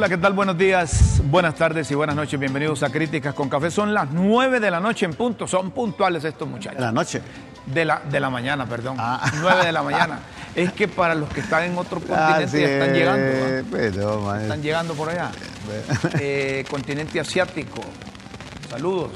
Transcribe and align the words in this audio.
Hola, 0.00 0.08
¿qué 0.08 0.16
tal? 0.16 0.32
Buenos 0.32 0.56
días, 0.56 1.20
buenas 1.26 1.54
tardes 1.56 1.90
y 1.90 1.94
buenas 1.94 2.16
noches. 2.16 2.40
Bienvenidos 2.40 2.82
a 2.82 2.88
Críticas 2.88 3.34
con 3.34 3.50
Café. 3.50 3.70
Son 3.70 3.92
las 3.92 4.10
9 4.10 4.58
de 4.58 4.70
la 4.70 4.80
noche 4.80 5.04
en 5.04 5.12
punto. 5.12 5.46
Son 5.46 5.72
puntuales 5.72 6.24
estos 6.24 6.48
muchachos. 6.48 6.78
De 6.78 6.84
la 6.86 6.90
noche. 6.90 7.20
De 7.66 7.84
la, 7.84 8.00
de 8.10 8.18
la 8.18 8.30
mañana, 8.30 8.64
perdón. 8.64 8.96
Ah. 8.98 9.30
9 9.42 9.66
de 9.66 9.72
la 9.72 9.82
mañana. 9.82 10.20
Es 10.54 10.72
que 10.72 10.88
para 10.88 11.14
los 11.14 11.28
que 11.28 11.40
están 11.40 11.64
en 11.64 11.76
otro 11.76 12.00
Ah, 12.10 12.38
continente 12.38 12.48
sí, 12.48 12.60
ya 12.62 12.68
están 12.70 12.94
llegando. 12.94 13.26
¿va? 13.26 13.70
pues, 13.70 13.96
no, 13.98 14.20
man. 14.20 14.40
Están 14.40 14.62
llegando 14.62 14.94
por 14.94 15.10
allá. 15.10 15.32
Eh, 16.18 16.64
continente 16.70 17.20
asiático. 17.20 17.82
Saludos. 18.70 19.10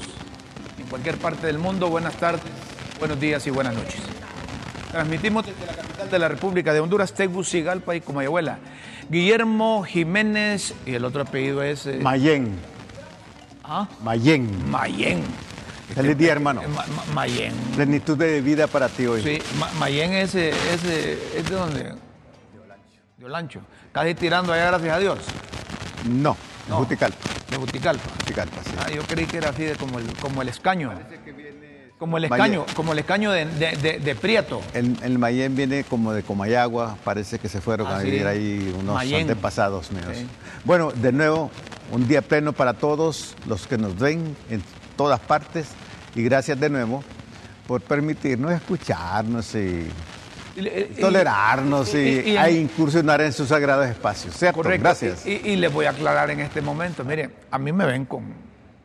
En 0.77 0.85
cualquier 0.85 1.17
parte 1.17 1.47
del 1.47 1.57
mundo, 1.57 1.89
buenas 1.89 2.13
tardes, 2.13 2.43
buenos 2.99 3.19
días 3.19 3.47
y 3.47 3.49
buenas 3.49 3.73
noches. 3.73 4.03
Transmitimos 4.91 5.47
desde 5.47 5.65
la 5.65 5.73
capital 5.73 6.11
de 6.11 6.19
la 6.19 6.27
República 6.27 6.73
de 6.73 6.79
Honduras, 6.79 7.11
Tegucigalpa 7.11 7.95
y 7.95 8.01
Comayagüela. 8.01 8.59
Guillermo 9.09 9.83
Jiménez, 9.83 10.73
y 10.85 10.93
el 10.95 11.05
otro 11.05 11.21
apellido 11.21 11.61
es 11.63 11.85
eh, 11.85 11.99
Mayén. 12.01 12.55
¿ah? 13.63 13.87
Mayén. 14.03 14.69
Mayén. 14.69 15.23
Feliz 15.93 16.17
día, 16.17 16.31
hermano. 16.31 16.61
Ma- 16.63 16.85
Ma- 16.87 17.13
Mayén. 17.13 17.53
Plenitud 17.75 18.17
de 18.17 18.41
vida 18.41 18.67
para 18.67 18.89
ti 18.89 19.05
hoy. 19.05 19.21
Sí, 19.21 19.39
Ma- 19.59 19.69
Mayén 19.79 20.13
es, 20.13 20.33
eh, 20.35 20.49
es, 20.49 20.83
eh, 20.85 21.19
es 21.37 21.49
de 21.49 21.55
donde. 21.55 21.83
De 23.17 23.25
Olancho. 23.25 23.61
Casi 23.91 24.15
tirando 24.15 24.51
allá, 24.51 24.65
gracias 24.67 24.93
a 24.95 24.99
Dios. 24.99 25.19
No, 26.09 26.35
No. 26.67 26.77
Juticalpa. 26.77 27.17
De 27.49 27.57
Buticalpa. 27.57 28.03
Juticalpa, 28.19 28.57
sí. 28.63 28.71
Ah, 28.79 28.89
yo 28.89 29.03
creí 29.03 29.25
que 29.27 29.37
era 29.37 29.49
así 29.49 29.63
de 29.63 29.75
como 29.75 29.99
el, 29.99 30.07
como 30.17 30.41
el 30.41 30.49
escaño. 30.49 30.91
Como 31.97 32.17
el 32.17 32.25
escaño, 32.25 32.65
como 32.75 32.91
el 32.91 32.99
escaño 32.99 33.31
de, 33.31 33.45
de- 33.45 33.77
de- 33.77 33.99
de 33.99 34.15
Prieto. 34.15 34.61
El, 34.73 34.97
el 35.01 35.17
Mayén 35.17 35.55
viene 35.55 35.85
como 35.85 36.11
de 36.11 36.23
Comayagua, 36.23 36.97
parece 37.05 37.39
que 37.39 37.47
se 37.47 37.61
fueron 37.61 37.87
Ah, 37.87 37.97
a 37.97 38.01
sí. 38.01 38.05
vivir 38.11 38.27
ahí 38.27 38.75
unos 38.77 39.01
antepasados 39.01 39.91
míos. 39.93 40.05
Sí. 40.13 40.27
Bueno, 40.65 40.91
de 40.91 41.11
nuevo, 41.13 41.49
un 41.91 42.05
día 42.07 42.21
pleno 42.21 42.51
para 42.51 42.73
todos 42.73 43.35
los 43.47 43.65
que 43.65 43.77
nos 43.77 43.97
ven 43.97 44.35
en 44.49 44.61
todas 44.97 45.21
partes 45.21 45.67
y 46.15 46.23
gracias 46.23 46.59
de 46.59 46.69
nuevo 46.69 47.01
por 47.65 47.81
permitirnos 47.81 48.51
escucharnos 48.51 49.55
y 49.55 49.87
Y- 50.57 50.67
y- 50.67 50.97
tolerarnos 50.99 51.93
y, 51.95 51.97
y- 51.97 52.29
y- 52.31 52.37
a 52.37 52.49
incursionar 52.49 53.21
en 53.21 53.31
sus 53.31 53.47
sagrados 53.47 53.87
espacios. 53.87 54.35
¿Cierto? 54.35 54.57
Correcto. 54.57 54.83
Gracias. 54.83 55.25
Y 55.25 55.55
les 55.55 55.71
voy 55.71 55.85
a 55.85 55.91
aclarar 55.91 56.29
en 56.29 56.41
este 56.41 56.61
momento. 56.61 57.05
Mire, 57.05 57.29
a 57.51 57.57
mí 57.57 57.71
me 57.71 57.85
ven 57.85 58.03
con 58.05 58.33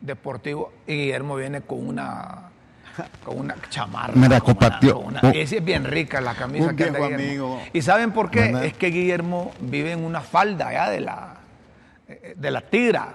deportivo 0.00 0.72
y 0.86 0.94
Guillermo 0.94 1.34
viene 1.36 1.60
con 1.60 1.86
una 1.86 2.49
con 3.24 3.38
una 3.38 3.56
chamarra. 3.68 4.12
Con 4.12 4.22
una- 4.24 4.40
compartió. 4.40 4.94
con 4.96 5.06
una- 5.06 5.20
Oh. 5.22 5.30
esa 5.34 5.56
es 5.56 5.64
bien 5.64 5.84
rica 5.84 6.20
la 6.20 6.34
camisa 6.34 6.68
Un 6.70 6.76
que 6.76 6.84
anda 6.84 6.98
viejo 6.98 7.16
Guillermo. 7.16 7.44
amigo. 7.54 7.62
¿Y 7.72 7.82
saben 7.82 8.12
por 8.12 8.30
qué? 8.30 8.40
¿Verdad? 8.40 8.64
Es 8.64 8.74
que 8.74 8.88
Guillermo 8.88 9.52
vive 9.60 9.92
en 9.92 10.04
una 10.04 10.20
falda 10.20 10.68
allá 10.68 10.90
de 10.90 11.00
la, 11.00 11.34
eh, 12.08 12.34
de 12.36 12.50
la 12.50 12.60
tigra. 12.62 13.08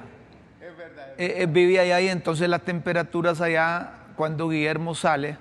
Es 0.61 0.77
verdad. 0.77 1.47
vivía 1.53 1.81
allá 1.81 2.01
y 2.01 2.09
entonces 2.09 2.49
las 2.49 2.61
temperaturas 2.61 3.41
allá, 3.41 3.91
cuando 4.15 4.49
Guillermo 4.49 4.95
sale, 4.95 5.37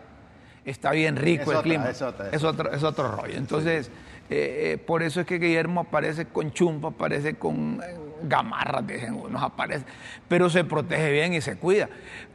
está 0.64 0.90
bien 0.92 1.16
rico 1.16 1.42
Es 1.44 1.48
el 1.48 1.54
otra, 1.56 1.62
clima. 1.62 1.90
es 1.90 2.02
otra, 2.02 2.26
es 2.28 2.34
es 2.34 2.44
otro, 2.44 2.72
es 2.72 2.82
otro 2.82 3.10
rollo. 3.16 3.34
Entonces, 3.36 3.88
eh, 4.30 4.72
eh, 4.74 4.78
por 4.78 5.02
eso 5.02 5.20
es 5.20 5.26
que 5.26 5.38
Guillermo 5.38 5.82
aparece 5.82 6.26
con 6.26 6.50
chumpa, 6.52 6.88
aparece 6.88 7.34
con 7.34 7.80
eh, 7.84 7.94
gamarras, 8.22 8.86
dicen 8.86 9.14
unos, 9.14 9.42
aparece, 9.42 9.84
pero 10.28 10.48
se 10.48 10.64
protege 10.64 11.10
bien 11.12 11.34
y 11.34 11.40
se 11.42 11.56
cuida. 11.56 11.88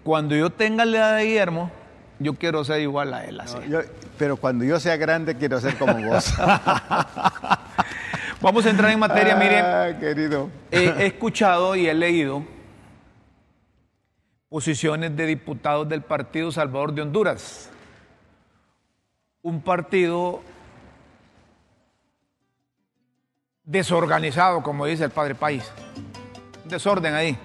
Cuando 0.03 0.35
yo 0.35 0.49
tenga 0.51 0.85
la 0.85 0.97
edad 0.97 1.17
de 1.17 1.23
Guillermo, 1.25 1.71
yo 2.19 2.33
quiero 2.35 2.63
ser 2.63 2.81
igual 2.81 3.13
a 3.13 3.25
él 3.25 3.39
así. 3.39 3.55
No, 3.55 3.65
yo- 3.65 3.81
pero 4.17 4.37
cuando 4.37 4.63
yo 4.65 4.79
sea 4.79 4.97
grande 4.97 5.35
quiero 5.35 5.59
ser 5.59 5.77
como 5.77 5.97
vos. 6.05 6.33
Vamos 8.41 8.65
a 8.65 8.69
entrar 8.69 8.91
en 8.91 8.99
materia, 8.99 9.35
miren. 9.35 9.65
Ah, 9.65 9.97
querido. 9.99 10.49
He 10.71 11.05
escuchado 11.05 11.75
y 11.75 11.87
he 11.87 11.93
leído 11.93 12.43
posiciones 14.49 15.15
de 15.15 15.25
diputados 15.25 15.87
del 15.89 16.01
Partido 16.01 16.51
Salvador 16.51 16.93
de 16.93 17.01
Honduras. 17.01 17.69
Un 19.41 19.61
partido 19.61 20.41
desorganizado, 23.63 24.63
como 24.63 24.85
dice 24.85 25.05
el 25.05 25.11
padre 25.11 25.35
país. 25.35 25.69
Desorden 26.65 27.13
ahí. 27.13 27.37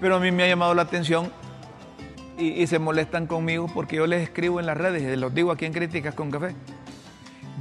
Pero 0.00 0.16
a 0.16 0.20
mí 0.20 0.30
me 0.32 0.44
ha 0.44 0.48
llamado 0.48 0.74
la 0.74 0.82
atención 0.82 1.32
y, 2.42 2.62
y 2.62 2.66
se 2.66 2.78
molestan 2.78 3.26
conmigo 3.26 3.70
porque 3.72 3.96
yo 3.96 4.06
les 4.06 4.22
escribo 4.22 4.58
en 4.58 4.66
las 4.66 4.76
redes 4.76 5.02
y 5.02 5.06
les 5.06 5.18
los 5.18 5.32
digo 5.34 5.52
aquí 5.52 5.64
en 5.64 5.72
Críticas 5.72 6.14
con 6.14 6.30
Café. 6.30 6.54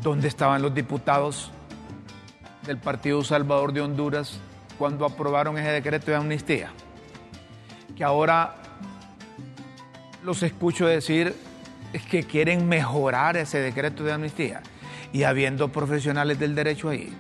¿Dónde 0.02 0.28
estaban 0.28 0.62
los 0.62 0.74
diputados 0.74 1.52
del 2.66 2.78
Partido 2.78 3.24
Salvador 3.24 3.74
de 3.74 3.82
Honduras 3.82 4.40
cuando 4.80 5.06
aprobaron 5.06 5.58
ese 5.58 5.70
decreto 5.70 6.10
de 6.10 6.18
amnistía? 6.18 6.72
Que 7.96 8.04
ahora 8.04 8.56
los 10.24 10.42
escucho 10.42 10.88
decir 10.88 11.36
que 12.10 12.24
quieren 12.24 12.68
mejorar 12.68 13.38
ese 13.38 13.60
decreto 13.60 14.04
de 14.04 14.14
amnistía 14.14 14.62
y 15.14 15.24
habiendo 15.24 15.68
profesionales 15.72 16.40
del 16.40 16.56
derecho 16.56 16.90
ahí. 16.90 17.14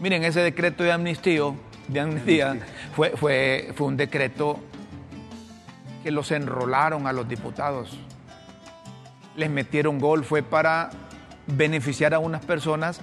Miren, 0.00 0.24
ese 0.24 0.40
decreto 0.40 0.82
de 0.84 0.92
amnistía, 0.92 1.42
de 1.88 2.00
amnistía 2.00 2.58
fue, 2.94 3.10
fue, 3.10 3.72
fue 3.74 3.86
un 3.86 3.96
decreto 3.96 4.60
que 6.04 6.10
los 6.10 6.30
enrolaron 6.30 7.06
a 7.06 7.12
los 7.14 7.26
diputados. 7.26 7.98
Les 9.36 9.48
metieron 9.48 9.98
gol, 9.98 10.22
fue 10.22 10.42
para 10.42 10.90
beneficiar 11.46 12.12
a 12.12 12.18
unas 12.18 12.44
personas 12.44 13.00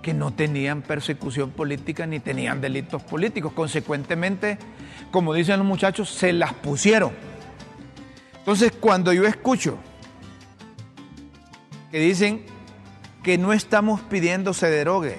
que 0.00 0.14
no 0.14 0.32
tenían 0.32 0.80
persecución 0.80 1.50
política 1.50 2.06
ni 2.06 2.18
tenían 2.18 2.62
delitos 2.62 3.02
políticos. 3.02 3.52
Consecuentemente, 3.52 4.56
como 5.10 5.34
dicen 5.34 5.58
los 5.58 5.68
muchachos, 5.68 6.08
se 6.08 6.32
las 6.32 6.54
pusieron. 6.54 7.12
Entonces, 8.38 8.72
cuando 8.72 9.12
yo 9.12 9.26
escucho 9.26 9.76
que 11.90 12.00
dicen 12.00 12.46
que 13.22 13.36
no 13.36 13.52
estamos 13.52 14.00
pidiendo 14.00 14.54
se 14.54 14.70
derogue, 14.70 15.18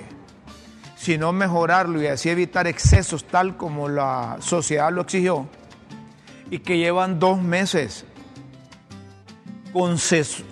sino 0.96 1.32
mejorarlo 1.34 2.02
y 2.02 2.08
así 2.08 2.30
evitar 2.30 2.66
excesos 2.66 3.26
tal 3.26 3.58
como 3.58 3.90
la 3.90 4.38
sociedad 4.40 4.92
lo 4.92 5.02
exigió, 5.02 5.48
y 6.52 6.60
que 6.60 6.78
llevan 6.78 7.20
dos 7.20 7.42
meses 7.42 8.06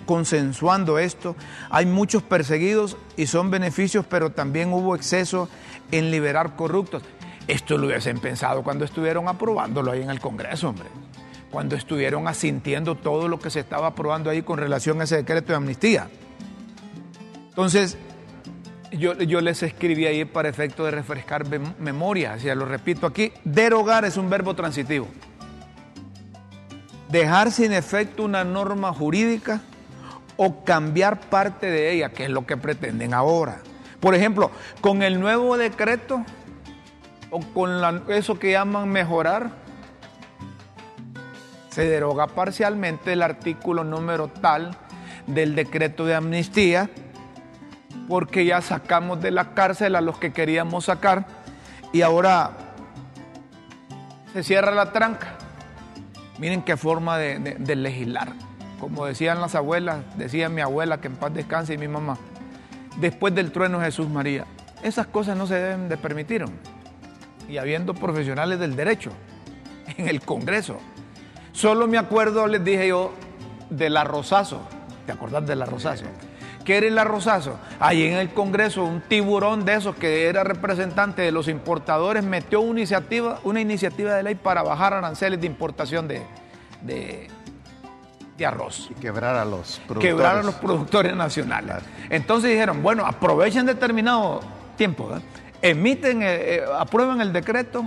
consensuando 0.06 0.98
esto. 0.98 1.36
Hay 1.68 1.86
muchos 1.86 2.22
perseguidos 2.22 2.96
y 3.16 3.26
son 3.26 3.50
beneficios, 3.50 4.06
pero 4.08 4.30
también 4.30 4.72
hubo 4.72 4.96
exceso 4.96 5.48
en 5.92 6.10
liberar 6.10 6.56
corruptos. 6.56 7.02
Esto 7.46 7.76
lo 7.76 7.86
hubiesen 7.86 8.18
pensado 8.18 8.62
cuando 8.62 8.84
estuvieron 8.84 9.28
aprobándolo 9.28 9.92
ahí 9.92 10.02
en 10.02 10.10
el 10.10 10.20
Congreso, 10.20 10.70
hombre. 10.70 10.88
Cuando 11.50 11.76
estuvieron 11.76 12.28
asintiendo 12.28 12.94
todo 12.94 13.28
lo 13.28 13.38
que 13.38 13.50
se 13.50 13.60
estaba 13.60 13.88
aprobando 13.88 14.30
ahí 14.30 14.42
con 14.42 14.58
relación 14.58 15.00
a 15.00 15.04
ese 15.04 15.16
decreto 15.16 15.48
de 15.52 15.56
amnistía. 15.56 16.08
Entonces, 17.48 17.98
yo, 18.92 19.14
les 19.14 19.62
escribí 19.62 20.06
ahí 20.06 20.24
para 20.24 20.48
efecto 20.48 20.84
de 20.84 20.92
refrescar 20.92 21.44
mem- 21.44 21.76
memoria, 21.78 22.36
ya 22.36 22.54
lo 22.54 22.64
repito 22.64 23.06
aquí, 23.06 23.32
derogar 23.44 24.04
es 24.04 24.16
un 24.16 24.30
verbo 24.30 24.54
transitivo 24.54 25.08
dejar 27.10 27.50
sin 27.50 27.72
efecto 27.72 28.24
una 28.24 28.44
norma 28.44 28.92
jurídica 28.92 29.60
o 30.36 30.64
cambiar 30.64 31.20
parte 31.20 31.70
de 31.70 31.92
ella, 31.92 32.10
que 32.10 32.24
es 32.24 32.30
lo 32.30 32.46
que 32.46 32.56
pretenden 32.56 33.12
ahora. 33.14 33.60
Por 34.00 34.14
ejemplo, 34.14 34.50
con 34.80 35.02
el 35.02 35.20
nuevo 35.20 35.58
decreto 35.58 36.24
o 37.30 37.40
con 37.40 38.10
eso 38.10 38.38
que 38.38 38.52
llaman 38.52 38.88
mejorar, 38.88 39.50
se 41.68 41.84
deroga 41.84 42.26
parcialmente 42.26 43.12
el 43.12 43.22
artículo 43.22 43.84
número 43.84 44.28
tal 44.28 44.76
del 45.26 45.54
decreto 45.54 46.04
de 46.04 46.14
amnistía 46.14 46.90
porque 48.08 48.44
ya 48.44 48.60
sacamos 48.60 49.20
de 49.20 49.30
la 49.30 49.54
cárcel 49.54 49.94
a 49.94 50.00
los 50.00 50.18
que 50.18 50.32
queríamos 50.32 50.86
sacar 50.86 51.26
y 51.92 52.02
ahora 52.02 52.50
se 54.32 54.42
cierra 54.42 54.72
la 54.72 54.90
tranca. 54.90 55.39
Miren 56.40 56.62
qué 56.62 56.78
forma 56.78 57.18
de, 57.18 57.76
legislar. 57.76 58.32
Como 58.80 59.04
decían 59.04 59.42
las 59.42 59.54
abuelas, 59.54 59.98
decía 60.16 60.48
mi 60.48 60.62
abuela 60.62 60.98
que 60.98 61.08
en 61.08 61.16
paz 61.16 61.34
descanse 61.34 61.74
y 61.74 61.78
mi 61.78 61.86
mamá, 61.86 62.16
después 62.96 63.34
del 63.34 63.52
trueno 63.52 63.78
Jesús 63.78 64.08
María. 64.08 64.46
Esas 64.82 65.06
cosas 65.06 65.36
no 65.36 65.46
se 65.46 65.56
deben 65.56 65.90
de 65.90 65.98
permitir. 65.98 66.46
Y 67.46 67.58
habiendo 67.58 67.92
profesionales 67.92 68.58
del 68.58 68.74
derecho 68.74 69.12
en 69.98 70.08
el 70.08 70.22
Congreso. 70.22 70.78
Solo 71.52 71.86
me 71.86 71.98
acuerdo, 71.98 72.46
les 72.46 72.64
dije 72.64 72.88
yo, 72.88 73.12
de 73.68 73.90
la 73.90 74.04
Rosazo. 74.04 74.62
¿Te 75.04 75.12
acordás 75.12 75.46
de 75.46 75.56
la 75.56 75.66
Rosazo? 75.66 76.06
¿Qué 76.64 76.78
era 76.78 76.90
la 76.90 77.04
Rosazo? 77.04 77.58
Ahí 77.78 78.04
en 78.04 78.14
el 78.14 78.30
Congreso, 78.30 78.84
un 78.84 79.00
tiburón 79.00 79.64
de 79.64 79.74
esos 79.74 79.96
que 79.96 80.26
era 80.26 80.44
representante 80.44 81.22
de 81.22 81.32
los 81.32 81.48
importadores 81.48 82.22
metió 82.22 82.60
una 82.60 82.80
iniciativa, 82.80 83.40
una 83.44 83.60
iniciativa 83.60 84.14
de 84.14 84.22
ley 84.22 84.34
para 84.34 84.62
bajar 84.62 84.92
aranceles 84.92 85.40
de 85.40 85.46
importación 85.46 86.06
de, 86.06 86.22
de, 86.82 88.46
arroz. 88.46 88.88
Y 88.90 88.94
quebrar 88.94 89.36
a 89.36 89.44
los 89.44 89.80
productores. 89.86 90.02
Quebrar 90.02 90.36
a 90.38 90.42
los 90.42 90.54
productores 90.54 91.14
nacionales. 91.14 91.76
Entonces 92.08 92.50
dijeron, 92.50 92.82
bueno, 92.82 93.04
aprovechen 93.04 93.66
determinado 93.66 94.40
tiempo, 94.76 95.10
emiten, 95.60 96.22
eh, 96.22 96.54
eh, 96.54 96.64
aprueban 96.78 97.20
el 97.20 97.32
decreto, 97.32 97.86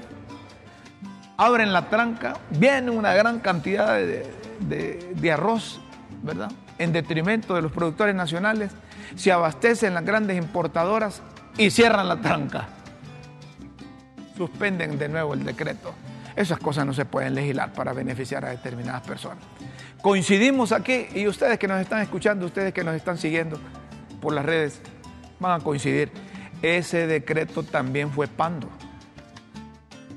abren 1.37 1.73
la 1.73 1.89
tranca, 1.89 2.35
viene 2.51 2.91
una 2.91 3.13
gran 3.13 3.39
cantidad 3.39 3.97
de, 3.97 5.31
arroz, 5.31 5.81
¿verdad? 6.21 6.51
En 6.77 6.91
detrimento 6.91 7.55
de 7.55 7.61
los 7.61 7.71
productores 7.71 8.15
nacionales, 8.15 8.71
se 9.15 9.31
abastecen 9.31 9.93
las 9.93 10.05
grandes 10.05 10.37
importadoras 10.37 11.21
y 11.57 11.69
cierran 11.69 12.07
la 12.07 12.19
tranca. 12.19 12.67
Suspenden 14.35 14.97
de 14.97 15.09
nuevo 15.09 15.33
el 15.33 15.43
decreto. 15.43 15.93
Esas 16.35 16.57
cosas 16.57 16.85
no 16.85 16.93
se 16.93 17.05
pueden 17.05 17.35
legislar 17.35 17.73
para 17.73 17.93
beneficiar 17.93 18.43
a 18.45 18.49
determinadas 18.49 19.01
personas. 19.01 19.43
Coincidimos 20.01 20.71
aquí 20.71 21.07
y 21.13 21.27
ustedes 21.27 21.59
que 21.59 21.67
nos 21.67 21.79
están 21.79 22.01
escuchando, 22.01 22.45
ustedes 22.45 22.73
que 22.73 22.83
nos 22.83 22.95
están 22.95 23.17
siguiendo 23.17 23.59
por 24.19 24.33
las 24.33 24.43
redes, 24.43 24.81
van 25.39 25.61
a 25.61 25.63
coincidir 25.63 26.11
ese 26.63 27.07
decreto 27.07 27.63
también 27.63 28.09
fue 28.09 28.27
pando. 28.27 28.69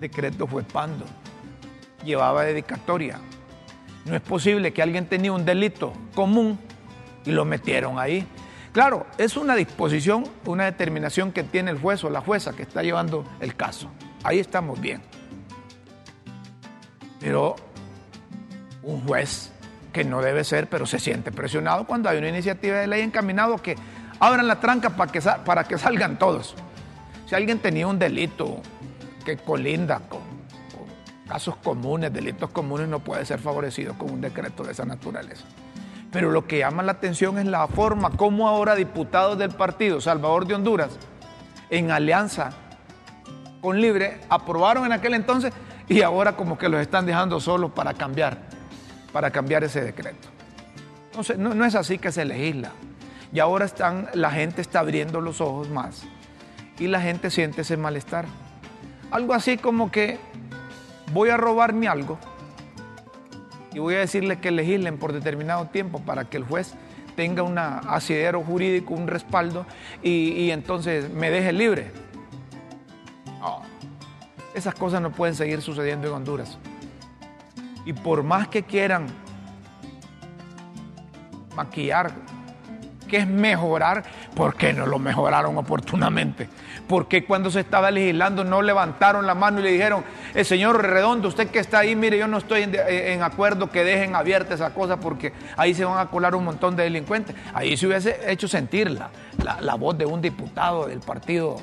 decreto 0.00 0.46
fue 0.46 0.62
pando. 0.62 1.04
Llevaba 2.04 2.44
dedicatoria. 2.44 3.18
No 4.06 4.14
es 4.14 4.22
posible 4.22 4.72
que 4.72 4.82
alguien 4.82 5.06
tenía 5.06 5.32
un 5.32 5.44
delito 5.44 5.92
común 6.14 6.58
y 7.24 7.32
lo 7.32 7.44
metieron 7.44 7.98
ahí. 7.98 8.24
Claro, 8.72 9.06
es 9.18 9.36
una 9.36 9.56
disposición, 9.56 10.24
una 10.44 10.64
determinación 10.64 11.32
que 11.32 11.42
tiene 11.42 11.72
el 11.72 11.80
juez 11.80 12.04
o 12.04 12.10
la 12.10 12.20
jueza 12.20 12.52
que 12.52 12.62
está 12.62 12.82
llevando 12.82 13.24
el 13.40 13.56
caso. 13.56 13.90
Ahí 14.22 14.38
estamos 14.38 14.80
bien. 14.80 15.02
Pero 17.18 17.56
un 18.82 19.00
juez 19.00 19.50
que 19.92 20.04
no 20.04 20.22
debe 20.22 20.44
ser, 20.44 20.68
pero 20.68 20.86
se 20.86 21.00
siente 21.00 21.32
presionado 21.32 21.86
cuando 21.86 22.08
hay 22.08 22.18
una 22.18 22.28
iniciativa 22.28 22.76
de 22.76 22.86
ley 22.86 23.00
encaminado 23.00 23.56
que 23.58 23.76
abran 24.20 24.46
la 24.46 24.60
tranca 24.60 24.90
para 24.90 25.10
que, 25.10 25.20
para 25.20 25.64
que 25.64 25.78
salgan 25.78 26.18
todos. 26.18 26.54
Si 27.26 27.34
alguien 27.34 27.58
tenía 27.58 27.88
un 27.88 27.98
delito 27.98 28.60
que 29.24 29.36
colinda 29.36 30.00
con, 30.08 30.25
casos 31.26 31.56
comunes, 31.56 32.12
delitos 32.12 32.50
comunes, 32.50 32.88
no 32.88 33.00
puede 33.00 33.24
ser 33.24 33.38
favorecido 33.38 33.94
con 33.98 34.10
un 34.10 34.20
decreto 34.20 34.62
de 34.62 34.72
esa 34.72 34.84
naturaleza. 34.84 35.44
Pero 36.12 36.30
lo 36.30 36.46
que 36.46 36.58
llama 36.58 36.82
la 36.82 36.92
atención 36.92 37.38
es 37.38 37.46
la 37.46 37.66
forma 37.66 38.10
como 38.10 38.48
ahora 38.48 38.74
diputados 38.74 39.36
del 39.36 39.50
partido 39.50 40.00
Salvador 40.00 40.46
de 40.46 40.54
Honduras, 40.54 40.90
en 41.68 41.90
alianza 41.90 42.50
con 43.60 43.80
Libre, 43.80 44.20
aprobaron 44.28 44.86
en 44.86 44.92
aquel 44.92 45.14
entonces 45.14 45.52
y 45.88 46.02
ahora 46.02 46.36
como 46.36 46.56
que 46.58 46.68
los 46.68 46.80
están 46.80 47.06
dejando 47.06 47.40
solos 47.40 47.72
para 47.72 47.94
cambiar, 47.94 48.38
para 49.12 49.30
cambiar 49.30 49.64
ese 49.64 49.82
decreto. 49.82 50.28
Entonces, 51.06 51.38
no, 51.38 51.54
no 51.54 51.64
es 51.64 51.74
así 51.74 51.98
que 51.98 52.12
se 52.12 52.24
legisla. 52.24 52.70
Y 53.32 53.40
ahora 53.40 53.64
están, 53.64 54.08
la 54.14 54.30
gente 54.30 54.60
está 54.60 54.80
abriendo 54.80 55.20
los 55.20 55.40
ojos 55.40 55.68
más 55.68 56.04
y 56.78 56.86
la 56.86 57.00
gente 57.00 57.30
siente 57.30 57.62
ese 57.62 57.76
malestar. 57.76 58.26
Algo 59.10 59.34
así 59.34 59.56
como 59.56 59.90
que 59.90 60.18
voy 61.12 61.30
a 61.30 61.36
robarme 61.36 61.88
algo 61.88 62.18
y 63.72 63.78
voy 63.78 63.94
a 63.94 63.98
decirle 63.98 64.38
que 64.38 64.50
legislen 64.50 64.98
por 64.98 65.12
determinado 65.12 65.66
tiempo 65.66 66.00
para 66.00 66.24
que 66.24 66.38
el 66.38 66.44
juez 66.44 66.74
tenga 67.14 67.42
un 67.42 67.58
asidero 67.58 68.42
jurídico, 68.42 68.94
un 68.94 69.06
respaldo 69.06 69.66
y, 70.02 70.50
entonces 70.50 71.10
me 71.10 71.30
deje 71.30 71.52
libre. 71.52 71.90
esas 74.54 74.74
cosas 74.74 75.02
no 75.02 75.12
pueden 75.12 75.34
seguir 75.34 75.60
sucediendo 75.60 76.08
en 76.08 76.14
Honduras. 76.14 76.58
Y 77.84 77.92
por 77.92 78.22
más 78.22 78.48
que 78.48 78.62
quieran 78.62 79.06
maquillar 81.54 82.12
que 83.06 83.18
es 83.18 83.26
mejorar, 83.26 84.04
¿por 84.34 84.54
qué 84.56 84.72
no 84.72 84.86
lo 84.86 84.98
mejoraron 84.98 85.56
oportunamente? 85.56 86.48
¿Por 86.86 87.08
qué 87.08 87.24
cuando 87.24 87.50
se 87.50 87.60
estaba 87.60 87.90
legislando 87.90 88.44
no 88.44 88.62
levantaron 88.62 89.26
la 89.26 89.34
mano 89.34 89.60
y 89.60 89.62
le 89.64 89.72
dijeron, 89.72 90.04
el 90.34 90.44
señor 90.44 90.82
Redondo, 90.82 91.28
usted 91.28 91.48
que 91.48 91.58
está 91.58 91.80
ahí, 91.80 91.96
mire, 91.96 92.18
yo 92.18 92.28
no 92.28 92.38
estoy 92.38 92.62
en, 92.62 93.22
acuerdo 93.22 93.70
que 93.70 93.84
dejen 93.84 94.14
abierta 94.14 94.54
esa 94.54 94.74
cosa 94.74 94.98
porque 94.98 95.32
ahí 95.56 95.74
se 95.74 95.84
van 95.84 95.98
a 95.98 96.10
colar 96.10 96.34
un 96.34 96.44
montón 96.44 96.76
de 96.76 96.84
delincuentes? 96.84 97.34
Ahí 97.54 97.76
se 97.76 97.86
hubiese 97.86 98.30
hecho 98.30 98.48
sentir 98.48 98.90
la, 98.90 99.10
la 99.60 99.74
voz 99.74 99.96
de 99.98 100.06
un 100.06 100.20
diputado 100.20 100.86
del 100.86 101.00
partido 101.00 101.56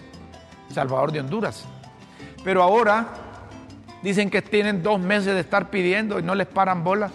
Salvador 0.70 1.12
de 1.12 1.20
Honduras. 1.20 1.66
Pero 2.44 2.62
ahora 2.62 3.08
dicen 4.02 4.30
que 4.30 4.42
tienen 4.42 4.84
dos 4.84 5.00
meses 5.00 5.34
de 5.34 5.40
estar 5.40 5.70
pidiendo 5.70 6.20
y 6.20 6.24
no 6.24 6.36
les 6.36 6.48
paran 6.48 6.84
bola 6.84 7.10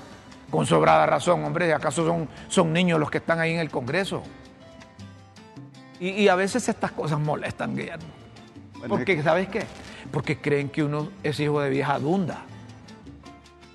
con 0.50 0.66
sobrada 0.66 1.06
razón, 1.06 1.44
hombre, 1.44 1.72
¿acaso 1.72 2.06
son, 2.06 2.28
son 2.48 2.72
niños 2.72 2.98
los 2.98 3.10
que 3.10 3.18
están 3.18 3.38
ahí 3.38 3.52
en 3.52 3.60
el 3.60 3.70
Congreso? 3.70 4.22
Y, 6.00 6.28
a 6.28 6.36
veces 6.36 6.68
estas 6.68 6.92
cosas 6.92 7.18
molestan, 7.18 7.76
Guillermo. 7.76 8.06
Porque, 8.86 9.20
¿sabes 9.22 9.48
qué? 9.48 9.64
Porque 10.12 10.38
creen 10.38 10.68
que 10.68 10.84
uno 10.84 11.10
es 11.24 11.40
hijo 11.40 11.60
de 11.60 11.70
vieja 11.70 11.98
dunda. 11.98 12.44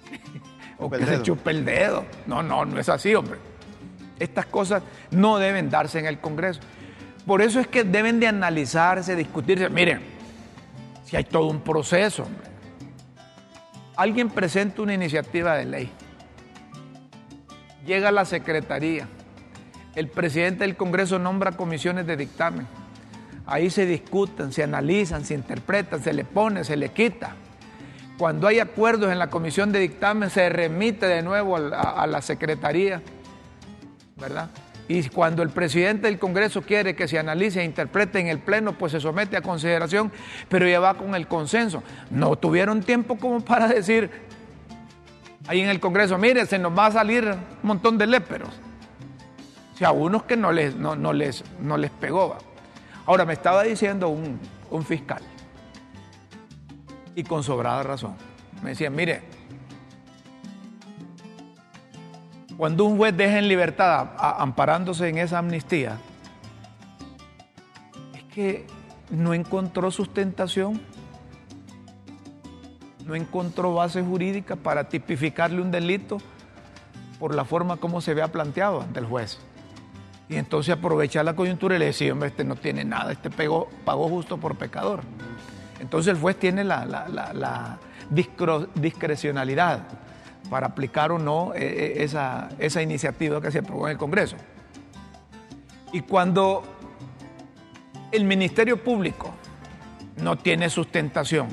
o 0.79 0.89
que 0.89 1.05
se 1.05 1.21
chupa 1.21 1.51
el 1.51 1.65
dedo. 1.65 2.05
No, 2.25 2.41
no, 2.41 2.63
no 2.63 2.79
es 2.79 2.87
así, 2.87 3.13
hombre. 3.13 3.39
Estas 4.19 4.45
cosas 4.45 4.83
no 5.11 5.37
deben 5.37 5.69
darse 5.69 5.99
en 5.99 6.05
el 6.05 6.19
Congreso. 6.19 6.61
Por 7.27 7.41
eso 7.41 7.59
es 7.59 7.67
que 7.67 7.83
deben 7.83 8.21
de 8.21 8.27
analizarse, 8.27 9.17
discutirse. 9.17 9.69
Miren, 9.69 10.01
si 11.03 11.17
hay 11.17 11.25
todo 11.25 11.47
un 11.47 11.59
proceso, 11.59 12.23
hombre. 12.23 12.47
Alguien 13.97 14.29
presenta 14.29 14.81
una 14.81 14.93
iniciativa 14.93 15.55
de 15.55 15.65
ley 15.65 15.91
llega 17.85 18.09
a 18.09 18.11
la 18.11 18.25
Secretaría, 18.25 19.07
el 19.95 20.07
presidente 20.07 20.63
del 20.63 20.75
Congreso 20.75 21.19
nombra 21.19 21.51
comisiones 21.51 22.07
de 22.07 22.17
dictamen, 22.17 22.67
ahí 23.45 23.69
se 23.69 23.85
discuten, 23.85 24.51
se 24.51 24.63
analizan, 24.63 25.25
se 25.25 25.33
interpretan, 25.33 26.01
se 26.01 26.13
le 26.13 26.25
pone, 26.25 26.63
se 26.63 26.77
le 26.77 26.89
quita. 26.89 27.35
Cuando 28.17 28.47
hay 28.47 28.59
acuerdos 28.59 29.11
en 29.11 29.19
la 29.19 29.29
comisión 29.29 29.71
de 29.71 29.79
dictamen, 29.79 30.29
se 30.29 30.47
remite 30.49 31.07
de 31.07 31.21
nuevo 31.21 31.57
a, 31.57 32.07
la 32.07 32.21
Secretaría, 32.21 33.01
¿verdad? 34.15 34.49
Y 34.87 35.09
cuando 35.09 35.43
el 35.43 35.49
presidente 35.49 36.07
del 36.07 36.19
Congreso 36.19 36.61
quiere 36.61 36.95
que 36.95 37.07
se 37.07 37.17
analice 37.17 37.61
e 37.61 37.65
interprete 37.65 38.19
en 38.19 38.27
el 38.27 38.39
Pleno, 38.39 38.77
pues 38.77 38.91
se 38.91 38.99
somete 38.99 39.37
a 39.37 39.41
consideración, 39.41 40.11
pero 40.49 40.67
ya 40.67 40.79
va 40.79 40.93
con 40.93 41.15
el 41.15 41.27
consenso. 41.27 41.83
No 42.11 42.35
tuvieron 42.35 42.83
tiempo 42.83 43.17
como 43.17 43.41
para 43.41 43.67
decir, 43.67 44.11
ahí 45.47 45.61
en 45.61 45.69
el 45.69 45.79
Congreso, 45.79 46.17
mire, 46.17 46.45
se 46.45 46.59
nos 46.59 46.77
va 46.77 46.87
a 46.87 46.91
salir 46.91 47.25
un 47.25 47.67
montón 47.67 47.97
de 47.97 48.07
léperos. 48.07 48.49
O 49.73 49.77
sea, 49.77 49.89
a 49.89 49.91
unos 49.91 50.23
que 50.23 50.37
no 50.37 50.51
les, 50.51 50.75
no, 50.75 50.95
les, 51.13 51.43
no 51.59 51.77
les 51.77 51.91
pegó. 51.91 52.37
Ahora, 53.05 53.25
me 53.25 53.33
estaba 53.33 53.63
diciendo 53.63 54.09
un, 54.09 54.39
fiscal, 54.85 55.21
y 57.15 57.23
con 57.23 57.43
sobrada 57.43 57.83
razón, 57.83 58.15
me 58.63 58.71
decía, 58.71 58.89
mire, 58.89 59.21
cuando 62.57 62.85
un 62.85 62.97
juez 62.97 63.15
deja 63.15 63.37
en 63.37 63.47
libertad 63.47 64.11
amparándose 64.17 65.09
en 65.09 65.17
esa 65.17 65.39
amnistía, 65.39 65.97
es 68.15 68.23
que 68.33 68.65
no 69.09 69.33
encontró 69.33 69.91
sustentación 69.91 70.81
no 73.05 73.15
encontró 73.15 73.73
base 73.73 74.01
jurídica 74.01 74.55
para 74.55 74.89
tipificarle 74.89 75.61
un 75.61 75.71
delito 75.71 76.17
por 77.19 77.35
la 77.35 77.45
forma 77.45 77.77
como 77.77 78.01
se 78.01 78.11
había 78.11 78.31
planteado 78.31 78.81
ante 78.81 78.99
el 78.99 79.05
juez. 79.05 79.39
Y 80.29 80.35
entonces 80.35 80.73
aprovecha 80.73 81.23
la 81.23 81.35
coyuntura 81.35 81.75
y 81.75 81.79
le 81.79 81.85
decía, 81.85 82.13
hombre, 82.13 82.29
este 82.29 82.43
no 82.43 82.55
tiene 82.55 82.85
nada, 82.85 83.11
este 83.11 83.29
pegó, 83.29 83.69
pagó 83.85 84.07
justo 84.09 84.37
por 84.37 84.55
pecador. 84.57 85.01
Entonces 85.79 86.13
el 86.13 86.19
juez 86.19 86.37
tiene 86.37 86.63
la, 86.63 87.79
discrecionalidad 88.09 89.81
para 90.49 90.67
aplicar 90.67 91.11
o 91.11 91.19
no 91.19 91.53
eh, 91.53 91.59
eh, 91.61 92.03
esa, 92.03 92.49
esa 92.59 92.81
iniciativa 92.81 93.41
que 93.41 93.51
se 93.51 93.59
aprobó 93.59 93.87
en 93.87 93.93
el 93.93 93.97
Congreso. 93.97 94.37
Y 95.91 96.01
cuando 96.01 96.63
el 98.11 98.25
Ministerio 98.25 98.81
Público 98.81 99.33
no 100.17 100.37
tiene 100.37 100.69
sustentación, 100.69 101.47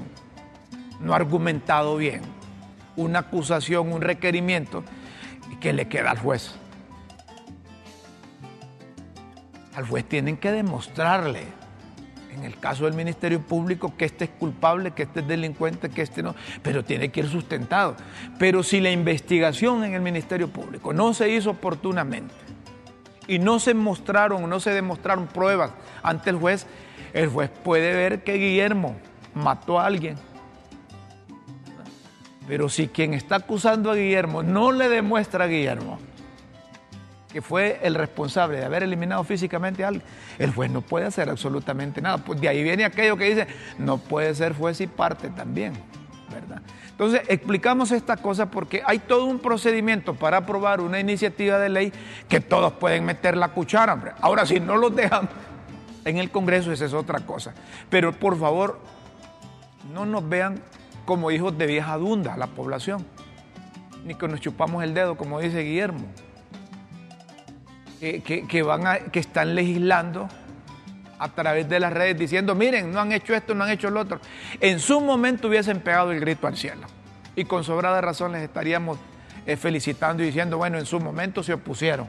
no 1.00 1.12
ha 1.12 1.16
argumentado 1.16 1.96
bien 1.96 2.22
una 2.96 3.20
acusación, 3.20 3.92
un 3.92 4.00
requerimiento, 4.00 4.84
que 5.60 5.72
le 5.72 5.88
queda 5.88 6.10
al 6.10 6.18
juez. 6.18 6.54
Al 9.74 9.86
juez 9.86 10.04
tienen 10.04 10.36
que 10.36 10.50
demostrarle, 10.50 11.44
en 12.32 12.44
el 12.44 12.58
caso 12.58 12.84
del 12.84 12.94
Ministerio 12.94 13.40
Público, 13.40 13.94
que 13.96 14.04
este 14.04 14.24
es 14.24 14.30
culpable, 14.30 14.92
que 14.92 15.04
este 15.04 15.20
es 15.20 15.28
delincuente, 15.28 15.88
que 15.90 16.02
este 16.02 16.22
no, 16.22 16.34
pero 16.62 16.84
tiene 16.84 17.10
que 17.10 17.20
ir 17.20 17.28
sustentado. 17.28 17.96
Pero 18.38 18.62
si 18.62 18.80
la 18.80 18.90
investigación 18.90 19.84
en 19.84 19.94
el 19.94 20.02
Ministerio 20.02 20.48
Público 20.48 20.92
no 20.92 21.14
se 21.14 21.30
hizo 21.30 21.50
oportunamente 21.50 22.34
y 23.26 23.38
no 23.38 23.58
se 23.58 23.74
mostraron, 23.74 24.48
no 24.48 24.60
se 24.60 24.70
demostraron 24.72 25.26
pruebas 25.26 25.70
ante 26.02 26.30
el 26.30 26.36
juez, 26.36 26.66
el 27.12 27.28
juez 27.28 27.50
puede 27.50 27.94
ver 27.94 28.24
que 28.24 28.34
Guillermo 28.34 28.96
mató 29.34 29.78
a 29.78 29.86
alguien. 29.86 30.16
Pero 32.50 32.68
si 32.68 32.88
quien 32.88 33.14
está 33.14 33.36
acusando 33.36 33.92
a 33.92 33.94
Guillermo 33.94 34.42
no 34.42 34.72
le 34.72 34.88
demuestra 34.88 35.44
a 35.44 35.46
Guillermo 35.46 36.00
que 37.32 37.40
fue 37.40 37.78
el 37.84 37.94
responsable 37.94 38.58
de 38.58 38.64
haber 38.64 38.82
eliminado 38.82 39.22
físicamente 39.22 39.84
a 39.84 39.88
alguien, 39.88 40.04
el 40.36 40.52
juez 40.52 40.68
no 40.68 40.80
puede 40.80 41.06
hacer 41.06 41.30
absolutamente 41.30 42.02
nada. 42.02 42.18
Pues 42.18 42.40
de 42.40 42.48
ahí 42.48 42.64
viene 42.64 42.84
aquello 42.84 43.16
que 43.16 43.26
dice, 43.26 43.46
no 43.78 43.98
puede 43.98 44.34
ser 44.34 44.52
juez 44.52 44.80
y 44.80 44.88
parte 44.88 45.28
también, 45.28 45.74
¿verdad? 46.28 46.60
Entonces, 46.90 47.22
explicamos 47.28 47.92
esta 47.92 48.16
cosa 48.16 48.50
porque 48.50 48.82
hay 48.84 48.98
todo 48.98 49.26
un 49.26 49.38
procedimiento 49.38 50.14
para 50.14 50.38
aprobar 50.38 50.80
una 50.80 50.98
iniciativa 50.98 51.56
de 51.56 51.68
ley 51.68 51.92
que 52.28 52.40
todos 52.40 52.72
pueden 52.72 53.04
meter 53.04 53.36
la 53.36 53.50
cuchara, 53.50 53.92
hombre. 53.94 54.10
Ahora, 54.20 54.44
si 54.44 54.58
no 54.58 54.76
los 54.76 54.96
dejan 54.96 55.28
en 56.04 56.18
el 56.18 56.32
Congreso, 56.32 56.72
esa 56.72 56.86
es 56.86 56.94
otra 56.94 57.20
cosa. 57.20 57.54
Pero 57.88 58.12
por 58.12 58.36
favor, 58.36 58.80
no 59.94 60.04
nos 60.04 60.28
vean 60.28 60.60
como 61.04 61.30
hijos 61.30 61.56
de 61.56 61.66
vieja 61.66 61.96
dunda 61.96 62.36
la 62.36 62.46
población, 62.46 63.04
ni 64.04 64.14
que 64.14 64.28
nos 64.28 64.40
chupamos 64.40 64.82
el 64.84 64.94
dedo, 64.94 65.16
como 65.16 65.40
dice 65.40 65.60
Guillermo, 65.60 66.06
que, 68.00 68.62
van 68.62 69.10
que 69.10 69.18
están 69.18 69.54
legislando 69.54 70.28
a 71.18 71.28
través 71.28 71.68
de 71.68 71.78
las 71.78 71.92
redes 71.92 72.18
diciendo, 72.18 72.54
miren, 72.54 72.90
no 72.90 73.00
han 73.00 73.12
hecho 73.12 73.34
esto, 73.34 73.54
no 73.54 73.64
han 73.64 73.70
hecho 73.70 73.90
lo 73.90 74.00
otro. 74.00 74.20
En 74.58 74.80
su 74.80 75.00
momento 75.00 75.48
hubiesen 75.48 75.80
pegado 75.80 76.12
el 76.12 76.20
grito 76.20 76.46
al 76.46 76.56
cielo 76.56 76.86
y 77.36 77.44
con 77.44 77.62
sobrada 77.62 78.00
razón 78.00 78.32
les 78.32 78.42
estaríamos 78.42 78.98
eh, 79.46 79.56
felicitando 79.56 80.22
y 80.22 80.26
diciendo, 80.26 80.56
bueno, 80.56 80.78
en 80.78 80.86
su 80.86 80.98
momento 80.98 81.42
se 81.42 81.52
opusieron. 81.52 82.08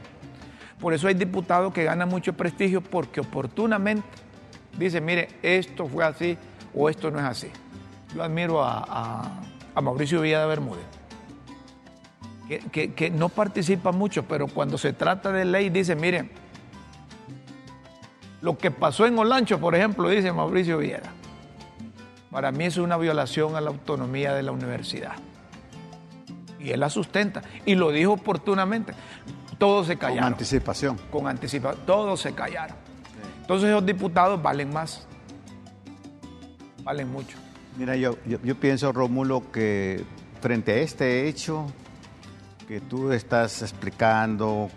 Por 0.80 0.94
eso 0.94 1.08
hay 1.08 1.14
diputados 1.14 1.72
que 1.74 1.84
ganan 1.84 2.08
mucho 2.08 2.32
prestigio 2.32 2.80
porque 2.80 3.20
oportunamente 3.20 4.08
dicen, 4.78 5.04
mire, 5.04 5.28
esto 5.42 5.86
fue 5.86 6.04
así 6.04 6.38
o 6.74 6.88
esto 6.88 7.10
no 7.10 7.18
es 7.18 7.24
así. 7.24 7.50
Yo 8.14 8.22
admiro 8.22 8.62
a, 8.62 9.40
Mauricio 9.80 10.20
Villada 10.20 10.46
Bermúdez, 10.46 10.84
que, 12.70 13.10
no 13.10 13.28
participa 13.28 13.92
mucho, 13.92 14.24
pero 14.24 14.46
cuando 14.46 14.76
se 14.76 14.92
trata 14.92 15.32
de 15.32 15.44
ley 15.44 15.70
dice, 15.70 15.96
mire, 15.96 16.30
lo 18.42 18.58
que 18.58 18.70
pasó 18.70 19.06
en 19.06 19.18
Olancho, 19.18 19.58
por 19.58 19.74
ejemplo, 19.74 20.08
dice 20.08 20.32
Mauricio 20.32 20.78
Villada, 20.78 21.12
para 22.30 22.52
mí 22.52 22.64
es 22.64 22.76
una 22.76 22.96
violación 22.96 23.56
a 23.56 23.60
la 23.60 23.70
autonomía 23.70 24.34
de 24.34 24.42
la 24.42 24.52
universidad. 24.52 25.14
Y 26.58 26.70
él 26.70 26.80
la 26.80 26.90
sustenta. 26.90 27.42
Y 27.66 27.74
lo 27.74 27.90
dijo 27.90 28.12
oportunamente 28.12 28.94
todos 29.62 29.86
se 29.86 29.96
callaron. 29.96 30.24
Con 30.24 30.32
anticipación. 30.32 30.98
Con 31.12 31.28
anticipación, 31.28 31.86
todos 31.86 32.20
se 32.20 32.34
callaron. 32.34 32.76
Entonces 33.42 33.68
esos 33.68 33.86
diputados 33.86 34.42
valen 34.42 34.72
más, 34.72 35.06
valen 36.82 37.12
mucho. 37.12 37.38
Mira, 37.76 37.96
yo, 37.96 38.16
yo, 38.26 38.54
pienso, 38.56 38.92
Rómulo, 38.92 39.50
que 39.50 40.04
frente 40.40 40.72
a 40.72 40.76
este 40.76 41.28
hecho 41.28 41.66
que 42.68 42.80
tú 42.80 43.12
estás 43.12 43.62
explicando 43.62 44.68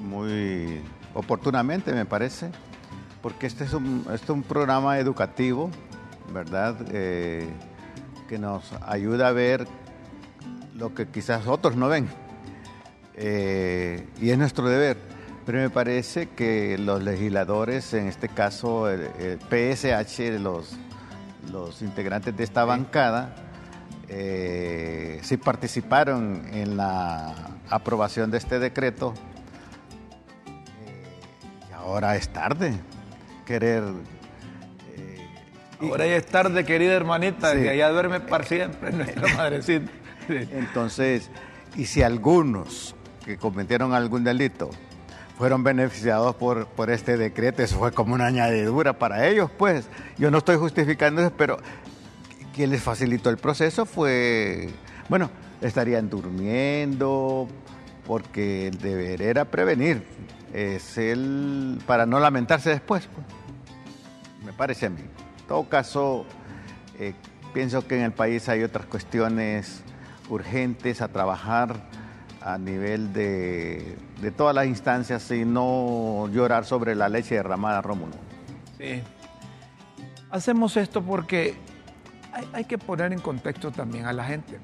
muy 0.00 0.80
oportunamente, 1.14 1.92
me 1.92 2.06
parece, 2.06 2.50
porque 3.22 3.46
este 3.46 3.64
es 3.64 3.74
un, 3.74 4.06
este 4.12 4.24
es 4.24 4.30
un 4.30 4.42
programa 4.42 4.98
educativo, 4.98 5.70
¿verdad? 6.32 6.76
Eh, 6.92 7.46
que 8.28 8.38
nos 8.38 8.72
ayuda 8.86 9.28
a 9.28 9.32
ver 9.32 9.66
lo 10.74 10.94
que 10.94 11.08
quizás 11.08 11.46
otros 11.46 11.76
no 11.76 11.88
ven. 11.88 12.08
Eh, 13.14 14.06
y 14.20 14.30
es 14.30 14.38
nuestro 14.38 14.68
deber. 14.68 14.96
Pero 15.44 15.58
me 15.58 15.70
parece 15.70 16.28
que 16.28 16.78
los 16.78 17.02
legisladores, 17.02 17.92
en 17.94 18.06
este 18.06 18.28
caso 18.28 18.88
el, 18.88 19.08
PSH, 19.50 20.38
los, 20.38 20.76
los 21.50 21.82
integrantes 21.82 22.36
de 22.36 22.44
esta 22.44 22.64
bancada, 22.64 23.34
eh, 24.08 25.20
sí 25.22 25.36
participaron 25.36 26.46
en 26.52 26.76
la 26.76 27.34
aprobación 27.68 28.30
de 28.30 28.38
este 28.38 28.58
decreto. 28.58 29.14
Eh, 30.86 31.70
y 31.70 31.72
ahora 31.74 32.16
es 32.16 32.28
tarde 32.28 32.74
querer... 33.46 33.84
ahora 35.80 36.06
ya 36.06 36.16
es 36.16 36.26
tarde, 36.26 36.64
querida 36.64 36.94
hermanita, 36.94 37.52
que 37.54 37.70
allá 37.70 37.88
duerme 37.90 38.20
para 38.20 38.44
siempre 38.44 38.92
nuestra 38.92 39.34
madrecita. 39.34 39.90
Entonces, 40.28 41.30
y 41.76 41.86
si 41.86 42.02
algunos 42.02 42.94
que 43.24 43.36
cometieron 43.36 43.94
algún 43.94 44.24
delito 44.24 44.70
fueron 45.40 45.64
beneficiados 45.64 46.36
por, 46.36 46.66
por 46.66 46.90
este 46.90 47.16
decreto. 47.16 47.62
Eso 47.62 47.78
fue 47.78 47.92
como 47.92 48.12
una 48.12 48.26
añadidura 48.26 48.98
para 48.98 49.26
ellos, 49.26 49.50
pues. 49.56 49.88
Yo 50.18 50.30
no 50.30 50.36
estoy 50.36 50.56
justificando 50.56 51.22
eso, 51.22 51.32
pero 51.34 51.56
quien 52.54 52.68
les 52.68 52.82
facilitó 52.82 53.30
el 53.30 53.38
proceso 53.38 53.86
fue, 53.86 54.68
bueno, 55.08 55.30
estarían 55.62 56.10
durmiendo, 56.10 57.48
porque 58.06 58.68
el 58.68 58.76
deber 58.76 59.22
era 59.22 59.46
prevenir. 59.46 60.02
Es 60.52 60.98
el 60.98 61.80
para 61.86 62.04
no 62.04 62.20
lamentarse 62.20 62.68
después. 62.68 63.06
Pues. 63.06 63.26
Me 64.44 64.52
parece 64.52 64.84
a 64.84 64.90
mí. 64.90 65.00
En 65.00 65.46
todo 65.48 65.66
caso, 65.70 66.26
eh, 66.98 67.14
pienso 67.54 67.86
que 67.86 67.96
en 67.96 68.02
el 68.02 68.12
país 68.12 68.46
hay 68.50 68.62
otras 68.62 68.84
cuestiones 68.84 69.80
urgentes 70.28 71.00
a 71.00 71.08
trabajar 71.08 71.76
a 72.42 72.58
nivel 72.58 73.12
de, 73.12 73.96
todas 74.36 74.54
las 74.54 74.66
instancias 74.66 75.30
y 75.30 75.44
no 75.44 76.28
llorar 76.32 76.64
sobre 76.64 76.94
la 76.94 77.08
leche 77.08 77.34
derramada, 77.34 77.82
Rómulo. 77.82 78.14
Sí. 78.78 79.02
Hacemos 80.30 80.76
esto 80.76 81.02
porque 81.02 81.54
hay, 82.52 82.64
que 82.64 82.78
poner 82.78 83.12
en 83.12 83.20
contexto 83.20 83.70
también 83.70 84.06
a 84.06 84.12
la 84.12 84.24
gente. 84.24 84.58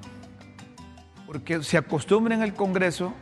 Porque 1.26 1.62
se 1.62 1.76
acostumbra 1.76 2.34
en 2.34 2.42
el 2.42 2.54
Congreso 2.54 3.12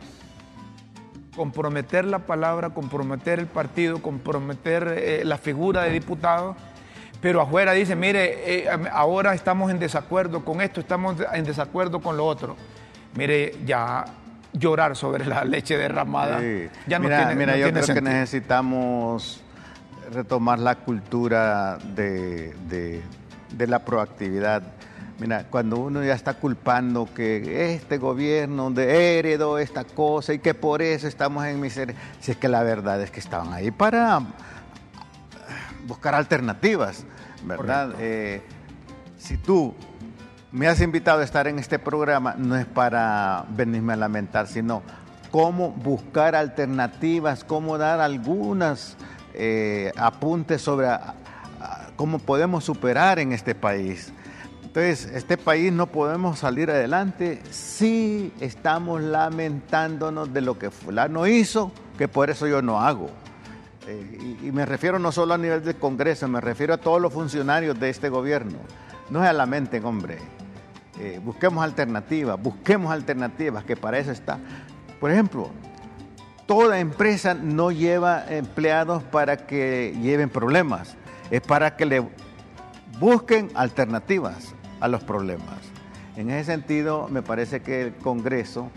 comprometer 1.35 2.05
la 2.05 2.19
palabra, 2.19 2.69
comprometer 2.69 3.39
el 3.39 3.47
partido, 3.47 4.01
comprometer 4.01 4.95
eh, 4.97 5.25
la 5.25 5.37
figura 5.37 5.83
de 5.83 5.89
diputado, 5.89 6.55
pero 7.21 7.41
afuera 7.41 7.73
dice, 7.73 7.93
mire, 7.93 8.63
eh, 8.63 8.69
ahora 8.91 9.33
estamos 9.33 9.69
en 9.69 9.77
desacuerdo 9.77 10.45
con 10.45 10.61
esto, 10.61 10.79
estamos 10.79 11.17
en 11.33 11.43
desacuerdo 11.43 11.99
con 11.99 12.15
lo 12.15 12.25
otro. 12.25 12.55
Mire, 13.15 13.53
ya 13.65 14.05
llorar 14.57 14.95
sobre 14.95 15.25
la 15.25 15.43
leche 15.43 15.77
derramada. 15.77 16.39
Ya 16.87 16.99
no 16.99 17.05
mira, 17.05 17.33
mira 17.35 17.57
yo 17.57 17.71
creo 17.71 17.85
que 17.85 18.01
necesitamos 18.01 19.41
retomar 20.11 20.59
la 20.59 20.75
cultura 20.75 21.77
de, 21.77 23.01
la 23.57 23.79
proactividad. 23.79 24.63
Mira, 25.17 25.45
cuando 25.49 25.77
uno 25.77 26.03
ya 26.03 26.13
está 26.13 26.33
culpando 26.33 27.07
que 27.13 27.73
este 27.73 27.97
gobierno 27.97 28.69
de 28.69 29.17
heredó 29.17 29.57
esta 29.59 29.85
cosa 29.85 30.33
y 30.33 30.39
que 30.39 30.53
por 30.53 30.81
eso 30.81 31.07
estamos 31.07 31.45
en 31.45 31.61
miseria, 31.61 31.95
si 32.19 32.31
es 32.31 32.37
que 32.37 32.49
la 32.49 32.63
verdad 32.63 33.01
es 33.01 33.11
que 33.11 33.21
estaban 33.21 33.53
ahí 33.53 33.71
para 33.71 34.21
buscar 35.87 36.15
alternativas, 36.15 37.05
¿verdad? 37.45 37.93
Eh, 37.99 38.41
si 39.17 39.37
tú 39.37 39.73
me 40.55 40.69
has 40.69 40.79
invitado 40.79 41.19
a 41.19 41.25
estar 41.25 41.49
en 41.49 41.59
este 41.59 41.79
programa 41.79 42.33
no 42.37 42.55
es 42.55 42.65
para 42.65 43.43
venirme 43.49 43.91
a 43.91 43.97
lamentar, 43.97 44.47
sino 44.47 44.83
cómo 45.29 45.71
buscar 45.71 46.33
alternativas, 46.33 47.43
cómo 47.43 47.77
dar 47.77 47.99
algunas 47.99 48.95
eh, 49.33 49.91
apuntes 49.97 50.61
sobre 50.61 50.87
cómo 51.97 52.19
podemos 52.19 52.63
superar 52.63 53.19
en 53.19 53.33
este 53.33 53.53
país. 53.53 54.13
Entonces, 54.63 55.11
este 55.13 55.37
país 55.37 55.73
no 55.73 55.87
podemos 55.87 56.39
salir 56.39 56.71
adelante 56.71 57.41
si 57.51 58.31
estamos 58.39 59.01
lamentándonos 59.01 60.33
de 60.33 60.39
lo 60.39 60.57
que 60.57 60.71
fulano 60.71 61.27
hizo, 61.27 61.73
que 61.97 62.07
por 62.07 62.29
eso 62.29 62.47
yo 62.47 62.61
no 62.61 62.79
hago. 62.79 63.09
Eh, 63.87 64.37
y, 64.41 64.51
me 64.53 64.65
refiero 64.65 64.99
no 64.99 65.11
solo 65.11 65.33
a 65.33 65.37
nivel 65.37 65.65
del 65.65 65.75
Congreso, 65.75 66.29
me 66.29 66.39
refiero 66.39 66.73
a 66.73 66.77
todos 66.77 67.01
los 67.01 67.11
funcionarios 67.11 67.77
de 67.77 67.89
este 67.89 68.07
gobierno. 68.07 68.57
No 69.09 69.21
se 69.21 69.33
lamenten, 69.33 69.83
hombre. 69.83 70.44
Eh, 70.99 71.19
busquemos 71.23 71.63
alternativas, 71.63 72.41
busquemos 72.41 72.91
alternativas, 72.91 73.63
que 73.65 73.75
para 73.75 73.99
eso 73.99 74.11
está. 74.11 74.39
Por 74.99 75.11
ejemplo, 75.11 75.49
toda 76.45 76.79
empresa 76.79 77.33
no 77.33 77.71
lleva 77.71 78.25
empleados 78.29 79.03
para 79.03 79.45
que 79.45 79.97
lleven 80.01 80.29
problemas. 80.29 80.95
es 81.31 81.41
para 81.41 81.75
que 81.75 81.85
le 81.85 82.07
busquen 82.99 83.49
alternativas 83.55 84.53
a 84.79 84.87
los 84.87 85.03
problemas. 85.03 85.57
En 86.15 86.29
ese 86.29 86.51
sentido, 86.51 87.07
me 87.09 87.21
parece 87.21 87.61
que 87.61 87.81
el 87.81 87.95
Congreso 87.95 88.69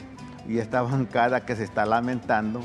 y 0.49 0.59
esta 0.59 0.83
bancada 0.83 1.45
que 1.45 1.55
se 1.55 1.65
está 1.65 1.87
lamentando, 1.87 2.61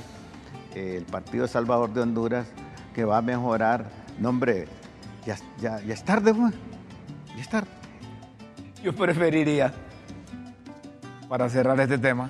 el 0.74 1.04
Partido 1.04 1.48
Salvador 1.48 1.94
de 1.94 2.02
Honduras, 2.02 2.48
que 2.96 3.06
va 3.06 3.18
a 3.18 3.22
mejorar, 3.22 3.92
no 4.20 4.40
ya, 5.26 5.38
ya, 5.60 5.80
ya 5.82 5.94
es 5.94 6.04
tarde, 6.04 6.34
ya 7.36 7.42
es. 7.42 7.83
Yo 8.84 8.94
preferiría, 8.94 9.74
para 11.30 11.48
cerrar 11.48 11.80
este 11.80 11.98
tema, 11.98 12.30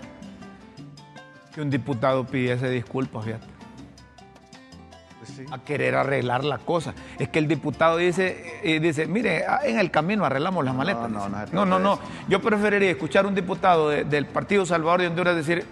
que 1.53 1.62
un 1.62 1.72
diputado 1.72 2.25
pidiese 2.25 2.69
disculpas, 2.69 3.25
fíjate. 3.25 3.48
Pues 5.17 5.51
a 5.51 5.57
querer 5.63 5.95
arreglar 5.95 6.43
la 6.43 6.60
cosa. 6.60 6.93
Es 7.17 7.29
que 7.29 7.39
el 7.39 7.48
diputado 7.48 7.98
dice, 7.98 8.60
eh, 8.62 8.79
dice, 8.79 9.07
mire, 9.07 9.45
ah, 9.48 9.62
en 9.63 9.79
el 9.79 9.89
camino 9.89 10.25
arreglamos 10.25 10.63
las 10.63 10.75
maletas. 10.75 11.10
No, 11.10 11.27
no, 11.27 11.65
no, 11.65 11.79
no, 11.79 12.00
Yo 12.27 12.39
preferiría 12.39 12.91
escuchar 12.91 13.25
a 13.25 13.29
un 13.29 13.36
diputado 13.36 13.89
del 13.89 14.25
Partido 14.27 14.63
Salvador 14.63 15.01
de 15.01 15.07
Honduras 15.07 15.36
decir, 15.36 15.65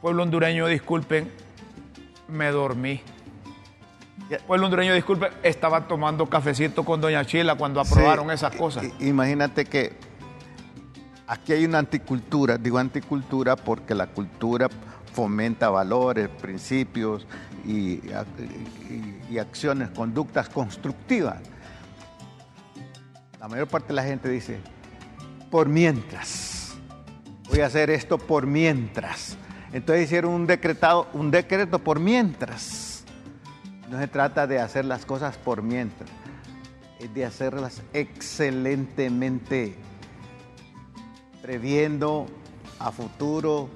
pueblo 0.00 0.22
hondureño, 0.22 0.68
disculpen, 0.68 1.28
me 2.28 2.52
dormí. 2.52 3.02
Pueblo 4.38 4.66
hondureño, 4.66 4.94
disculpen, 4.94 5.32
estaba 5.42 5.88
tomando 5.88 6.26
cafecito 6.26 6.84
con 6.84 7.00
Doña 7.00 7.24
Chila 7.24 7.56
cuando 7.56 7.80
aprobaron 7.80 8.30
esas 8.30 8.54
cosas. 8.54 8.84
Imagínate 9.00 9.64
que 9.64 9.92
aquí 11.26 11.52
hay 11.52 11.64
una 11.64 11.78
anticultura, 11.78 12.56
digo 12.56 12.78
anticultura 12.78 13.56
porque 13.56 13.94
la 13.94 14.06
cultura 14.06 14.68
fomenta 15.12 15.68
valores, 15.68 16.28
principios 16.28 17.26
y, 17.64 18.00
acciones, 19.38 19.90
conductas 19.90 20.48
constructivas. 20.48 21.38
La 23.40 23.48
mayor 23.48 23.66
parte 23.66 23.88
de 23.88 23.94
la 23.94 24.04
gente 24.04 24.28
dice, 24.28 24.60
por 25.50 25.68
mientras, 25.68 26.74
voy 27.48 27.60
a 27.60 27.66
hacer 27.66 27.90
esto 27.90 28.18
por 28.18 28.46
mientras. 28.46 29.36
Entonces 29.72 30.04
hicieron 30.04 30.32
un 30.32 30.46
decretado, 30.46 31.08
un 31.12 31.30
decreto 31.30 31.78
por 31.78 31.98
mientras. 31.98 32.89
No 33.90 33.98
se 33.98 34.06
trata 34.06 34.46
de 34.46 34.60
hacer 34.60 34.84
las 34.84 35.04
cosas 35.04 35.36
por 35.36 35.62
mientras, 35.62 36.08
es 37.00 37.12
de 37.12 37.24
hacerlas 37.24 37.82
excelentemente 37.92 39.74
previendo 41.42 42.26
a 42.78 42.92
futuro 42.92 43.68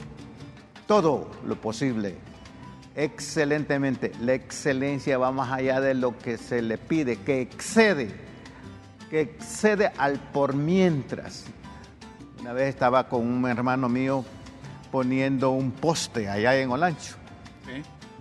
todo 0.87 1.28
lo 1.44 1.61
posible. 1.61 2.14
Excelentemente. 2.94 4.12
La 4.21 4.35
excelencia 4.35 5.18
va 5.18 5.33
más 5.33 5.50
allá 5.50 5.80
de 5.80 5.94
lo 5.94 6.16
que 6.16 6.38
se 6.38 6.62
le 6.62 6.78
pide, 6.78 7.16
que 7.16 7.40
excede, 7.40 8.14
que 9.11 9.21
excede 9.21 9.90
al 9.99 10.21
por 10.21 10.54
mientras. 10.54 11.47
Una 12.40 12.52
vez 12.52 12.68
estaba 12.68 13.09
con 13.09 13.26
un 13.26 13.49
hermano 13.49 13.88
mío 13.88 14.25
poniendo 14.92 15.50
un 15.50 15.73
poste 15.73 16.28
allá 16.28 16.56
en 16.56 16.71
Olancho, 16.71 17.16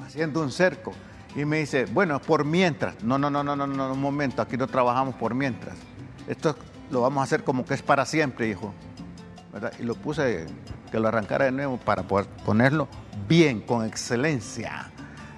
haciendo 0.04 0.42
un 0.42 0.52
cerco. 0.52 0.92
Y 1.36 1.46
me 1.46 1.60
dice, 1.60 1.86
bueno, 1.86 2.20
por 2.22 2.46
mientras. 2.46 3.04
No, 3.04 3.18
no, 3.18 3.30
no, 3.30 3.44
no, 3.44 3.56
no, 3.56 3.66
no, 3.66 3.94
un 3.94 4.02
momento, 4.02 4.42
aquí 4.42 4.58
no 4.58 4.68
trabajamos 4.68 5.16
por 5.16 5.34
mientras. 5.34 5.76
Esto 6.28 6.56
lo 6.92 7.02
vamos 7.02 7.22
a 7.22 7.24
hacer 7.24 7.44
como 7.44 7.66
que 7.66 7.74
es 7.74 7.82
para 7.82 8.06
siempre, 8.06 8.50
hijo 8.50 8.74
y 9.80 9.84
lo 9.84 9.96
puse 9.96 10.46
que 10.92 11.00
lo 11.00 11.08
arrancara 11.08 11.46
de 11.46 11.52
nuevo 11.52 11.78
para 11.78 12.04
poder 12.04 12.28
ponerlo 12.46 12.88
bien, 13.28 13.62
con 13.62 13.86
excelencia. 13.86 14.92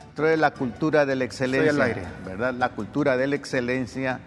Entonces 0.10 0.40
la 0.40 0.52
cultura 0.52 1.06
de 1.06 1.16
la 1.16 1.26
excelencia, 1.26 2.12
¿verdad? 2.26 2.54
La 2.54 2.70
cultura 2.70 3.18
de 3.18 3.28
la 3.28 3.36
excelencia 3.36 4.22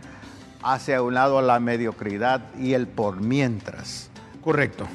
hacia 0.62 1.02
un 1.02 1.14
lado 1.14 1.40
la 1.40 1.60
mediocridad 1.60 2.42
y 2.58 2.74
el 2.74 2.86
por 2.86 3.20
mientras. 3.20 4.10
Correcto. 4.42 4.86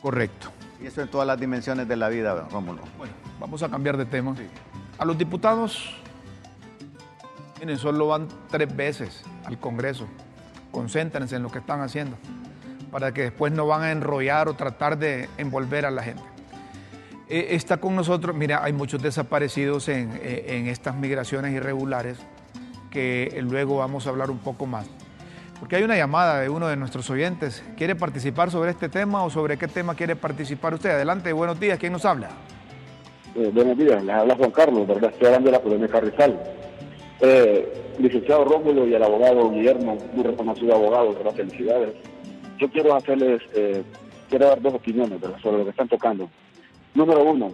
Correcto. 0.00 0.50
Y 0.80 0.86
eso 0.86 1.02
en 1.02 1.08
todas 1.08 1.26
las 1.26 1.40
dimensiones 1.40 1.88
de 1.88 1.96
la 1.96 2.08
vida, 2.08 2.46
Rómulo. 2.50 2.82
Bueno, 2.98 3.14
vamos 3.40 3.62
a 3.62 3.68
cambiar 3.68 3.96
de 3.96 4.04
tema. 4.04 4.34
A 4.98 5.04
los 5.04 5.18
diputados, 5.18 5.94
miren, 7.60 7.78
solo 7.78 8.08
van 8.08 8.28
tres 8.50 8.74
veces 8.74 9.24
al 9.44 9.58
Congreso. 9.58 10.06
Concéntrense 10.70 11.36
en 11.36 11.42
lo 11.42 11.50
que 11.50 11.58
están 11.58 11.80
haciendo 11.80 12.16
para 12.94 13.12
que 13.12 13.22
después 13.22 13.52
no 13.52 13.66
van 13.66 13.82
a 13.82 13.90
enrollar 13.90 14.48
o 14.48 14.54
tratar 14.54 14.96
de 14.96 15.28
envolver 15.36 15.84
a 15.84 15.90
la 15.90 16.04
gente. 16.04 16.22
Eh, 17.28 17.48
está 17.50 17.78
con 17.78 17.96
nosotros, 17.96 18.36
mira, 18.36 18.62
hay 18.62 18.72
muchos 18.72 19.02
desaparecidos 19.02 19.88
en, 19.88 20.12
eh, 20.22 20.44
en, 20.50 20.68
estas 20.68 20.94
migraciones 20.94 21.52
irregulares 21.52 22.18
que 22.92 23.36
luego 23.42 23.78
vamos 23.78 24.06
a 24.06 24.10
hablar 24.10 24.30
un 24.30 24.38
poco 24.38 24.66
más. 24.66 24.86
Porque 25.58 25.74
hay 25.74 25.82
una 25.82 25.96
llamada 25.96 26.38
de 26.38 26.48
uno 26.48 26.68
de 26.68 26.76
nuestros 26.76 27.10
oyentes. 27.10 27.64
¿Quiere 27.76 27.96
participar 27.96 28.52
sobre 28.52 28.70
este 28.70 28.88
tema 28.88 29.24
o 29.24 29.30
sobre 29.30 29.56
qué 29.56 29.66
tema 29.66 29.96
quiere 29.96 30.14
participar 30.14 30.74
usted? 30.74 30.90
Adelante, 30.90 31.32
buenos 31.32 31.58
días. 31.58 31.80
¿Quién 31.80 31.92
nos 31.92 32.04
habla? 32.04 32.28
Eh, 33.36 33.50
buenos 33.52 33.76
días, 33.76 34.02
le 34.04 34.12
habla 34.12 34.36
Juan 34.36 34.50
Carlos, 34.52 34.86
¿verdad? 34.86 35.10
Estoy 35.10 35.26
hablando 35.26 35.50
de 35.50 35.56
la 35.56 35.62
colonia 35.62 35.88
Carrizal. 35.88 36.38
licenciado 37.98 38.44
Rómulo 38.44 38.86
y 38.86 38.94
el 38.94 39.02
abogado 39.02 39.50
Guillermo, 39.50 39.98
muy 40.12 40.24
reconocido 40.24 40.74
abogado, 40.74 41.14
¿verdad? 41.14 41.32
Felicidades 41.34 41.94
yo 42.58 42.68
quiero 42.70 42.94
hacerles, 42.94 43.42
eh, 43.54 43.82
quiero 44.28 44.46
dar 44.46 44.60
dos 44.60 44.74
opiniones 44.74 45.20
sobre 45.42 45.58
lo 45.58 45.64
que 45.64 45.70
están 45.70 45.88
tocando. 45.88 46.28
Número 46.94 47.24
uno, 47.24 47.52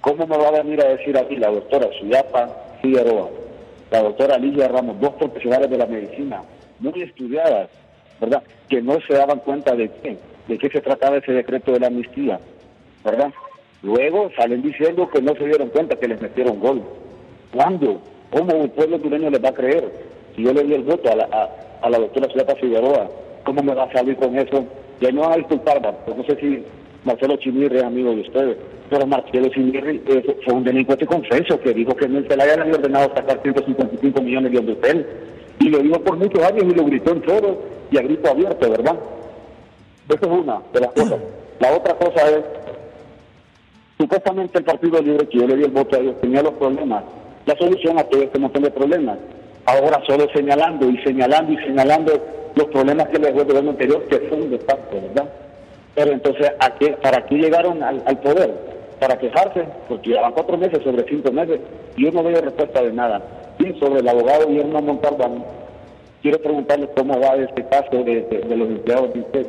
¿cómo 0.00 0.26
me 0.26 0.36
va 0.36 0.48
a 0.48 0.62
venir 0.62 0.80
a 0.80 0.88
decir 0.88 1.16
aquí 1.16 1.36
la 1.36 1.50
doctora 1.50 1.88
Suyapa 1.98 2.48
Figueroa, 2.80 3.30
la 3.90 4.02
doctora 4.02 4.38
Lidia 4.38 4.68
Ramos, 4.68 5.00
dos 5.00 5.14
profesionales 5.14 5.70
de 5.70 5.78
la 5.78 5.86
medicina, 5.86 6.42
muy 6.78 7.02
estudiadas, 7.02 7.70
¿verdad? 8.20 8.42
Que 8.68 8.82
no 8.82 8.98
se 9.06 9.14
daban 9.14 9.38
cuenta 9.40 9.74
de 9.74 9.90
qué, 10.02 10.18
de 10.48 10.58
qué 10.58 10.68
se 10.68 10.80
trataba 10.80 11.16
ese 11.16 11.32
decreto 11.32 11.72
de 11.72 11.80
la 11.80 11.86
amnistía, 11.86 12.38
¿verdad? 13.04 13.32
Luego 13.82 14.30
salen 14.36 14.62
diciendo 14.62 15.08
que 15.08 15.20
no 15.20 15.34
se 15.34 15.44
dieron 15.44 15.68
cuenta 15.70 15.96
que 15.96 16.08
les 16.08 16.20
metieron 16.20 16.60
gol. 16.60 16.82
¿Cuándo? 17.52 18.00
¿Cómo 18.30 18.52
el 18.62 18.70
pueblo 18.70 18.96
hondureño 18.96 19.30
les 19.30 19.44
va 19.44 19.48
a 19.48 19.54
creer? 19.54 19.90
Si 20.36 20.42
yo 20.42 20.52
le 20.52 20.62
di 20.62 20.74
el 20.74 20.82
voto 20.82 21.10
a 21.10 21.16
la, 21.16 21.50
a, 21.82 21.90
la 21.90 21.98
doctora 21.98 22.28
Suyapa 22.30 22.54
Figueroa, 22.54 23.08
¿Cómo 23.44 23.62
me 23.62 23.74
va 23.74 23.84
a 23.84 23.92
salir 23.92 24.16
con 24.16 24.36
eso? 24.38 24.64
Ya 25.00 25.10
no 25.10 25.28
a 25.28 25.36
disculpar, 25.36 25.80
pues 26.04 26.16
no 26.16 26.24
sé 26.24 26.36
si 26.36 26.64
Marcelo 27.04 27.36
Chimirri 27.36 27.78
es 27.78 27.82
amigo 27.82 28.14
de 28.14 28.20
ustedes, 28.20 28.56
pero 28.88 29.06
Marcelo 29.06 29.48
Chimirri 29.48 30.00
eh, 30.06 30.36
fue 30.44 30.54
un 30.54 30.64
delincuente 30.64 31.06
confeso 31.06 31.58
que 31.60 31.74
dijo 31.74 31.94
que 31.96 32.04
en 32.04 32.16
el 32.16 32.28
le 32.28 32.42
había 32.42 32.74
ordenado 32.74 33.12
sacar 33.14 33.40
155 33.42 34.22
millones 34.22 34.52
de 34.52 34.72
hotel 34.72 35.06
y 35.58 35.68
lo 35.70 35.78
dijo 35.78 36.00
por 36.00 36.16
muchos 36.16 36.40
años 36.44 36.64
y 36.64 36.74
lo 36.74 36.84
gritó 36.84 37.12
en 37.12 37.22
foro 37.22 37.62
y 37.90 37.98
a 37.98 38.02
grito 38.02 38.30
abierto, 38.30 38.70
¿verdad? 38.70 38.96
Esa 40.08 40.20
es 40.20 40.38
una 40.38 40.60
de 40.72 40.80
las 40.80 40.92
cosas. 40.92 41.20
La 41.58 41.72
otra 41.72 41.94
cosa 41.94 42.30
es, 42.30 42.44
supuestamente 44.02 44.58
el 44.58 44.64
Partido 44.64 45.00
Libre, 45.00 45.28
que 45.28 45.38
yo 45.38 45.46
le 45.46 45.56
di 45.56 45.62
el 45.62 45.70
voto 45.70 45.96
a 45.96 46.00
ellos, 46.00 46.20
tenía 46.20 46.42
los 46.42 46.54
problemas, 46.54 47.04
la 47.46 47.56
solución 47.56 47.98
a 47.98 48.04
todo 48.04 48.22
este 48.22 48.38
montón 48.38 48.64
de 48.64 48.70
problemas. 48.70 49.16
Ahora 49.64 50.02
solo 50.08 50.26
señalando 50.34 50.88
y 50.90 50.98
señalando 51.04 51.52
y 51.52 51.56
señalando 51.58 52.12
los 52.56 52.66
problemas 52.66 53.08
que 53.08 53.20
les 53.20 53.28
el 53.28 53.44
gobierno 53.44 53.70
anterior, 53.70 54.02
que 54.08 54.18
fue 54.18 54.38
un 54.38 54.50
desastre, 54.50 55.00
¿verdad? 55.00 55.30
Pero 55.94 56.12
entonces, 56.12 56.50
¿a 56.58 56.74
qué, 56.74 56.96
¿para 57.00 57.24
qué 57.26 57.36
llegaron 57.36 57.80
al, 57.80 58.18
poder? 58.18 58.50
¿Para 58.98 59.16
quejarse? 59.18 59.66
Porque 59.88 60.10
llevan 60.10 60.32
cuatro 60.32 60.58
meses 60.58 60.82
sobre 60.82 61.04
cinco 61.08 61.30
meses 61.30 61.60
y 61.96 62.04
yo 62.04 62.10
no 62.10 62.24
veo 62.24 62.40
respuesta 62.40 62.82
de 62.82 62.92
nada. 62.92 63.22
Y 63.60 63.78
sobre 63.78 64.00
el 64.00 64.08
abogado 64.08 64.48
Guillermo 64.48 64.82
Montalbán, 64.82 65.44
quiero 66.22 66.40
preguntarle 66.40 66.88
cómo 66.96 67.20
va 67.20 67.36
este 67.36 67.64
caso 67.66 68.02
de, 68.02 68.44
los 68.48 68.68
empleados 68.68 69.14
de 69.14 69.20
usted, 69.20 69.46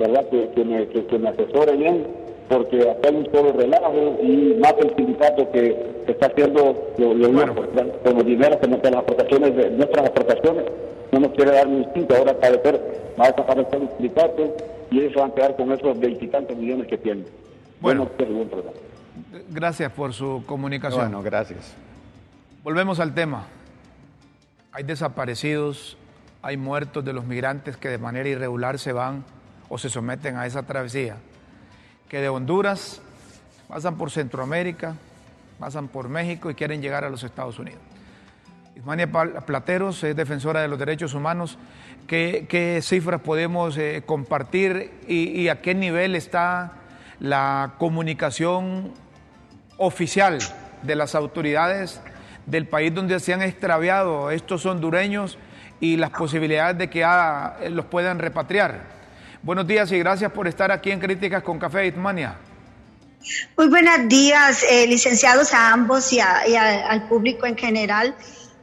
¿verdad? 0.00 0.26
Que, 0.28 0.64
me, 0.64 0.88
que, 0.88 1.18
me 1.18 1.28
asesore 1.28 1.76
bien, 1.76 2.25
porque 2.48 2.82
acá 2.82 3.08
hay 3.08 3.16
un 3.16 3.30
solo 3.32 3.52
relajo 3.52 4.18
y 4.22 4.56
más 4.60 4.74
el 4.78 4.94
sindicato 4.96 5.50
que, 5.50 5.96
está 6.06 6.26
haciendo 6.26 6.92
lo, 6.98 7.14
lo 7.14 7.32
bueno. 7.32 7.54
con 7.54 8.14
los 8.14 8.24
dineros 8.24 8.58
que 8.58 8.68
las 8.68 8.94
aportaciones, 8.94 9.56
de, 9.56 9.70
nuestras 9.70 10.06
aportaciones 10.06 10.64
no 11.12 11.20
nos 11.20 11.32
quiere 11.32 11.52
dar 11.52 11.66
un 11.66 11.82
instinto, 11.82 12.14
ahora 12.14 12.38
parecer 12.38 12.80
va 13.18 13.26
a 13.26 13.30
desaparecer 13.30 13.82
el 13.82 13.88
sindicato 13.96 14.56
y 14.90 15.00
ellos 15.00 15.14
van 15.14 15.30
a 15.30 15.34
quedar 15.34 15.56
con 15.56 15.72
esos 15.72 15.98
veintitantos 15.98 16.56
millones 16.56 16.86
que 16.86 16.98
tienen. 16.98 17.26
Bueno, 17.80 18.08
gracias 19.50 19.92
por 19.92 20.12
su 20.12 20.42
comunicación. 20.46 21.02
Bueno, 21.02 21.22
gracias. 21.22 21.74
Volvemos 22.62 23.00
al 23.00 23.14
tema. 23.14 23.46
Hay 24.72 24.84
desaparecidos, 24.84 25.96
hay 26.42 26.56
muertos 26.56 27.04
de 27.04 27.12
los 27.12 27.24
migrantes 27.24 27.76
que 27.76 27.88
de 27.88 27.98
manera 27.98 28.28
irregular 28.28 28.78
se 28.78 28.92
van 28.92 29.24
o 29.68 29.78
se 29.78 29.88
someten 29.88 30.36
a 30.36 30.46
esa 30.46 30.62
travesía, 30.62 31.16
que 32.08 32.20
de 32.20 32.28
Honduras 32.28 33.00
pasan 33.68 33.96
por 33.96 34.10
Centroamérica, 34.10 34.94
pasan 35.58 35.88
por 35.88 36.08
México 36.08 36.50
y 36.50 36.54
quieren 36.54 36.80
llegar 36.80 37.04
a 37.04 37.10
los 37.10 37.22
Estados 37.22 37.58
Unidos. 37.58 37.80
Ismania 38.76 39.10
Plateros 39.10 40.04
es 40.04 40.14
defensora 40.14 40.60
de 40.60 40.68
los 40.68 40.78
derechos 40.78 41.14
humanos. 41.14 41.58
¿Qué, 42.06 42.78
cifras 42.82 43.20
podemos 43.20 43.76
eh, 43.78 44.02
compartir 44.06 44.92
y, 45.08 45.48
a 45.48 45.60
qué 45.60 45.74
nivel 45.74 46.14
está 46.14 46.72
la 47.18 47.74
comunicación 47.78 48.92
oficial 49.78 50.38
de 50.82 50.94
las 50.94 51.14
autoridades 51.14 52.00
del 52.44 52.68
país 52.68 52.94
donde 52.94 53.18
se 53.18 53.32
han 53.34 53.42
extraviado 53.42 54.30
estos 54.30 54.66
hondureños 54.66 55.38
y 55.80 55.96
las 55.96 56.10
posibilidades 56.10 56.78
de 56.78 56.88
que 56.88 57.02
ah, 57.02 57.56
los 57.70 57.86
puedan 57.86 58.18
repatriar. 58.18 58.95
Buenos 59.42 59.66
días 59.66 59.92
y 59.92 59.98
gracias 59.98 60.32
por 60.32 60.48
estar 60.48 60.72
aquí 60.72 60.90
en 60.90 61.00
Críticas 61.00 61.42
con 61.42 61.58
Café 61.58 61.86
Itmania. 61.86 62.36
Muy 63.56 63.68
buenos 63.68 64.08
días, 64.08 64.62
eh, 64.68 64.86
licenciados 64.86 65.52
a 65.52 65.72
ambos 65.72 66.12
y, 66.12 66.20
al 66.20 67.08
público 67.08 67.46
en 67.46 67.56
general. 67.56 68.14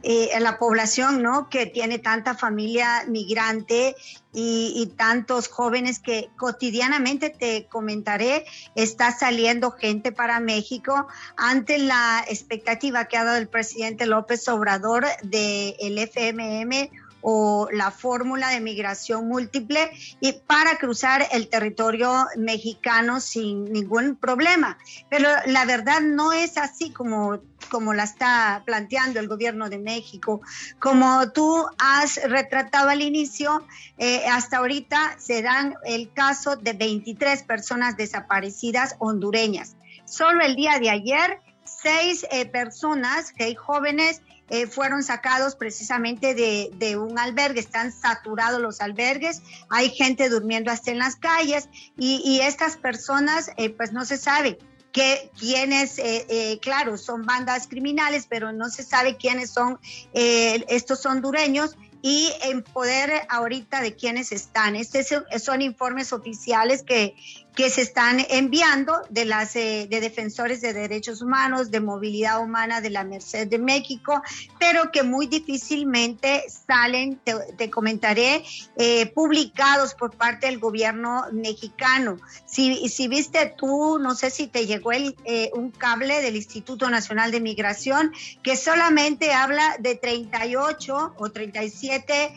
Eh, 0.06 0.34
a 0.34 0.40
la 0.40 0.58
población, 0.58 1.22
¿no? 1.22 1.48
Que 1.48 1.64
tiene 1.64 1.98
tanta 1.98 2.34
familia 2.34 3.04
migrante 3.08 3.96
y, 4.34 4.92
tantos 4.98 5.48
jóvenes 5.48 5.98
que 5.98 6.28
cotidianamente 6.36 7.30
te 7.30 7.66
comentaré, 7.70 8.44
está 8.74 9.12
saliendo 9.12 9.70
gente 9.70 10.12
para 10.12 10.40
México 10.40 11.08
ante 11.38 11.78
la 11.78 12.22
expectativa 12.28 13.06
que 13.06 13.16
ha 13.16 13.24
dado 13.24 13.38
el 13.38 13.48
presidente 13.48 14.04
López 14.04 14.46
Obrador 14.48 15.06
del 15.22 15.74
el 15.80 15.98
FMM 15.98 16.90
o 17.26 17.68
la 17.72 17.90
fórmula 17.90 18.50
de 18.50 18.60
migración 18.60 19.26
múltiple 19.26 19.90
y 20.20 20.32
para 20.32 20.76
cruzar 20.76 21.26
el 21.32 21.48
territorio 21.48 22.26
mexicano 22.36 23.18
sin 23.18 23.72
ningún 23.72 24.16
problema. 24.16 24.76
Pero 25.08 25.30
la 25.46 25.64
verdad 25.64 26.02
no 26.02 26.34
es 26.34 26.58
así 26.58 26.90
como, 26.90 27.40
como 27.70 27.94
la 27.94 28.04
está 28.04 28.62
planteando 28.66 29.20
el 29.20 29.28
gobierno 29.28 29.70
de 29.70 29.78
México. 29.78 30.42
Como 30.78 31.32
tú 31.32 31.66
has 31.78 32.22
retratado 32.24 32.90
al 32.90 33.00
inicio, 33.00 33.66
eh, 33.96 34.26
hasta 34.26 34.58
ahorita 34.58 35.16
se 35.18 35.40
dan 35.40 35.74
el 35.86 36.12
caso 36.12 36.56
de 36.56 36.74
23 36.74 37.42
personas 37.44 37.96
desaparecidas 37.96 38.96
hondureñas. 38.98 39.76
Solo 40.04 40.44
el 40.44 40.56
día 40.56 40.78
de 40.78 40.90
ayer, 40.90 41.40
seis 41.64 42.26
eh, 42.30 42.44
personas, 42.44 43.32
hay 43.38 43.54
jóvenes, 43.54 44.20
eh, 44.50 44.66
fueron 44.66 45.02
sacados 45.02 45.56
precisamente 45.56 46.34
de, 46.34 46.96
un 46.96 47.18
albergue, 47.18 47.60
están 47.60 47.92
saturados 47.92 48.60
los 48.60 48.80
albergues, 48.80 49.40
hay 49.70 49.90
gente 49.90 50.28
durmiendo 50.28 50.70
hasta 50.70 50.90
en 50.90 50.98
las 50.98 51.16
calles 51.16 51.68
y, 51.96 52.40
estas 52.40 52.76
personas 52.76 53.50
eh, 53.56 53.70
pues 53.70 53.92
no 53.92 54.04
se 54.04 54.18
sabe 54.18 54.58
que 54.92 55.30
quiénes, 55.38 55.98
eh, 55.98 56.58
claro, 56.60 56.98
son 56.98 57.24
bandas 57.24 57.66
criminales, 57.66 58.26
pero 58.28 58.52
no 58.52 58.68
se 58.68 58.82
sabe 58.82 59.16
quiénes 59.16 59.50
son 59.50 59.80
estos 60.12 61.04
hondureños 61.06 61.76
y 62.02 62.30
en 62.42 62.62
poder 62.62 63.26
ahorita 63.30 63.80
de 63.80 63.96
quiénes 63.96 64.30
están. 64.30 64.76
Estos 64.76 65.24
son 65.42 65.62
informes 65.62 66.12
oficiales 66.12 66.82
que, 66.82 67.16
que 67.54 67.70
se 67.70 67.82
están 67.82 68.24
enviando 68.30 69.02
de 69.10 69.24
las 69.24 69.54
eh, 69.54 69.86
de 69.88 70.00
defensores 70.00 70.60
de 70.60 70.72
derechos 70.72 71.22
humanos, 71.22 71.70
de 71.70 71.80
movilidad 71.80 72.42
humana 72.42 72.80
de 72.80 72.90
la 72.90 73.04
Merced 73.04 73.46
de 73.46 73.58
México, 73.58 74.22
pero 74.58 74.90
que 74.90 75.02
muy 75.02 75.26
difícilmente 75.26 76.44
salen, 76.48 77.20
te, 77.56 77.70
comentaré, 77.70 78.44
eh, 78.76 79.06
publicados 79.06 79.94
por 79.94 80.16
parte 80.16 80.46
del 80.46 80.58
gobierno 80.58 81.26
mexicano. 81.32 82.18
Si, 82.44 82.88
si 82.88 83.06
viste 83.08 83.54
tú, 83.56 83.98
no 84.00 84.14
sé 84.14 84.30
si 84.30 84.48
te 84.48 84.66
llegó 84.66 84.92
el, 84.92 85.14
eh, 85.24 85.50
un 85.54 85.70
cable 85.70 86.20
del 86.22 86.36
Instituto 86.36 86.90
Nacional 86.90 87.30
de 87.30 87.40
Migración 87.40 88.12
que 88.42 88.56
solamente 88.56 89.32
habla 89.32 89.76
de 89.78 89.94
38 89.94 91.14
o 91.16 91.30
37 91.30 92.34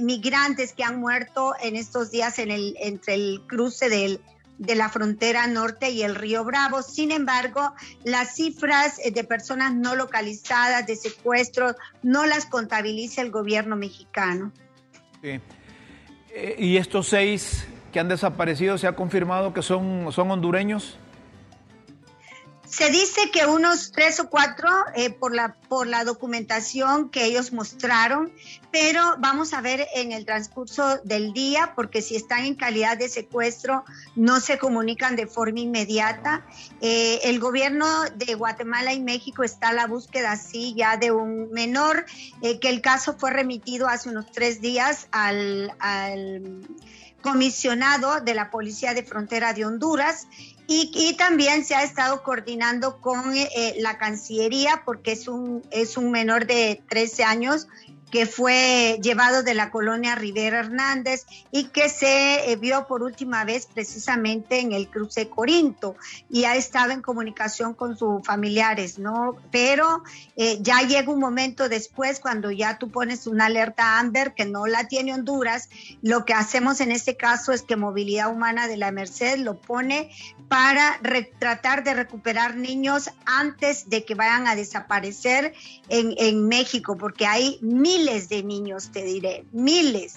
migrantes 0.00 0.74
que 0.74 0.84
han 0.84 1.00
muerto 1.00 1.54
en 1.62 1.76
estos 1.76 2.10
días 2.10 2.38
en 2.38 2.50
el, 2.50 2.76
entre 2.78 3.14
el 3.14 3.42
cruce 3.46 3.88
del 3.88 4.20
de 4.62 4.76
la 4.76 4.88
frontera 4.88 5.46
norte 5.48 5.90
y 5.90 6.02
el 6.02 6.14
río 6.14 6.44
Bravo. 6.44 6.82
Sin 6.82 7.10
embargo, 7.10 7.74
las 8.04 8.36
cifras 8.36 8.98
eh, 9.04 9.10
de 9.10 9.24
personas 9.24 9.74
no 9.74 9.96
localizadas, 9.96 10.86
de 10.86 10.96
secuestros, 10.96 11.74
no 12.02 12.26
las 12.26 12.46
contabiliza 12.46 13.22
el 13.22 13.30
gobierno 13.30 13.76
mexicano. 13.76 14.52
Sí. 15.20 15.40
Eh, 16.34 16.56
¿Y 16.58 16.76
estos 16.76 17.08
seis 17.08 17.66
que 17.92 18.00
han 18.00 18.08
desaparecido, 18.08 18.78
se 18.78 18.86
ha 18.86 18.94
confirmado 18.94 19.52
que 19.52 19.62
son, 19.62 20.12
son 20.12 20.30
hondureños? 20.30 20.96
Se 22.72 22.88
dice 22.88 23.30
que 23.30 23.44
unos 23.44 23.92
tres 23.92 24.18
o 24.18 24.30
cuatro 24.30 24.66
eh, 24.94 25.10
por, 25.10 25.34
la, 25.34 25.56
por 25.68 25.86
la 25.86 26.04
documentación 26.04 27.10
que 27.10 27.26
ellos 27.26 27.52
mostraron, 27.52 28.32
pero 28.70 29.02
vamos 29.18 29.52
a 29.52 29.60
ver 29.60 29.86
en 29.94 30.10
el 30.10 30.24
transcurso 30.24 30.96
del 31.04 31.34
día, 31.34 31.74
porque 31.76 32.00
si 32.00 32.16
están 32.16 32.46
en 32.46 32.54
calidad 32.54 32.96
de 32.96 33.10
secuestro, 33.10 33.84
no 34.16 34.40
se 34.40 34.56
comunican 34.56 35.16
de 35.16 35.26
forma 35.26 35.60
inmediata. 35.60 36.46
Eh, 36.80 37.20
el 37.24 37.40
gobierno 37.40 37.86
de 38.16 38.36
Guatemala 38.36 38.94
y 38.94 39.00
México 39.00 39.44
está 39.44 39.68
a 39.68 39.74
la 39.74 39.86
búsqueda, 39.86 40.34
sí, 40.36 40.72
ya 40.74 40.96
de 40.96 41.12
un 41.12 41.50
menor, 41.50 42.06
eh, 42.40 42.58
que 42.58 42.70
el 42.70 42.80
caso 42.80 43.18
fue 43.18 43.32
remitido 43.32 43.86
hace 43.86 44.08
unos 44.08 44.32
tres 44.32 44.62
días 44.62 45.08
al, 45.10 45.74
al 45.78 46.62
comisionado 47.20 48.22
de 48.22 48.32
la 48.32 48.50
Policía 48.50 48.94
de 48.94 49.02
Frontera 49.02 49.52
de 49.52 49.66
Honduras 49.66 50.26
y, 50.66 51.14
también 51.18 51.64
se 51.64 51.74
ha 51.74 51.82
estado 51.82 52.22
coordinando 52.22 53.00
con 53.00 53.36
eh, 53.36 53.74
la 53.78 53.98
Cancillería 53.98 54.82
porque 54.84 55.12
es 55.12 55.28
un, 55.28 55.62
es 55.70 55.96
un 55.96 56.10
menor 56.10 56.46
de 56.46 56.82
13 56.88 57.24
años 57.24 57.68
que 58.12 58.26
fue 58.26 58.98
llevado 59.02 59.42
de 59.42 59.54
la 59.54 59.70
colonia 59.70 60.14
Rivera 60.14 60.60
Hernández 60.60 61.24
y 61.50 61.64
que 61.68 61.88
se 61.88 62.52
eh, 62.52 62.56
vio 62.56 62.86
por 62.86 63.02
última 63.02 63.44
vez 63.44 63.66
precisamente 63.72 64.60
en 64.60 64.72
el 64.72 64.88
cruce 64.88 65.30
Corinto 65.30 65.96
y 66.28 66.44
ha 66.44 66.54
estado 66.54 66.92
en 66.92 67.00
comunicación 67.00 67.72
con 67.72 67.96
sus 67.96 68.22
familiares, 68.22 68.98
¿no? 68.98 69.38
Pero 69.50 70.04
eh, 70.36 70.58
ya 70.60 70.82
llega 70.82 71.10
un 71.10 71.20
momento 71.20 71.70
después 71.70 72.20
cuando 72.20 72.50
ya 72.50 72.76
tú 72.76 72.90
pones 72.90 73.26
una 73.26 73.46
alerta 73.46 73.98
Amber 73.98 74.34
que 74.34 74.44
no 74.44 74.66
la 74.66 74.88
tiene 74.88 75.14
Honduras, 75.14 75.70
lo 76.02 76.26
que 76.26 76.34
hacemos 76.34 76.82
en 76.82 76.92
este 76.92 77.16
caso 77.16 77.52
es 77.52 77.62
que 77.62 77.76
Movilidad 77.76 78.30
Humana 78.30 78.68
de 78.68 78.76
la 78.76 78.92
Merced 78.92 79.38
lo 79.38 79.58
pone 79.58 80.10
para 80.48 81.00
tratar 81.38 81.82
de 81.82 81.94
recuperar 81.94 82.56
niños 82.56 83.08
antes 83.24 83.88
de 83.88 84.04
que 84.04 84.14
vayan 84.14 84.46
a 84.46 84.54
desaparecer 84.54 85.54
en, 85.88 86.14
en 86.18 86.46
México, 86.46 86.98
porque 86.98 87.24
hay 87.24 87.58
mil 87.62 88.01
miles 88.02 88.28
de 88.28 88.42
niños, 88.42 88.90
te 88.90 89.04
diré, 89.04 89.44
miles. 89.52 90.16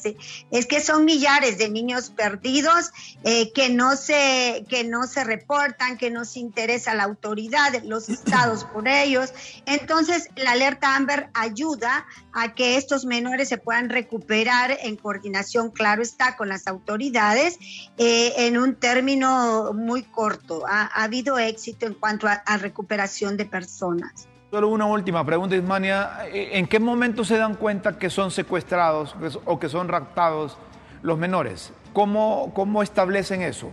Es 0.50 0.66
que 0.66 0.82
son 0.82 1.06
millares 1.06 1.60
de 1.60 1.70
niños 1.70 2.10
perdidos 2.10 2.92
eh, 3.24 3.52
que, 3.54 3.70
no 3.70 3.96
se, 3.96 4.66
que 4.68 4.84
no 4.84 5.06
se 5.06 5.24
reportan, 5.24 5.98
que 5.98 6.10
no 6.10 6.26
se 6.26 6.40
interesa 6.40 6.96
la 6.96 7.04
autoridad, 7.04 7.74
los 7.84 8.10
estados 8.10 8.64
por 8.74 8.88
ellos. 8.88 9.34
Entonces, 9.68 10.30
la 10.36 10.52
alerta 10.52 10.96
Amber 10.96 11.30
ayuda 11.36 12.08
a 12.34 12.56
que 12.56 12.78
estos 12.78 13.06
menores 13.06 13.50
se 13.50 13.60
puedan 13.60 13.90
recuperar 13.90 14.76
en 14.82 14.96
coordinación, 14.96 15.70
claro 15.70 16.02
está, 16.02 16.36
con 16.38 16.50
las 16.50 16.66
autoridades 16.66 17.60
eh, 17.98 18.34
en 18.48 18.58
un 18.58 18.76
término 18.76 19.74
muy 19.74 20.02
corto. 20.04 20.64
Ha, 20.68 20.88
habido 21.04 21.38
éxito 21.38 21.86
en 21.86 21.94
cuanto 21.94 22.28
a 22.28 22.58
recuperación 22.58 23.38
de 23.38 23.46
personas. 23.46 24.28
Solo 24.52 24.70
una 24.70 24.86
última 24.86 25.26
pregunta, 25.26 25.56
Ismania. 25.56 26.20
¿En 26.32 26.68
qué 26.68 26.80
momento 26.80 27.24
se 27.26 27.38
dan 27.38 27.56
cuenta 27.56 27.98
que 27.98 28.10
son 28.10 28.30
secuestrados 28.30 29.16
o 29.44 29.60
que 29.60 29.70
son 29.70 29.88
raptados 29.88 30.58
los 31.02 31.18
menores? 31.18 31.74
¿Cómo, 31.94 32.52
cómo 32.54 32.84
establecen 32.84 33.42
eso? 33.42 33.72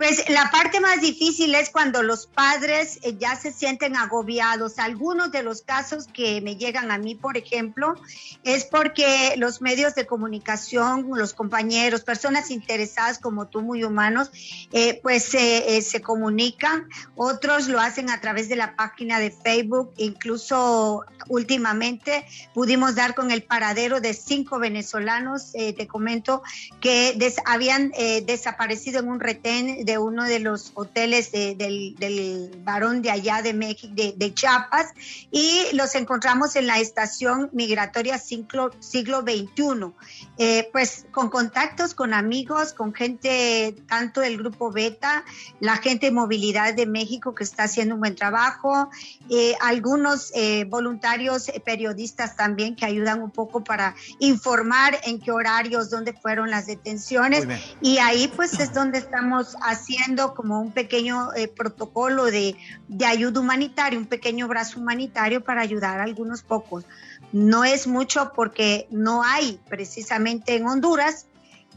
Pues 0.00 0.30
la 0.30 0.50
parte 0.50 0.80
más 0.80 1.02
difícil 1.02 1.54
es 1.54 1.68
cuando 1.68 2.02
los 2.02 2.26
padres 2.26 3.00
eh, 3.02 3.16
ya 3.18 3.36
se 3.36 3.52
sienten 3.52 3.96
agobiados. 3.96 4.78
Algunos 4.78 5.30
de 5.30 5.42
los 5.42 5.60
casos 5.60 6.06
que 6.06 6.40
me 6.40 6.56
llegan 6.56 6.90
a 6.90 6.96
mí, 6.96 7.14
por 7.14 7.36
ejemplo, 7.36 7.96
es 8.42 8.64
porque 8.64 9.34
los 9.36 9.60
medios 9.60 9.94
de 9.94 10.06
comunicación, 10.06 11.06
los 11.14 11.34
compañeros, 11.34 12.00
personas 12.00 12.50
interesadas 12.50 13.18
como 13.18 13.48
tú, 13.48 13.60
muy 13.60 13.84
humanos, 13.84 14.30
eh, 14.72 14.98
pues 15.02 15.34
eh, 15.34 15.82
se 15.82 16.00
comunican. 16.00 16.88
Otros 17.14 17.68
lo 17.68 17.78
hacen 17.78 18.08
a 18.08 18.22
través 18.22 18.48
de 18.48 18.56
la 18.56 18.76
página 18.76 19.18
de 19.18 19.30
Facebook. 19.30 19.92
Incluso 19.98 21.04
últimamente 21.28 22.24
pudimos 22.54 22.94
dar 22.94 23.14
con 23.14 23.30
el 23.30 23.42
paradero 23.42 24.00
de 24.00 24.14
cinco 24.14 24.58
venezolanos, 24.58 25.52
te 25.52 25.86
comento, 25.86 26.42
que 26.80 27.18
habían 27.44 27.90
desaparecido 28.24 29.00
en 29.00 29.08
un 29.08 29.20
retén 29.20 29.84
de 29.84 29.89
uno 29.98 30.24
de 30.24 30.40
los 30.40 30.72
hoteles 30.74 31.32
del, 31.32 31.94
del, 31.96 32.50
varón 32.62 33.02
de 33.02 33.10
allá 33.10 33.42
de 33.42 33.54
México, 33.54 33.92
de, 33.94 34.34
Chiapas, 34.34 34.88
y 35.30 35.64
los 35.72 35.94
encontramos 35.94 36.56
en 36.56 36.66
la 36.66 36.78
estación 36.78 37.50
migratoria 37.52 38.18
siglo, 38.18 38.70
siglo 38.80 39.22
XXI. 39.22 39.92
Eh, 40.38 40.68
pues 40.72 41.06
con 41.10 41.28
contactos 41.28 41.94
con 41.94 42.14
amigos, 42.14 42.72
con 42.72 42.94
gente 42.94 43.76
tanto 43.88 44.20
del 44.20 44.38
grupo 44.38 44.70
Beta, 44.72 45.24
la 45.60 45.76
gente 45.76 46.06
de 46.06 46.12
movilidad 46.12 46.74
de 46.74 46.86
México 46.86 47.34
que 47.34 47.44
está 47.44 47.64
haciendo 47.64 47.94
un 47.94 48.00
buen 48.00 48.14
trabajo, 48.14 48.90
eh, 49.28 49.54
algunos 49.60 50.32
eh, 50.34 50.64
voluntarios 50.64 51.50
periodistas 51.64 52.36
también 52.36 52.76
que 52.76 52.86
ayudan 52.86 53.22
un 53.22 53.30
poco 53.30 53.62
para 53.62 53.94
informar 54.18 54.98
en 55.04 55.20
qué 55.20 55.30
horarios, 55.30 55.90
dónde 55.90 56.12
fueron 56.12 56.50
las 56.50 56.66
detenciones, 56.66 57.46
y 57.80 57.98
ahí 57.98 58.30
pues 58.34 58.58
es 58.60 58.72
donde 58.72 58.98
estamos 58.98 59.56
haciendo 59.60 59.79
haciendo 59.80 60.34
como 60.34 60.60
un 60.60 60.72
pequeño 60.72 61.32
eh, 61.34 61.48
protocolo 61.48 62.24
de, 62.26 62.56
de 62.88 63.06
ayuda 63.06 63.40
humanitaria, 63.40 63.98
un 63.98 64.06
pequeño 64.06 64.46
brazo 64.48 64.80
humanitario 64.80 65.42
para 65.42 65.62
ayudar 65.62 66.00
a 66.00 66.04
algunos 66.04 66.42
pocos. 66.42 66.84
No 67.32 67.64
es 67.64 67.86
mucho 67.86 68.32
porque 68.34 68.86
no 68.90 69.22
hay 69.22 69.60
precisamente 69.68 70.54
en 70.54 70.66
Honduras 70.66 71.26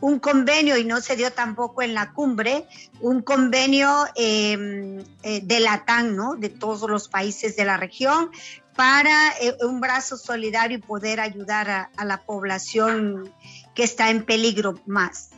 un 0.04 0.20
convenio, 0.20 0.78
y 0.78 0.84
no 0.84 1.00
se 1.00 1.16
dio 1.16 1.32
tampoco 1.32 1.82
en 1.82 1.94
la 1.94 2.12
cumbre, 2.12 2.68
un 3.00 3.22
convenio 3.22 4.06
em, 4.16 5.00
eh, 5.24 5.40
de 5.42 5.60
LATAN, 5.62 6.18
¿no? 6.18 6.36
De 6.36 6.50
todos 6.50 6.90
los 6.90 7.08
países 7.08 7.56
de 7.56 7.64
la 7.64 7.78
región, 7.78 8.30
para 8.76 9.32
eh, 9.40 9.56
un 9.62 9.80
brazo 9.80 10.18
solidario 10.18 10.78
y 10.78 10.82
poder 10.82 11.22
ayudar 11.22 11.70
a, 11.70 11.90
a, 11.96 12.04
la 12.04 12.18
población 12.18 13.32
que 13.76 13.84
está 13.84 14.10
en 14.10 14.26
peligro 14.26 14.78
más. 14.86 15.30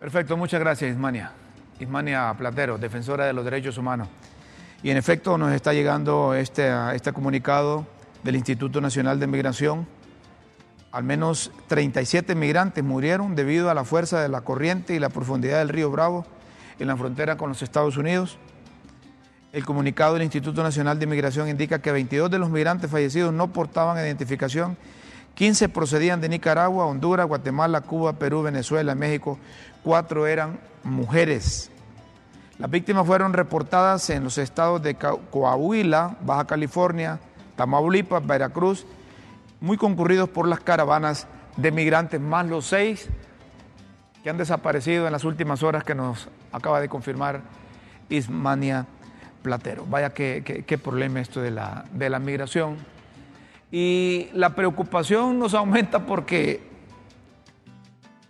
Perfecto, 0.00 0.36
muchas 0.36 0.58
gracias, 0.58 0.90
Ismania. 0.90 1.32
Ismania 1.80 2.34
Platero, 2.36 2.78
defensora 2.78 3.26
de 3.26 3.32
los 3.32 3.44
derechos 3.44 3.78
humanos. 3.78 4.08
Y 4.82 4.90
en 4.90 4.96
efecto 4.96 5.36
nos 5.38 5.52
está 5.52 5.72
llegando 5.72 6.34
este, 6.34 6.70
este 6.94 7.12
comunicado 7.12 7.86
del 8.22 8.36
Instituto 8.36 8.80
Nacional 8.80 9.18
de 9.20 9.26
Migración 9.26 9.86
al 10.96 11.04
menos 11.04 11.52
37 11.66 12.34
migrantes 12.34 12.82
murieron 12.82 13.34
debido 13.34 13.68
a 13.68 13.74
la 13.74 13.84
fuerza 13.84 14.22
de 14.22 14.30
la 14.30 14.40
corriente 14.40 14.94
y 14.94 14.98
la 14.98 15.10
profundidad 15.10 15.58
del 15.58 15.68
río 15.68 15.90
Bravo 15.90 16.24
en 16.78 16.86
la 16.86 16.96
frontera 16.96 17.36
con 17.36 17.50
los 17.50 17.60
Estados 17.60 17.98
Unidos. 17.98 18.38
El 19.52 19.66
comunicado 19.66 20.14
del 20.14 20.22
Instituto 20.22 20.62
Nacional 20.62 20.98
de 20.98 21.06
Migración 21.06 21.50
indica 21.50 21.80
que 21.80 21.92
22 21.92 22.30
de 22.30 22.38
los 22.38 22.48
migrantes 22.48 22.90
fallecidos 22.90 23.34
no 23.34 23.52
portaban 23.52 23.98
identificación, 23.98 24.78
15 25.34 25.68
procedían 25.68 26.22
de 26.22 26.30
Nicaragua, 26.30 26.86
Honduras, 26.86 27.26
Guatemala, 27.26 27.82
Cuba, 27.82 28.14
Perú, 28.14 28.42
Venezuela, 28.42 28.94
México, 28.94 29.38
cuatro 29.86 30.26
eran 30.26 30.58
mujeres. 30.82 31.70
Las 32.58 32.68
víctimas 32.68 33.06
fueron 33.06 33.32
reportadas 33.32 34.10
en 34.10 34.24
los 34.24 34.36
estados 34.36 34.82
de 34.82 34.96
Coahuila, 34.96 36.16
Baja 36.22 36.44
California, 36.44 37.20
Tamaulipas, 37.54 38.26
Veracruz 38.26 38.84
muy 39.60 39.76
concurridos 39.76 40.28
por 40.28 40.48
las 40.48 40.58
caravanas 40.58 41.28
de 41.56 41.70
migrantes, 41.70 42.20
más 42.20 42.46
los 42.46 42.66
seis 42.66 43.08
que 44.24 44.28
han 44.28 44.36
desaparecido 44.38 45.06
en 45.06 45.12
las 45.12 45.22
últimas 45.22 45.62
horas 45.62 45.84
que 45.84 45.94
nos 45.94 46.28
acaba 46.50 46.80
de 46.80 46.88
confirmar 46.88 47.42
Ismania 48.08 48.86
Platero. 49.42 49.86
Vaya 49.88 50.12
qué, 50.12 50.64
qué, 50.66 50.78
problema 50.78 51.20
esto 51.20 51.40
de 51.40 51.52
la, 51.52 51.84
de 51.92 52.10
la 52.10 52.18
migración. 52.18 52.76
Y 53.70 54.30
la 54.32 54.56
preocupación 54.56 55.38
nos 55.38 55.54
aumenta 55.54 56.06
porque 56.06 56.60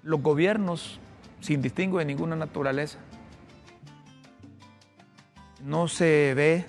los 0.03 0.21
gobiernos, 0.21 1.01
sin 1.47 1.63
distingo 1.63 1.99
de 1.99 2.05
ninguna 2.05 2.35
naturaleza, 2.35 2.99
no 5.65 5.87
se 5.87 6.35
ve 6.35 6.65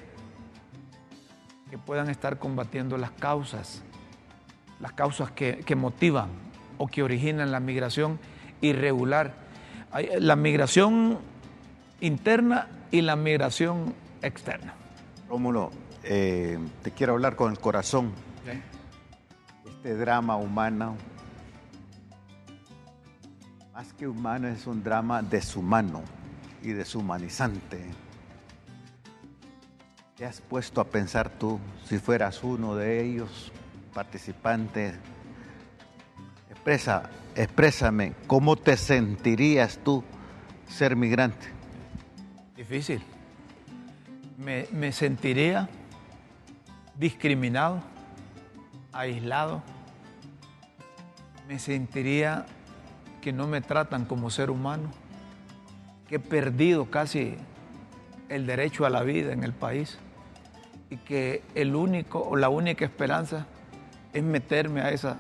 que 1.71 1.77
puedan 1.77 2.09
estar 2.09 2.37
combatiendo 2.37 2.97
las 2.97 3.11
causas 3.11 3.83
las 4.79 4.93
causas 4.93 5.31
que, 5.31 5.75
motivan 5.75 6.29
o 6.77 6.87
que 6.87 7.03
originan 7.03 7.51
la 7.51 7.59
migración 7.59 8.19
irregular. 8.61 9.33
La 10.19 10.35
migración 10.35 11.17
interna 12.01 12.67
y 12.91 13.01
la 13.01 13.15
migración 13.15 13.95
externa. 14.21 14.73
Rómulo, 15.27 15.71
eh, 16.03 16.59
te 16.83 16.91
quiero 16.91 17.13
hablar 17.13 17.35
con 17.35 17.51
el 17.51 17.59
corazón. 17.59 18.11
Este 19.65 19.95
drama 19.95 20.35
humano, 20.35 20.95
más 23.77 23.93
que 23.93 24.07
humano, 24.07 24.47
es 24.47 24.65
un 24.65 24.83
drama 24.83 25.21
deshumano 25.21 26.01
y 26.63 26.69
deshumanizante. 26.69 27.79
¿Te 30.15 30.25
has 30.25 30.41
puesto 30.41 30.81
a 30.81 30.85
pensar 30.85 31.29
tú, 31.29 31.59
si 31.85 31.99
fueras 31.99 32.43
uno 32.43 32.75
de 32.75 33.05
ellos, 33.05 33.51
participantes, 33.93 34.95
expresa, 36.49 37.11
exprésame, 37.35 38.15
¿cómo 38.25 38.55
te 38.55 38.75
sentirías 38.77 39.77
tú 39.83 40.03
ser 40.67 40.95
migrante? 40.95 41.45
Difícil. 42.55 43.03
Me, 44.39 44.65
me 44.71 44.91
sentiría 44.91 45.69
discriminado, 46.97 47.83
aislado. 48.91 49.61
Me 51.47 51.59
sentiría 51.59 52.47
que 53.27 53.33
no 53.33 53.45
me 53.45 53.59
tratan 53.59 54.05
como 54.05 54.29
ser 54.29 54.49
humano, 54.49 54.89
que 56.07 56.15
he 56.15 56.19
perdido 56.19 56.85
casi 56.85 57.35
el 58.29 58.47
derecho 58.47 58.85
a 58.85 58.89
la 58.89 59.03
vida 59.03 59.33
en 59.33 59.43
el 59.43 59.51
país 59.51 59.97
y 60.89 60.95
que 60.95 61.43
el 61.53 61.75
único 61.75 62.21
o 62.21 62.37
la 62.37 62.47
única 62.47 62.85
esperanza 62.85 63.45
es 64.13 64.23
meterme 64.23 64.79
a 64.79 64.91
esa, 64.91 65.17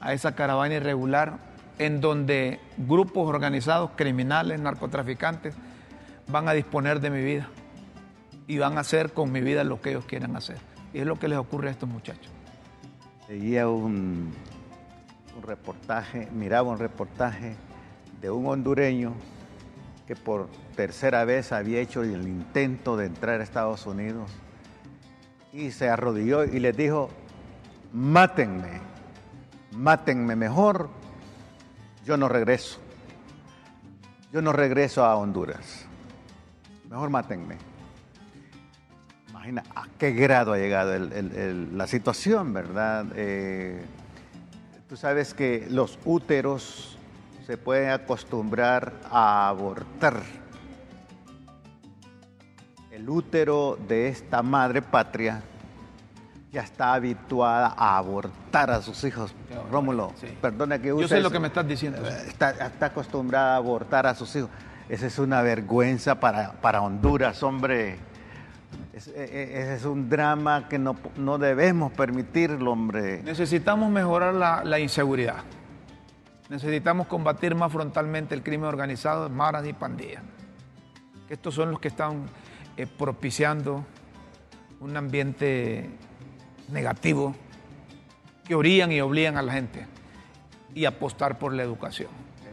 a 0.00 0.14
esa 0.14 0.34
caravana 0.34 0.76
irregular 0.76 1.36
en 1.78 2.00
donde 2.00 2.58
grupos 2.78 3.28
organizados, 3.28 3.90
criminales, 3.96 4.58
narcotraficantes, 4.58 5.54
van 6.28 6.48
a 6.48 6.54
disponer 6.54 7.00
de 7.00 7.10
mi 7.10 7.22
vida 7.22 7.50
y 8.46 8.56
van 8.56 8.78
a 8.78 8.80
hacer 8.80 9.12
con 9.12 9.30
mi 9.30 9.42
vida 9.42 9.62
lo 9.62 9.82
que 9.82 9.90
ellos 9.90 10.06
quieran 10.06 10.36
hacer. 10.36 10.56
Y 10.94 11.00
es 11.00 11.06
lo 11.06 11.16
que 11.18 11.28
les 11.28 11.36
ocurre 11.36 11.68
a 11.68 11.72
estos 11.72 11.86
muchachos. 11.86 12.32
Seguía 13.26 13.68
un, 13.68 14.32
un 15.36 15.42
reportaje, 15.42 16.28
miraba 16.32 16.70
un 16.70 16.78
reportaje 16.78 17.56
de 18.20 18.30
un 18.30 18.46
hondureño 18.46 19.12
que 20.06 20.16
por 20.16 20.48
tercera 20.74 21.24
vez 21.24 21.52
había 21.52 21.80
hecho 21.80 22.02
el 22.02 22.26
intento 22.26 22.96
de 22.96 23.06
entrar 23.06 23.40
a 23.40 23.44
Estados 23.44 23.86
Unidos 23.86 24.30
y 25.52 25.72
se 25.72 25.88
arrodilló 25.88 26.44
y 26.44 26.58
les 26.58 26.76
dijo, 26.76 27.10
mátenme, 27.92 28.80
mátenme 29.72 30.36
mejor, 30.36 30.88
yo 32.04 32.16
no 32.16 32.28
regreso. 32.28 32.78
Yo 34.32 34.42
no 34.42 34.52
regreso 34.52 35.04
a 35.04 35.16
Honduras. 35.16 35.86
Mejor 36.88 37.10
mátenme. 37.10 37.56
Imagina 39.30 39.62
a 39.74 39.86
qué 39.98 40.12
grado 40.12 40.52
ha 40.52 40.58
llegado 40.58 40.98
la 40.98 41.86
situación, 41.86 42.52
¿verdad? 42.52 43.06
Eh, 43.14 43.84
tú 44.88 44.96
sabes 44.96 45.34
que 45.34 45.66
los 45.70 45.98
úteros 46.04 46.96
se 47.46 47.56
pueden 47.56 47.90
acostumbrar 47.90 48.92
a 49.10 49.48
abortar. 49.48 50.22
El 52.90 53.08
útero 53.08 53.78
de 53.88 54.08
esta 54.08 54.42
madre 54.42 54.82
patria 54.82 55.42
ya 56.50 56.62
está 56.62 56.94
habituada 56.94 57.74
a 57.76 57.98
abortar 57.98 58.70
a 58.70 58.80
sus 58.80 59.04
hijos. 59.04 59.34
Rómulo, 59.70 60.12
perdona 60.40 60.78
que 60.78 60.92
use 60.92 61.02
Yo 61.02 61.08
sé 61.08 61.20
lo 61.20 61.30
que 61.30 61.38
me 61.38 61.48
estás 61.48 61.66
diciendo. 61.68 62.06
Está, 62.06 62.54
acostumbrada 62.80 63.54
a 63.54 63.56
abortar 63.56 64.06
a 64.06 64.14
sus 64.14 64.34
hijos. 64.36 64.50
Esa 64.88 65.06
es 65.06 65.18
una 65.18 65.42
vergüenza 65.42 66.18
para, 66.20 66.52
para 66.52 66.80
Honduras, 66.80 67.42
hombre. 67.42 67.98
E, 68.96 68.98
e, 68.98 69.60
ese 69.60 69.74
es 69.74 69.84
un 69.84 70.08
drama 70.08 70.68
que 70.70 70.78
no, 70.78 70.96
no, 71.16 71.36
debemos 71.36 71.92
permitirlo, 71.92 72.72
hombre. 72.72 73.22
Necesitamos 73.22 73.90
mejorar 73.90 74.32
la, 74.32 74.64
la, 74.64 74.78
inseguridad. 74.78 75.44
Necesitamos 76.48 77.06
combatir 77.06 77.54
más 77.54 77.70
frontalmente 77.70 78.34
el 78.34 78.42
crimen 78.42 78.68
organizado, 78.68 79.28
maras 79.28 79.66
y 79.66 79.74
pandillas. 79.74 80.22
Estos 81.28 81.54
son 81.54 81.72
los 81.72 81.80
que 81.80 81.88
están 81.88 82.24
eh, 82.78 82.86
propiciando 82.86 83.84
un 84.80 84.96
ambiente 84.96 85.90
negativo 86.70 87.34
que 88.44 88.54
orían 88.54 88.92
y 88.92 89.02
obligan 89.02 89.36
a 89.36 89.42
la 89.42 89.52
gente 89.52 89.86
y 90.74 90.86
apostar 90.86 91.38
por 91.38 91.52
la 91.52 91.62
educación. 91.62 92.08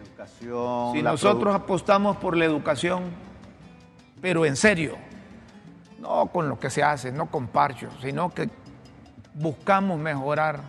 educación 0.09 0.91
si 0.93 1.01
nosotros 1.01 1.55
apostamos 1.55 2.17
por 2.17 2.35
la 2.35 2.43
educación, 2.43 3.03
pero 4.21 4.45
en 4.45 4.57
serio, 4.57 4.97
no 6.03 6.27
con 6.27 6.49
lo 6.49 6.59
que 6.59 6.69
se 6.69 6.83
hace, 6.83 7.11
no 7.11 7.27
con 7.27 7.47
parchos, 7.47 7.93
sino 8.01 8.29
que 8.29 8.49
buscamos 9.33 9.97
mejorar 9.97 10.59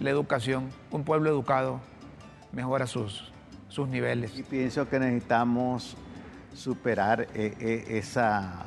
la 0.00 0.10
educación, 0.10 0.70
un 0.90 1.04
pueblo 1.04 1.28
educado 1.28 1.80
mejora 2.52 2.86
sus, 2.86 3.30
sus 3.68 3.86
niveles. 3.88 4.36
Y 4.36 4.42
pienso 4.42 4.88
que 4.88 4.98
necesitamos 4.98 5.96
superar 6.54 7.28
eh, 7.34 7.54
eh, 7.60 7.84
esa, 7.98 8.66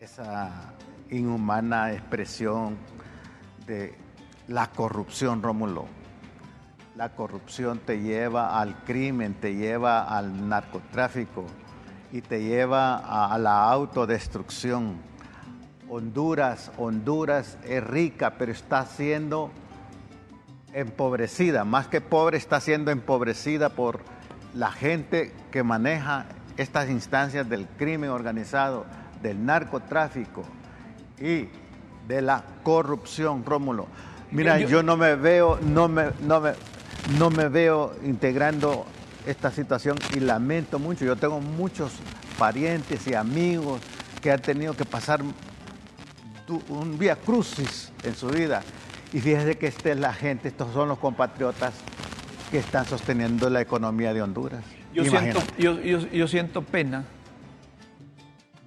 esa 0.00 0.74
inhumana 1.10 1.92
expresión 1.92 2.76
de 3.66 3.96
la 4.48 4.70
corrupción, 4.70 5.42
Rómulo. 5.42 5.86
La 6.94 7.14
corrupción 7.14 7.80
te 7.80 8.00
lleva 8.00 8.60
al 8.60 8.84
crimen, 8.84 9.34
te 9.34 9.54
lleva 9.54 10.04
al 10.04 10.48
narcotráfico 10.48 11.46
y 12.14 12.22
te 12.22 12.44
lleva 12.44 12.98
a, 13.26 13.36
la 13.38 13.64
autodestrucción. 13.64 14.98
Honduras, 15.88 16.70
Honduras 16.78 17.58
es 17.64 17.82
rica, 17.82 18.34
pero 18.38 18.52
está 18.52 18.86
siendo 18.86 19.50
empobrecida. 20.72 21.64
Más 21.64 21.88
que 21.88 22.00
pobre, 22.00 22.36
está 22.36 22.60
siendo 22.60 22.92
empobrecida 22.92 23.70
por 23.70 23.98
la 24.54 24.70
gente 24.70 25.32
que 25.50 25.64
maneja 25.64 26.26
estas 26.56 26.88
instancias 26.88 27.48
del 27.48 27.66
crimen 27.66 28.10
organizado, 28.10 28.86
del 29.20 29.44
narcotráfico 29.44 30.44
y 31.18 31.48
de 32.06 32.22
la 32.22 32.44
corrupción, 32.62 33.44
Rómulo. 33.44 33.88
Mira, 34.30 34.60
yo, 34.60 34.84
no 34.84 34.96
me 34.96 35.16
veo, 35.16 35.58
no 35.60 35.88
me, 35.88 36.10
no 36.20 36.40
me, 36.40 36.52
no 37.18 37.30
me 37.30 37.48
veo 37.48 37.92
integrando 38.04 38.86
esta 39.26 39.50
situación 39.50 39.98
y 40.14 40.20
lamento 40.20 40.78
mucho. 40.78 41.04
Yo 41.04 41.16
tengo 41.16 41.40
muchos 41.40 41.92
parientes 42.38 43.06
y 43.06 43.14
amigos 43.14 43.80
que 44.20 44.30
han 44.30 44.40
tenido 44.40 44.74
que 44.74 44.84
pasar 44.84 45.22
un 46.68 46.98
vía 46.98 47.16
crucis 47.16 47.92
en 48.02 48.14
su 48.14 48.28
vida. 48.28 48.62
Y 49.12 49.20
fíjese 49.20 49.56
que 49.56 49.66
esta 49.66 49.90
es 49.92 49.98
la 49.98 50.12
gente, 50.12 50.48
estos 50.48 50.72
son 50.72 50.88
los 50.88 50.98
compatriotas 50.98 51.74
que 52.50 52.58
están 52.58 52.84
sosteniendo 52.84 53.48
la 53.48 53.60
economía 53.60 54.12
de 54.12 54.22
Honduras. 54.22 54.64
Yo, 54.92 55.04
siento, 55.04 55.40
yo, 55.58 56.28
siento, 56.28 56.62
pena, 56.62 57.04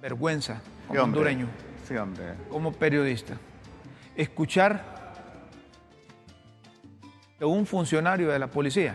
vergüenza 0.00 0.60
como 0.86 1.02
hondureño, 1.02 1.48
como 2.50 2.72
periodista, 2.72 3.38
escuchar 4.14 4.98
de 7.38 7.44
un 7.46 7.64
funcionario 7.64 8.28
de 8.28 8.38
la 8.38 8.48
policía. 8.48 8.94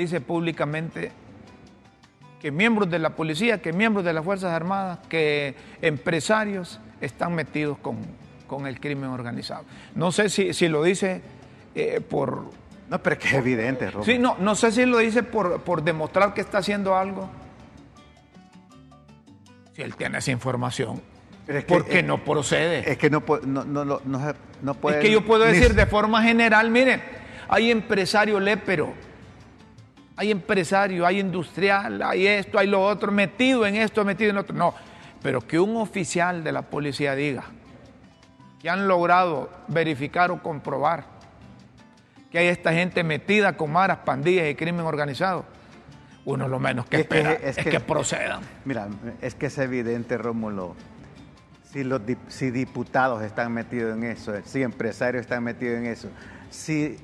Dice 0.00 0.22
públicamente 0.22 1.12
que 2.40 2.50
miembros 2.50 2.88
de 2.88 2.98
la 2.98 3.10
policía, 3.10 3.60
que 3.60 3.70
miembros 3.70 4.02
de 4.02 4.14
las 4.14 4.24
Fuerzas 4.24 4.50
Armadas, 4.50 4.98
que 5.10 5.54
empresarios 5.82 6.80
están 7.02 7.34
metidos 7.34 7.76
con, 7.76 7.98
con 8.46 8.66
el 8.66 8.80
crimen 8.80 9.10
organizado. 9.10 9.66
No 9.94 10.10
sé 10.10 10.30
si, 10.30 10.54
si 10.54 10.68
lo 10.68 10.82
dice 10.82 11.20
eh, 11.74 12.00
por... 12.00 12.50
No, 12.88 13.02
pero 13.02 13.16
es 13.16 13.20
que 13.20 13.28
es 13.28 13.34
evidente, 13.34 13.90
Sí, 14.02 14.18
no, 14.18 14.38
no 14.38 14.54
sé 14.54 14.72
si 14.72 14.86
lo 14.86 14.96
dice 14.96 15.22
por, 15.22 15.60
por 15.64 15.82
demostrar 15.82 16.32
que 16.32 16.40
está 16.40 16.56
haciendo 16.56 16.96
algo. 16.96 17.28
Si 19.76 19.82
él 19.82 19.96
tiene 19.96 20.16
esa 20.16 20.30
información, 20.30 21.02
es 21.46 21.62
porque 21.64 22.02
no 22.02 22.24
procede. 22.24 22.90
Es 22.90 22.96
que 22.96 23.10
no, 23.10 23.22
no, 23.44 23.64
no, 23.66 23.84
no, 24.62 24.74
puede... 24.76 24.96
Es 24.96 25.04
que 25.04 25.12
yo 25.12 25.26
puedo 25.26 25.44
decir 25.44 25.74
de 25.74 25.84
forma 25.84 26.22
general, 26.22 26.70
mire, 26.70 27.02
hay 27.48 27.70
empresario 27.70 28.40
lépero, 28.40 28.94
hay 30.20 30.30
empresario, 30.30 31.06
hay 31.06 31.18
industrial, 31.18 32.02
hay 32.02 32.26
esto, 32.26 32.58
hay 32.58 32.66
lo 32.66 32.84
otro, 32.84 33.10
metido 33.10 33.64
en 33.64 33.76
esto, 33.76 34.04
metido 34.04 34.28
en 34.28 34.36
otro. 34.36 34.54
No, 34.54 34.74
pero 35.22 35.40
que 35.40 35.58
un 35.58 35.78
oficial 35.78 36.44
de 36.44 36.52
la 36.52 36.60
policía 36.60 37.14
diga 37.14 37.44
que 38.60 38.68
han 38.68 38.86
logrado 38.86 39.48
verificar 39.68 40.30
o 40.30 40.42
comprobar 40.42 41.04
que 42.30 42.38
hay 42.38 42.48
esta 42.48 42.70
gente 42.74 43.02
metida 43.02 43.56
con 43.56 43.72
maras, 43.72 44.00
pandillas 44.04 44.46
y 44.50 44.54
crimen 44.56 44.84
organizado, 44.84 45.46
uno 46.26 46.48
lo 46.48 46.58
menos 46.58 46.84
que 46.84 46.98
espera 46.98 47.32
es, 47.32 47.56
que, 47.56 47.80
procedan. 47.80 48.42
Mira, 48.66 48.88
es 49.22 49.34
que 49.34 49.46
es 49.46 49.56
evidente, 49.56 50.18
Rómulo, 50.18 50.76
si, 51.72 51.82
los, 51.82 52.02
si 52.28 52.50
diputados 52.50 53.22
están 53.22 53.54
metidos 53.54 53.96
en 53.96 54.04
eso, 54.04 54.34
si 54.44 54.62
empresarios 54.62 55.22
están 55.22 55.42
metidos 55.44 55.78
en 55.78 55.86
eso, 55.86 56.10
si 56.50 56.98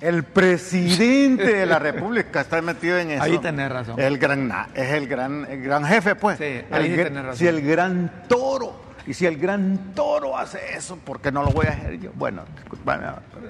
el 0.00 0.24
presidente 0.24 1.52
de 1.52 1.66
la 1.66 1.78
República 1.78 2.40
está 2.40 2.62
metido 2.62 2.98
en 2.98 3.10
eso. 3.12 3.22
Ahí 3.22 3.38
tenés 3.38 3.70
razón. 3.70 3.98
El 3.98 4.18
gran, 4.18 4.52
es 4.74 4.92
el 4.92 5.08
gran, 5.08 5.46
el 5.50 5.62
gran 5.62 5.84
jefe, 5.84 6.14
pues. 6.14 6.38
Sí, 6.38 6.60
ahí 6.70 6.94
tenés 6.94 7.24
razón. 7.24 7.36
Si 7.36 7.46
el 7.46 7.62
gran 7.62 8.24
toro, 8.28 8.80
y 9.06 9.14
si 9.14 9.26
el 9.26 9.38
gran 9.38 9.94
toro 9.94 10.36
hace 10.36 10.60
eso, 10.76 10.96
¿por 10.96 11.20
qué 11.20 11.32
no 11.32 11.42
lo 11.42 11.50
voy 11.50 11.66
a 11.66 11.70
hacer 11.70 11.98
yo? 11.98 12.10
Bueno, 12.14 12.44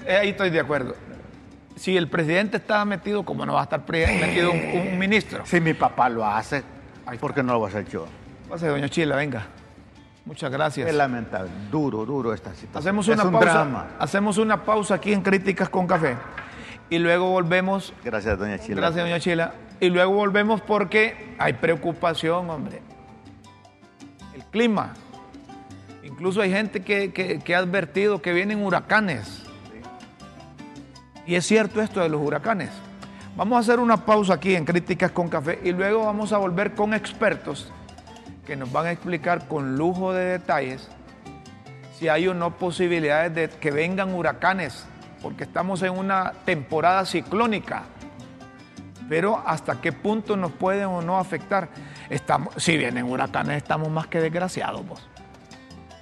eh, 0.05 0.15
ahí 0.15 0.29
estoy 0.29 0.49
de 0.49 0.59
acuerdo. 0.59 0.95
Si 1.75 1.95
el 1.95 2.09
presidente 2.09 2.57
está 2.57 2.83
metido, 2.83 3.23
¿cómo 3.23 3.45
no 3.45 3.53
va 3.53 3.61
a 3.61 3.63
estar 3.63 3.83
metido 3.87 4.51
un, 4.51 4.97
ministro? 4.97 5.45
Si 5.45 5.61
mi 5.61 5.73
papá 5.73 6.09
lo 6.09 6.25
hace, 6.25 6.63
¿por 7.19 7.33
qué 7.33 7.41
no 7.41 7.53
lo 7.53 7.59
voy 7.59 7.67
a 7.67 7.69
hacer 7.69 7.87
yo? 7.87 8.05
Pase, 8.49 8.67
doña 8.67 8.89
Chila, 8.89 9.15
venga. 9.15 9.47
Muchas 10.25 10.51
gracias. 10.51 10.87
Es 10.87 10.95
lamentable, 10.95 11.49
duro, 11.71 12.05
duro 12.05 12.33
esta 12.33 12.53
situación. 12.53 12.79
Hacemos 12.79 13.07
una 13.07 13.31
pausa. 13.31 13.87
Hacemos 13.99 14.37
una 14.37 14.63
pausa 14.63 14.95
aquí 14.95 15.13
en 15.13 15.21
Críticas 15.21 15.69
con 15.69 15.87
Café. 15.87 16.17
Y 16.89 16.99
luego 16.99 17.29
volvemos. 17.29 17.93
Gracias, 18.03 18.37
doña 18.37 18.59
Chila. 18.59 18.75
Gracias, 18.75 19.03
doña 19.05 19.19
Chila. 19.19 19.53
Y 19.79 19.89
luego 19.89 20.13
volvemos 20.13 20.61
porque 20.61 21.35
hay 21.37 21.53
preocupación, 21.53 22.49
hombre. 22.49 22.81
El 24.35 24.43
clima. 24.45 24.93
Incluso 26.03 26.41
hay 26.41 26.51
gente 26.51 26.81
que, 26.81 27.41
ha 27.53 27.57
advertido 27.57 28.21
que 28.21 28.33
vienen 28.33 28.63
huracanes. 28.63 29.43
Y 31.25 31.35
es 31.35 31.45
cierto 31.45 31.81
esto 31.81 32.01
de 32.01 32.09
los 32.09 32.21
huracanes. 32.21 32.71
Vamos 33.37 33.55
a 33.57 33.59
hacer 33.59 33.79
una 33.79 34.05
pausa 34.05 34.33
aquí 34.33 34.55
en 34.55 34.65
Críticas 34.65 35.11
con 35.11 35.29
Café 35.29 35.59
y 35.63 35.71
luego 35.71 36.05
vamos 36.05 36.33
a 36.33 36.37
volver 36.37 36.73
con 36.73 36.93
expertos 36.93 37.71
que 38.49 38.55
nos 38.55 38.71
van 38.71 38.87
a 38.87 38.91
explicar 38.91 39.47
con 39.47 39.77
lujo 39.77 40.11
de 40.11 40.25
detalles 40.25 40.87
si 41.99 42.09
hay 42.09 42.27
o 42.27 42.33
no 42.33 42.57
posibilidades 42.57 43.35
de 43.35 43.47
que 43.47 43.69
vengan 43.69 44.15
huracanes, 44.15 44.87
porque 45.21 45.43
estamos 45.43 45.83
en 45.83 45.95
una 45.95 46.33
temporada 46.45 47.05
ciclónica. 47.05 47.83
Pero 49.07 49.43
hasta 49.45 49.79
qué 49.81 49.91
punto 49.91 50.35
nos 50.35 50.51
pueden 50.51 50.85
o 50.85 51.03
no 51.03 51.19
afectar. 51.19 51.69
Estamos, 52.09 52.55
si 52.57 52.75
vienen 52.75 53.05
huracanes, 53.05 53.57
estamos 53.57 53.87
más 53.89 54.07
que 54.07 54.19
desgraciados. 54.19 54.83
Vos. 54.87 55.07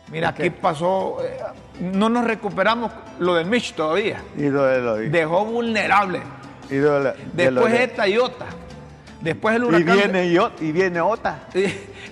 Mira, 0.10 0.29
aquí 0.29 0.49
pasó, 0.49 1.17
eh, 1.21 1.38
no 1.81 2.07
nos 2.07 2.23
recuperamos 2.23 2.93
lo 3.19 3.36
del 3.36 3.47
Mitch 3.47 3.73
todavía. 3.73 4.21
Y 4.38 4.43
lo 4.43 4.63
de 4.63 5.10
Dejó 5.10 5.43
vulnerable. 5.43 6.21
Y 6.69 6.75
de 6.75 7.13
Después 7.33 7.73
esta 7.73 8.07
y 8.07 8.17
otra. 8.17 8.47
Después 9.21 9.56
el 9.56 9.63
huracán. 9.63 9.97
Y 9.97 10.01
viene, 10.01 10.32
yo, 10.32 10.51
y 10.62 10.71
viene 10.71 11.01
otra. 11.01 11.47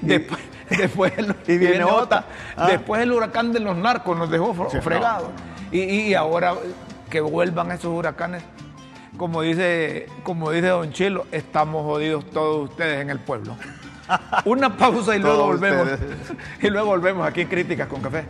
después, 0.01 0.41
después, 0.69 1.13
el, 1.17 1.35
y 1.47 1.57
viene, 1.57 1.83
otra. 1.83 2.25
Ah. 2.55 2.67
Después 2.67 3.01
el 3.01 3.11
huracán 3.11 3.51
de 3.53 3.59
los 3.59 3.75
narcos 3.75 4.17
nos 4.17 4.29
dejó 4.29 4.53
fregados. 4.81 5.29
Y, 5.71 6.13
ahora 6.13 6.53
que 7.09 7.19
vuelvan 7.19 7.71
esos 7.71 7.91
huracanes, 7.93 8.43
como 9.17 9.41
dice, 9.41 10.07
como 10.23 10.51
dice 10.51 10.67
Don 10.67 10.91
Chilo, 10.91 11.25
estamos 11.31 11.83
jodidos 11.83 12.29
todos 12.29 12.69
ustedes 12.69 13.01
en 13.01 13.09
el 13.09 13.19
pueblo. 13.19 13.55
Una 14.45 14.77
pausa 14.77 15.15
y 15.15 15.19
luego 15.19 15.47
volvemos. 15.47 15.89
Y 16.61 16.69
luego 16.69 16.87
volvemos 16.87 17.27
aquí 17.27 17.41
en 17.41 17.47
Críticas 17.47 17.87
con 17.87 18.01
Café. 18.01 18.25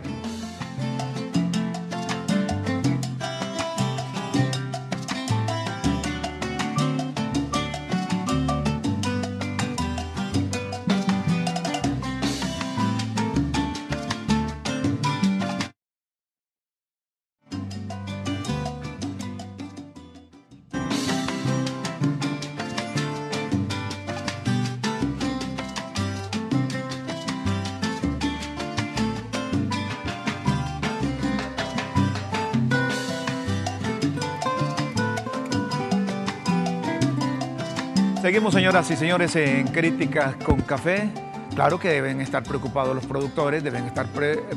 Señoras 38.50 38.88
y 38.92 38.96
señores, 38.96 39.34
en 39.34 39.66
Críticas 39.66 40.36
con 40.36 40.60
Café. 40.60 41.10
Claro 41.54 41.80
que 41.80 41.88
deben 41.88 42.20
estar 42.20 42.44
preocupados 42.44 42.94
los 42.94 43.04
productores, 43.04 43.64
deben 43.64 43.84
estar 43.84 44.06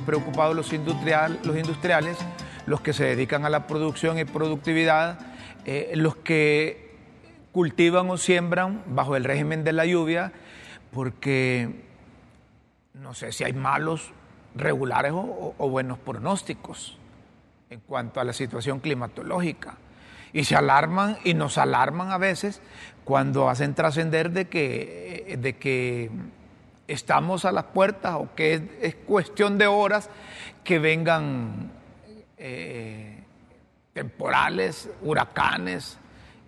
preocupados 0.05 0.55
los, 0.55 0.71
los 0.71 1.57
industriales, 1.57 2.17
los 2.67 2.81
que 2.81 2.93
se 2.93 3.05
dedican 3.05 3.45
a 3.45 3.49
la 3.49 3.65
producción 3.65 4.19
y 4.19 4.25
productividad, 4.25 5.19
eh, 5.65 5.93
los 5.95 6.15
que 6.15 6.95
cultivan 7.51 8.09
o 8.11 8.17
siembran 8.17 8.83
bajo 8.85 9.15
el 9.15 9.23
régimen 9.23 9.63
de 9.63 9.73
la 9.73 9.85
lluvia, 9.85 10.33
porque 10.93 11.83
no 12.93 13.15
sé 13.15 13.31
si 13.31 13.43
hay 13.43 13.53
malos, 13.53 14.11
regulares 14.55 15.13
o 15.13 15.69
buenos 15.69 15.97
pronósticos 15.97 16.97
en 17.71 17.79
cuanto 17.79 18.19
a 18.19 18.23
la 18.23 18.33
situación 18.33 18.81
climatológica. 18.81 19.77
Y 20.31 20.43
se 20.43 20.55
alarman 20.55 21.17
y 21.23 21.33
nos 21.33 21.57
alarman 21.57 22.11
a 22.11 22.19
veces 22.19 22.61
cuando 23.09 23.49
hacen 23.49 23.73
trascender 23.73 24.29
de 24.29 24.47
que, 24.49 25.35
de 25.41 25.57
que 25.57 26.11
estamos 26.87 27.43
a 27.43 27.51
las 27.51 27.63
puertas 27.63 28.13
o 28.13 28.35
que 28.35 28.61
es, 28.81 28.93
cuestión 28.93 29.57
de 29.57 29.65
horas 29.65 30.11
que 30.63 30.77
vengan 30.77 31.71
eh, 32.37 33.23
temporales, 33.93 34.91
huracanes 35.01 35.97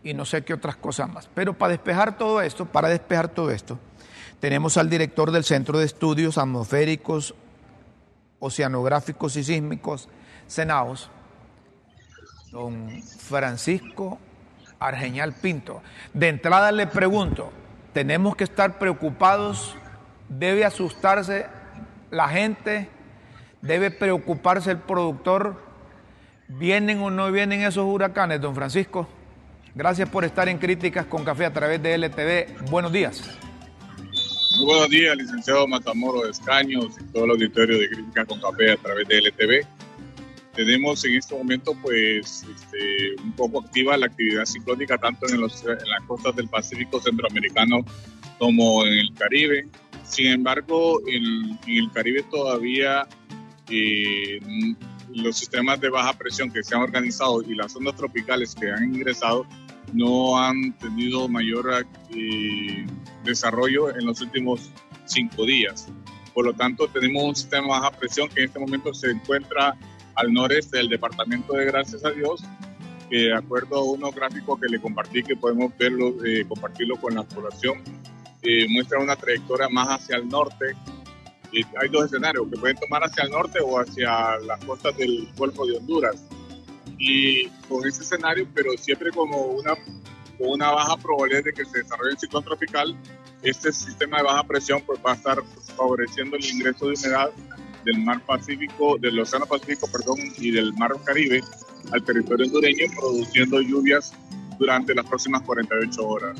y 0.03 0.13
no 0.13 0.23
sé 0.23 0.43
qué 0.43 0.53
otras 0.53 0.75
cosas 0.75 1.11
más. 1.11 1.27
Pero 1.33 1.57
para 1.57 1.71
despejar 1.71 2.15
todo 2.15 2.39
esto, 2.43 2.67
para 2.67 2.89
despejar 2.89 3.29
todo 3.29 3.49
esto, 3.49 3.79
tenemos 4.39 4.77
al 4.77 4.87
director 4.87 5.31
del 5.31 5.43
Centro 5.43 5.79
de 5.79 5.85
Estudios 5.85 6.37
Atmosféricos, 6.37 7.33
Oceanográficos 8.37 9.35
y 9.35 9.43
Sísmicos, 9.43 10.09
Senaos, 10.45 11.09
don 12.51 13.01
Francisco 13.01 14.19
Argeñal 14.81 15.33
Pinto. 15.33 15.81
De 16.13 16.27
entrada 16.27 16.71
le 16.71 16.87
pregunto, 16.87 17.51
¿tenemos 17.93 18.35
que 18.35 18.43
estar 18.43 18.79
preocupados? 18.79 19.75
¿Debe 20.27 20.65
asustarse 20.65 21.45
la 22.09 22.27
gente? 22.27 22.89
¿Debe 23.61 23.91
preocuparse 23.91 24.71
el 24.71 24.79
productor? 24.79 25.61
¿Vienen 26.47 26.99
o 26.99 27.11
no 27.11 27.31
vienen 27.31 27.61
esos 27.61 27.85
huracanes, 27.85 28.41
don 28.41 28.55
Francisco? 28.55 29.07
Gracias 29.75 30.09
por 30.09 30.25
estar 30.25 30.49
en 30.49 30.57
Críticas 30.57 31.05
con 31.05 31.23
Café 31.23 31.45
a 31.45 31.53
través 31.53 31.81
de 31.81 31.97
LTV. 31.97 32.69
Buenos 32.69 32.91
días. 32.91 33.37
Muy 34.57 34.65
buenos 34.65 34.89
días, 34.89 35.15
licenciado 35.15 35.65
Matamoro 35.67 36.23
de 36.23 36.31
Escaños 36.31 36.97
y 36.99 37.05
todo 37.13 37.23
el 37.25 37.31
auditorio 37.31 37.79
de 37.79 37.87
Críticas 37.87 38.25
con 38.25 38.41
Café 38.41 38.71
a 38.71 38.77
través 38.77 39.07
de 39.07 39.19
LTV 39.19 39.80
tenemos 40.55 41.03
en 41.05 41.15
este 41.15 41.35
momento 41.35 41.73
pues 41.81 42.43
este, 42.43 43.21
un 43.23 43.31
poco 43.33 43.61
activa 43.61 43.97
la 43.97 44.07
actividad 44.07 44.45
ciclónica 44.45 44.97
tanto 44.97 45.27
en, 45.29 45.41
los, 45.41 45.63
en 45.63 45.89
las 45.89 46.03
costas 46.07 46.35
del 46.35 46.47
Pacífico 46.49 46.99
centroamericano 46.99 47.85
como 48.37 48.85
en 48.85 48.93
el 48.93 49.13
Caribe. 49.13 49.67
Sin 50.03 50.27
embargo, 50.27 51.01
en, 51.07 51.59
el 51.67 51.91
Caribe 51.91 52.23
todavía 52.23 53.07
eh, 53.69 54.39
los 55.13 55.37
sistemas 55.37 55.79
de 55.79 55.89
baja 55.89 56.13
presión 56.13 56.51
que 56.51 56.63
se 56.63 56.75
han 56.75 56.81
organizado 56.81 57.41
y 57.41 57.55
las 57.55 57.75
ondas 57.75 57.95
tropicales 57.95 58.55
que 58.55 58.69
han 58.69 58.95
ingresado 58.95 59.45
no 59.93 60.37
han 60.37 60.77
tenido 60.77 61.27
mayor 61.27 61.85
eh, 62.15 62.85
desarrollo 63.23 63.95
en 63.95 64.05
los 64.05 64.21
últimos 64.21 64.71
cinco 65.05 65.45
días. 65.45 65.87
Por 66.33 66.45
lo 66.45 66.53
tanto, 66.53 66.87
tenemos 66.87 67.23
un 67.23 67.35
sistema 67.35 67.63
de 67.63 67.69
baja 67.69 67.91
presión 67.91 68.29
que 68.29 68.41
en 68.41 68.47
este 68.47 68.59
momento 68.59 68.93
se 68.93 69.11
encuentra 69.11 69.77
al 70.15 70.33
noreste 70.33 70.77
del 70.77 70.89
departamento 70.89 71.53
de 71.53 71.65
Gracias 71.65 72.03
a 72.05 72.11
Dios, 72.11 72.43
que 73.09 73.17
de 73.17 73.35
acuerdo 73.35 73.77
a 73.77 73.83
unos 73.83 74.15
gráficos 74.15 74.59
que 74.59 74.67
le 74.67 74.79
compartí, 74.79 75.23
que 75.23 75.35
podemos 75.35 75.77
verlo, 75.77 76.13
eh, 76.25 76.45
compartirlo 76.47 76.95
con 76.95 77.15
la 77.15 77.23
población, 77.23 77.81
eh, 78.41 78.67
muestra 78.69 78.99
una 78.99 79.15
trayectoria 79.15 79.69
más 79.69 79.87
hacia 79.87 80.17
el 80.17 80.27
norte. 80.27 80.75
hay 81.53 81.89
dos 81.89 82.05
escenarios 82.05 82.47
que 82.49 82.57
pueden 82.57 82.77
tomar 82.77 83.03
hacia 83.03 83.25
el 83.25 83.31
norte 83.31 83.59
o 83.59 83.77
hacia 83.77 84.37
las 84.39 84.63
costas 84.63 84.95
del 84.95 85.27
Golfo 85.35 85.65
de 85.65 85.77
Honduras. 85.77 86.23
Y 86.97 87.47
con 87.67 87.85
ese 87.85 88.03
escenario, 88.03 88.47
pero 88.53 88.71
siempre 88.77 89.11
como 89.11 89.37
una, 89.37 89.75
con 90.37 90.49
una 90.49 90.71
baja 90.71 90.95
probabilidad 90.97 91.43
de 91.43 91.53
que 91.53 91.65
se 91.65 91.79
desarrolle 91.79 92.11
el 92.11 92.19
ciclón 92.19 92.43
tropical, 92.43 92.95
este 93.43 93.71
sistema 93.73 94.17
de 94.17 94.23
baja 94.23 94.43
presión 94.43 94.81
pues, 94.85 94.99
va 95.05 95.11
a 95.11 95.15
estar 95.15 95.43
favoreciendo 95.75 96.37
el 96.37 96.45
ingreso 96.45 96.87
de 96.87 96.93
humedad 96.93 97.31
del 97.83 97.99
mar 97.99 98.21
Pacífico, 98.25 98.97
del 98.97 99.19
Océano 99.19 99.45
Pacífico, 99.45 99.87
perdón, 99.91 100.19
y 100.37 100.51
del 100.51 100.73
mar 100.73 100.91
Caribe 101.03 101.41
al 101.91 102.03
territorio 102.03 102.45
hondureño, 102.45 102.85
produciendo 102.95 103.61
lluvias 103.61 104.13
durante 104.57 104.93
las 104.93 105.05
próximas 105.05 105.41
48 105.41 106.07
horas. 106.07 106.37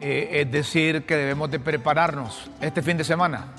Eh, 0.00 0.40
es 0.40 0.50
decir, 0.50 1.04
que 1.04 1.14
debemos 1.14 1.50
de 1.50 1.60
prepararnos 1.60 2.50
este 2.60 2.82
fin 2.82 2.96
de 2.96 3.04
semana. 3.04 3.54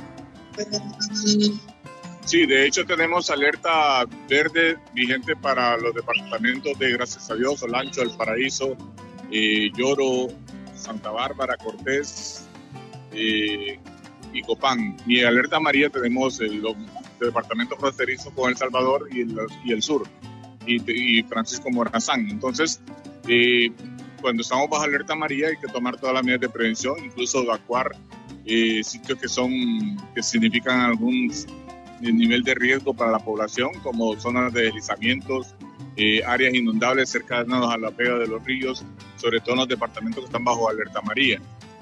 Sí, 2.26 2.46
de 2.46 2.68
hecho 2.68 2.86
tenemos 2.86 3.30
alerta 3.30 4.06
verde 4.30 4.78
vigente 4.94 5.36
para 5.36 5.78
los 5.78 5.94
departamentos 5.94 6.78
de 6.80 6.92
Gracias 6.94 7.30
a 7.30 7.36
Dios, 7.36 7.62
Olancho, 7.64 8.02
El 8.02 8.12
Paraíso, 8.12 8.78
eh, 9.32 9.72
Lloro, 9.76 10.28
Santa 10.76 11.12
Bárbara, 11.12 11.58
Cortés, 11.58 12.46
eh, 13.14 13.80
y 14.34 14.42
Copán. 14.42 14.98
Y 15.08 15.22
alerta 15.22 15.58
amarilla 15.58 15.90
tenemos 15.90 16.40
el, 16.42 16.64
departamento 17.20 17.78
fronterizo 17.78 18.32
con 18.32 18.50
El 18.50 18.58
Salvador 18.58 19.08
y 19.14 19.22
el, 19.72 19.82
sur, 19.82 20.08
y, 20.66 21.20
y, 21.20 21.24
Francisco 21.24 21.70
Morazán. 21.72 22.30
Entonces, 22.30 22.82
eh, 23.28 23.72
cuando 24.22 24.42
estamos 24.42 24.70
bajo 24.70 24.84
alerta 24.84 25.14
amarilla 25.14 25.48
hay 25.50 25.58
que 25.58 25.68
tomar 25.68 25.98
todas 25.98 26.16
las 26.16 26.24
medidas 26.24 26.42
de 26.42 26.50
prevención, 26.50 26.96
incluso 27.04 27.44
evacuar 27.44 27.92
eh, 28.46 28.84
sitios 28.84 29.20
que 29.20 29.30
son 29.30 29.52
que 30.14 30.22
significan 30.22 30.82
algún 30.82 31.32
nivel 32.02 32.44
de 32.44 32.56
riesgo 32.56 32.94
para 32.94 33.12
la 33.12 33.20
población, 33.20 33.72
como 33.82 34.20
zonas 34.20 34.52
de 34.54 34.64
deslizamientos, 34.64 35.56
eh, 35.96 36.24
áreas 36.26 36.54
inundables 36.54 37.10
cercanas 37.10 37.70
a 37.70 37.78
la 37.78 37.92
pega 37.92 38.18
de 38.18 38.28
los 38.28 38.44
ríos, 38.44 38.84
sobre 39.16 39.40
todo 39.40 39.52
en 39.52 39.60
los 39.60 39.68
departamentos 39.68 40.22
que 40.22 40.26
están 40.26 40.44
bajo 40.44 40.68
alerta 40.68 41.00
amarilla. 41.00 41.40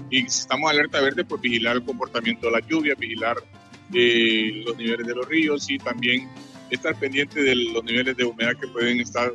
Y 0.09 0.21
si 0.21 0.41
estamos 0.41 0.69
alerta 0.69 0.99
verde, 1.01 1.23
pues 1.23 1.41
vigilar 1.41 1.77
el 1.77 1.83
comportamiento 1.83 2.47
de 2.47 2.53
la 2.53 2.59
lluvia, 2.67 2.95
vigilar 2.95 3.37
eh, 3.93 4.63
los 4.65 4.77
niveles 4.77 5.05
de 5.05 5.15
los 5.15 5.27
ríos 5.27 5.69
y 5.69 5.77
también 5.77 6.29
estar 6.69 6.95
pendiente 6.95 7.41
de 7.41 7.55
los 7.55 7.83
niveles 7.83 8.15
de 8.15 8.23
humedad 8.23 8.53
que 8.59 8.67
pueden 8.67 8.99
estar 8.99 9.31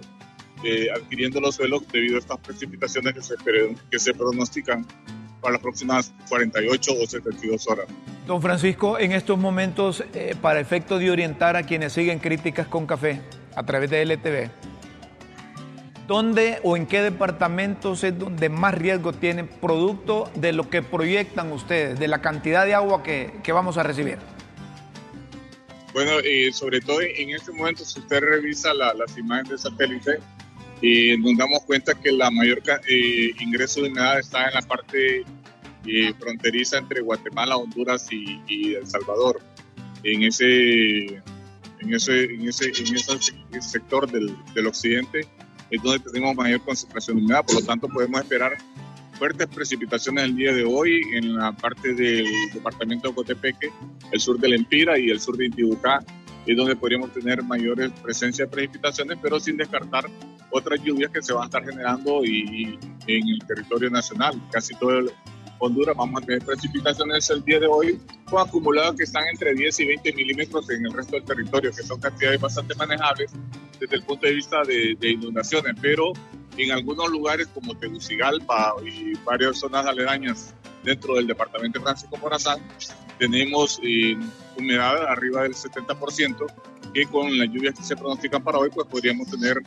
eh, 0.65 0.89
adquiriendo 0.95 1.41
los 1.41 1.55
suelos 1.55 1.87
debido 1.93 2.17
a 2.17 2.19
estas 2.19 2.39
precipitaciones 2.39 3.15
que 3.15 3.23
se, 3.23 3.35
que 3.91 3.99
se 3.99 4.15
pronostican 4.15 4.87
para 5.41 5.53
las 5.53 5.63
próximas 5.63 6.15
48 6.29 6.93
o 6.93 7.07
72 7.07 7.69
horas. 7.69 7.87
Don 8.27 8.43
Francisco, 8.43 8.99
en 8.99 9.13
estos 9.13 9.39
momentos, 9.39 10.03
eh, 10.15 10.35
para 10.41 10.59
efecto 10.59 10.99
de 10.99 11.11
orientar 11.11 11.57
a 11.57 11.63
quienes 11.63 11.93
siguen 11.93 12.19
críticas 12.19 12.67
con 12.67 12.87
café 12.87 13.21
a 13.55 13.65
través 13.65 13.91
de 13.91 14.03
LTV, 14.03 14.51
¿Dónde 16.07 16.61
o 16.63 16.77
en 16.77 16.87
qué 16.87 17.03
departamentos 17.03 18.05
es 18.05 18.17
donde 18.17 18.49
más 18.49 18.75
riesgo 18.75 19.13
tienen 19.13 19.49
producto 19.49 20.31
de 20.37 20.53
lo 20.53 20.71
que 20.71 20.81
proyectan 20.81 21.51
ustedes, 21.51 21.99
de 21.99 22.07
la 22.07 22.23
cantidad 22.23 22.65
de 22.65 22.75
agua 22.75 23.03
que, 23.03 23.33
vamos 23.49 23.77
a 23.77 23.83
recibir? 23.83 24.19
Bueno, 25.93 26.13
eh, 26.23 26.53
sobre 26.53 26.81
todo 26.81 27.01
en 27.01 27.31
este 27.31 27.51
momento, 27.53 27.85
si 27.85 27.99
usted 27.99 28.21
revisa 28.21 28.73
las 28.75 29.19
imágenes 29.19 29.51
de 29.51 29.59
satélite, 29.59 30.19
eh, 30.83 31.17
nos 31.19 31.37
damos 31.37 31.65
cuenta 31.65 31.95
que 31.95 32.13
la 32.13 32.31
mayor 32.31 32.63
eh, 32.89 33.33
ingreso 33.41 33.83
de 33.83 33.89
humedad 33.89 34.19
está 34.19 34.47
en 34.47 34.55
la 34.55 34.63
parte 34.63 35.25
eh, 35.87 36.13
fronteriza 36.19 36.79
entre 36.79 37.01
Guatemala, 37.01 37.57
Honduras 37.57 38.09
y, 38.13 38.75
El 38.75 38.87
Salvador. 38.87 39.41
En 40.03 40.23
ese, 40.23 41.07
en 41.07 41.95
ese, 41.95 42.25
en 42.25 42.49
ese, 42.49 42.67
en 42.67 42.97
ese 42.97 43.61
sector 43.61 44.11
del, 44.11 44.37
del 44.55 44.67
occidente 44.67 45.27
es 45.71 45.83
donde 45.83 46.01
tenemos 46.01 46.35
mayor 46.37 46.61
concentración 46.63 47.19
de 47.19 47.25
humedad, 47.25 47.45
por 47.45 47.57
lo 47.57 47.63
tanto 47.63 47.89
podemos 47.89 48.21
esperar 48.21 48.57
fuertes 49.19 49.47
precipitaciones 49.47 50.25
el 50.25 50.37
día 50.37 50.53
de 50.53 50.65
hoy 50.65 51.01
en 51.15 51.35
la 51.37 51.53
parte 51.53 51.95
del 51.95 52.27
departamento 52.53 53.09
de 53.09 53.15
Cotepeque, 53.15 53.73
el 54.13 54.21
sur 54.21 54.39
del 54.39 54.55
Empira 54.55 54.99
y 54.99 55.11
el 55.11 55.21
sur 55.21 55.37
de 55.37 55.47
Intibucá, 55.47 56.05
es 56.47 56.57
donde 56.57 56.77
podríamos 56.77 57.13
tener 57.13 57.43
mayores 57.43 57.91
presencia 58.03 58.45
de 58.45 58.51
precipitaciones, 58.51 59.19
pero 59.21 59.41
sin 59.41 59.57
descartar 59.57 60.07
otras 60.51 60.81
lluvias 60.83 61.11
que 61.11 61.23
se 61.23 61.33
van 61.33 61.43
a 61.43 61.47
estar 61.47 61.65
generando 61.65 62.25
y, 62.25 62.79
en 63.07 63.29
el 63.29 63.39
territorio 63.47 63.91
nacional. 63.91 64.41
Casi 64.53 64.75
todo 64.77 64.99
el, 64.99 65.11
Honduras 65.59 65.97
vamos 65.97 66.23
a 66.23 66.27
tener 66.27 66.45
precipitaciones 66.45 67.31
el 67.31 67.45
día 67.45 67.61
de 67.61 67.67
hoy 67.67 68.01
con 68.25 68.47
acumulados 68.47 68.97
que 68.97 69.05
están 69.05 69.25
entre 69.29 69.55
10 69.55 69.81
y 69.81 69.87
20 69.87 70.13
milímetros 70.13 70.69
en 70.71 70.87
el 70.87 70.93
resto 70.93 71.17
del 71.17 71.25
territorio, 71.25 71.71
que 71.71 71.83
son 71.83 72.01
cantidades 72.01 72.41
bastante 72.41 72.75
manejables 72.75 73.33
desde 73.81 73.97
el 73.97 74.03
punto 74.03 74.27
de 74.27 74.35
vista 74.35 74.63
de, 74.65 74.97
inundaciones, 75.03 75.75
pero 75.81 76.13
en 76.57 76.73
algunos 76.73 77.09
lugares 77.11 77.47
como 77.49 77.77
Tegucigalpa 77.77 78.75
y 78.85 79.15
varias 79.25 79.59
zonas 79.59 79.87
aledañas 79.87 80.55
dentro 80.83 81.15
del 81.15 81.27
departamento 81.27 81.79
de 81.79 81.85
Francisco 81.85 82.17
Morazán, 82.19 82.61
tenemos 83.19 83.81
eh, 83.83 84.17
humedad 84.59 85.07
arriba 85.07 85.43
del 85.43 85.55
70%, 85.55 86.47
que 86.93 87.07
con 87.07 87.37
las 87.39 87.49
lluvias 87.49 87.75
que 87.75 87.83
se 87.83 87.97
pronostican 87.97 88.43
para 88.43 88.59
hoy, 88.59 88.71
pues 88.73 88.87
podríamos 88.87 89.31
tener 89.31 89.63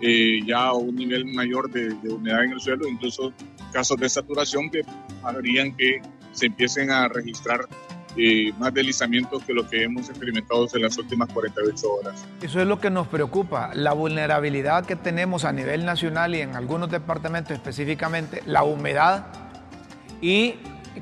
eh, 0.00 0.40
ya 0.46 0.72
un 0.72 0.94
nivel 0.94 1.24
mayor 1.26 1.70
de, 1.70 1.92
humedad 2.08 2.44
en 2.44 2.52
el 2.52 2.60
suelo, 2.60 2.86
incluso 2.86 3.32
casos 3.72 3.96
de 3.98 4.08
saturación 4.08 4.70
que 4.70 4.82
harían 5.22 5.76
que 5.76 6.00
se 6.32 6.46
empiecen 6.46 6.90
a 6.90 7.08
registrar 7.08 7.60
eh, 8.16 8.52
más 8.58 8.74
deslizamientos 8.74 9.44
que 9.44 9.52
lo 9.52 9.68
que 9.68 9.84
hemos 9.84 10.08
experimentado 10.08 10.66
en 10.74 10.82
las 10.82 10.98
últimas 10.98 11.28
48 11.32 11.92
horas. 11.92 12.24
Eso 12.42 12.60
es 12.60 12.66
lo 12.66 12.80
que 12.80 12.90
nos 12.90 13.06
preocupa, 13.06 13.70
la 13.74 13.92
vulnerabilidad 13.92 14.86
que 14.86 14.96
tenemos 14.96 15.44
a 15.44 15.52
nivel 15.52 15.84
nacional 15.84 16.34
y 16.34 16.40
en 16.40 16.56
algunos 16.56 16.90
departamentos 16.90 17.52
específicamente, 17.52 18.42
la 18.46 18.64
humedad 18.64 19.26
y 20.20 20.54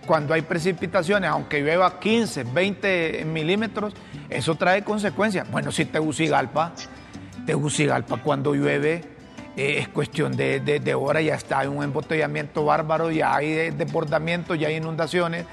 cuando 0.07 0.35
hay 0.35 0.43
precipitaciones, 0.43 1.31
aunque 1.31 1.61
llueva 1.61 1.99
15, 1.99 2.45
20 2.45 3.25
milímetros, 3.25 3.95
eso 4.29 4.55
trae 4.57 4.85
consecuencias. 4.85 5.51
Bueno, 5.51 5.73
si 5.73 5.87
Tegucigalpa 5.87 6.75
Tegucigalpa 7.47 8.23
cuando 8.23 8.55
llueve 8.55 9.16
eh, 9.57 9.79
es 9.79 9.89
cuestión 9.89 10.37
de, 10.37 10.61
de, 10.61 10.95
hora, 10.95 11.23
ya 11.23 11.35
está 11.35 11.61
hay 11.61 11.69
un 11.69 11.83
embotellamiento 11.83 12.65
bárbaro, 12.67 13.11
ya 13.11 13.35
hay 13.35 13.71
desbordamientos, 13.71 14.59
ya 14.59 14.69
hay 14.69 14.77
inundaciones 14.77 15.47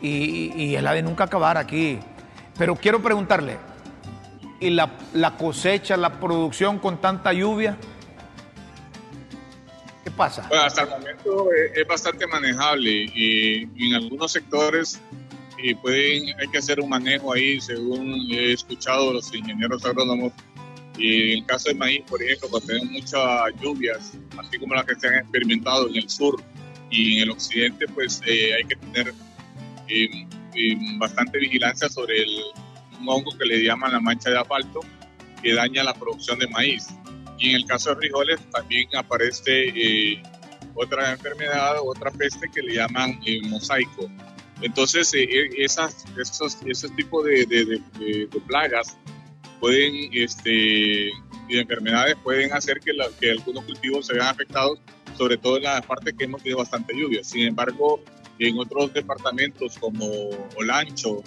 y, 0.00 0.74
es 0.74 0.82
la 0.82 0.92
de 0.92 1.02
nunca 1.02 1.24
acabar 1.24 1.56
aquí. 1.56 2.00
Pero 2.58 2.74
quiero 2.74 3.00
preguntarle, 3.00 3.58
¿y 4.58 4.70
la, 4.70 4.90
cosecha, 5.38 5.96
la 5.96 6.18
producción 6.18 6.80
con 6.80 7.00
tanta 7.00 7.32
lluvia? 7.32 7.76
¿Qué 10.02 10.10
pasa? 10.10 10.46
Pues 10.48 10.60
hasta 10.60 10.82
el 10.82 10.90
momento 10.90 11.48
es, 11.74 11.86
bastante 11.86 12.26
manejable 12.26 12.90
y, 12.90 13.62
en 13.86 13.94
algunos 13.94 14.32
sectores 14.32 15.00
y 15.58 15.76
pueden, 15.76 16.38
hay 16.40 16.48
que 16.48 16.58
hacer 16.58 16.80
un 16.80 16.88
manejo 16.88 17.32
ahí, 17.32 17.60
según 17.60 18.20
he 18.30 18.52
escuchado 18.52 19.12
los 19.12 19.32
ingenieros 19.32 19.84
agrónomos, 19.84 20.32
y 20.96 21.32
en 21.32 21.38
el 21.38 21.46
caso 21.46 21.68
de 21.68 21.74
maíz, 21.74 22.02
por 22.08 22.22
ejemplo, 22.22 22.48
cuando 22.48 22.68
tenemos 22.68 22.90
muchas 22.90 23.60
lluvias, 23.60 24.12
así 24.38 24.58
como 24.58 24.74
las 24.74 24.84
que 24.84 24.94
se 24.94 25.08
han 25.08 25.14
experimentado 25.14 25.88
en 25.88 25.96
el 25.96 26.08
sur 26.08 26.42
y 26.90 27.16
en 27.16 27.22
el 27.24 27.30
occidente, 27.30 27.86
pues 27.88 28.20
eh, 28.26 28.54
hay 28.54 28.64
que 28.64 28.76
tener 28.76 29.12
eh, 29.88 30.26
eh, 30.54 30.76
bastante 30.98 31.38
vigilancia 31.38 31.88
sobre 31.88 32.22
el, 32.22 32.40
hongo 33.06 33.36
que 33.36 33.44
le 33.44 33.62
llaman 33.62 33.92
la 33.92 34.00
mancha 34.00 34.30
de 34.30 34.38
asfalto, 34.38 34.80
que 35.42 35.52
daña 35.52 35.84
la 35.84 35.92
producción 35.92 36.38
de 36.38 36.46
maíz. 36.48 36.86
Y 37.38 37.50
en 37.50 37.56
el 37.56 37.66
caso 37.66 37.90
de 37.90 37.96
frijoles 37.96 38.40
también 38.50 38.88
aparece 38.96 40.22
otra 40.74 41.12
enfermedad, 41.12 41.76
otra 41.82 42.10
peste 42.12 42.48
que 42.48 42.62
le 42.62 42.76
llaman 42.76 43.20
mosaico. 43.50 44.08
Entonces, 44.62 45.12
esos, 45.58 46.56
ese 46.64 46.88
tipo 46.90 47.22
de, 47.22 47.44
de 47.44 48.40
plagas 48.46 48.96
pueden, 49.64 50.10
este, 50.12 51.08
y 51.48 51.58
enfermedades 51.58 52.16
pueden 52.22 52.52
hacer 52.52 52.80
que, 52.80 52.92
que 53.18 53.30
algunos 53.30 53.64
cultivos 53.64 54.06
se 54.06 54.12
vean 54.12 54.26
afectados, 54.26 54.78
sobre 55.16 55.38
todo 55.38 55.56
en 55.56 55.62
la 55.62 55.80
parte 55.80 56.12
que 56.12 56.24
hemos 56.24 56.42
tenido 56.42 56.58
bastante 56.58 56.94
lluvia. 56.94 57.24
Sin 57.24 57.46
embargo, 57.46 57.98
en 58.38 58.58
otros 58.58 58.92
departamentos 58.92 59.78
como 59.78 60.04
Olancho, 60.58 61.22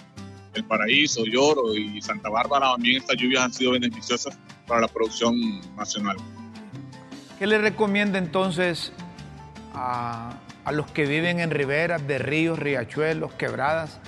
El 0.53 0.63
Paraíso, 0.65 1.25
Lloro 1.25 1.73
y 1.73 1.99
Santa 1.99 2.29
Bárbara, 2.29 2.73
también 2.73 2.97
estas 2.97 3.17
lluvias 3.17 3.41
han 3.41 3.53
sido 3.53 3.71
beneficiosas 3.71 4.37
para 4.67 4.81
la 4.81 4.87
producción 4.87 5.35
nacional. 5.75 6.17
¿Qué 7.39 7.47
le 7.47 7.57
recomienda 7.57 8.19
entonces 8.19 8.93
a, 9.73 10.39
a 10.63 10.71
los 10.73 10.85
que 10.91 11.07
viven 11.07 11.39
en 11.39 11.49
riberas 11.49 12.07
de 12.07 12.19
ríos, 12.19 12.59
riachuelos, 12.59 13.33
quebradas, 13.33 13.99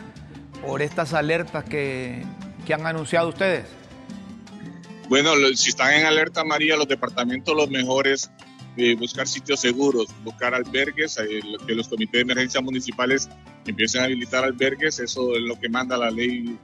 por 0.64 0.84
estas 0.84 1.16
alertas 1.16 1.64
que, 1.64 2.22
que 2.68 2.76
han 2.76 2.86
anunciado 2.86 3.30
ustedes? 3.30 3.79
Bueno, 5.10 5.32
si 5.56 5.70
están 5.70 5.92
en 5.96 6.06
alerta 6.06 6.44
María, 6.44 6.78
los 6.78 6.88
departamentos 6.88 7.56
los 7.56 7.68
mejores, 7.68 8.30
eh, 8.78 8.96
buscar 8.96 9.28
sitios 9.28 9.60
seguros, 9.60 10.06
buscar 10.24 10.54
albergues, 10.54 11.18
eh, 11.18 11.42
que 11.66 11.74
los 11.74 11.88
comités 11.88 12.14
de 12.14 12.22
emergencia 12.22 12.62
municipales 12.62 13.28
empiecen 13.66 14.02
a 14.02 14.06
habilitar 14.06 14.44
albergues, 14.44 15.00
eso 15.00 15.36
es 15.36 15.42
lo 15.42 15.60
que 15.60 15.68
manda 15.68 15.98
la 15.98 16.12
ley 16.12 16.58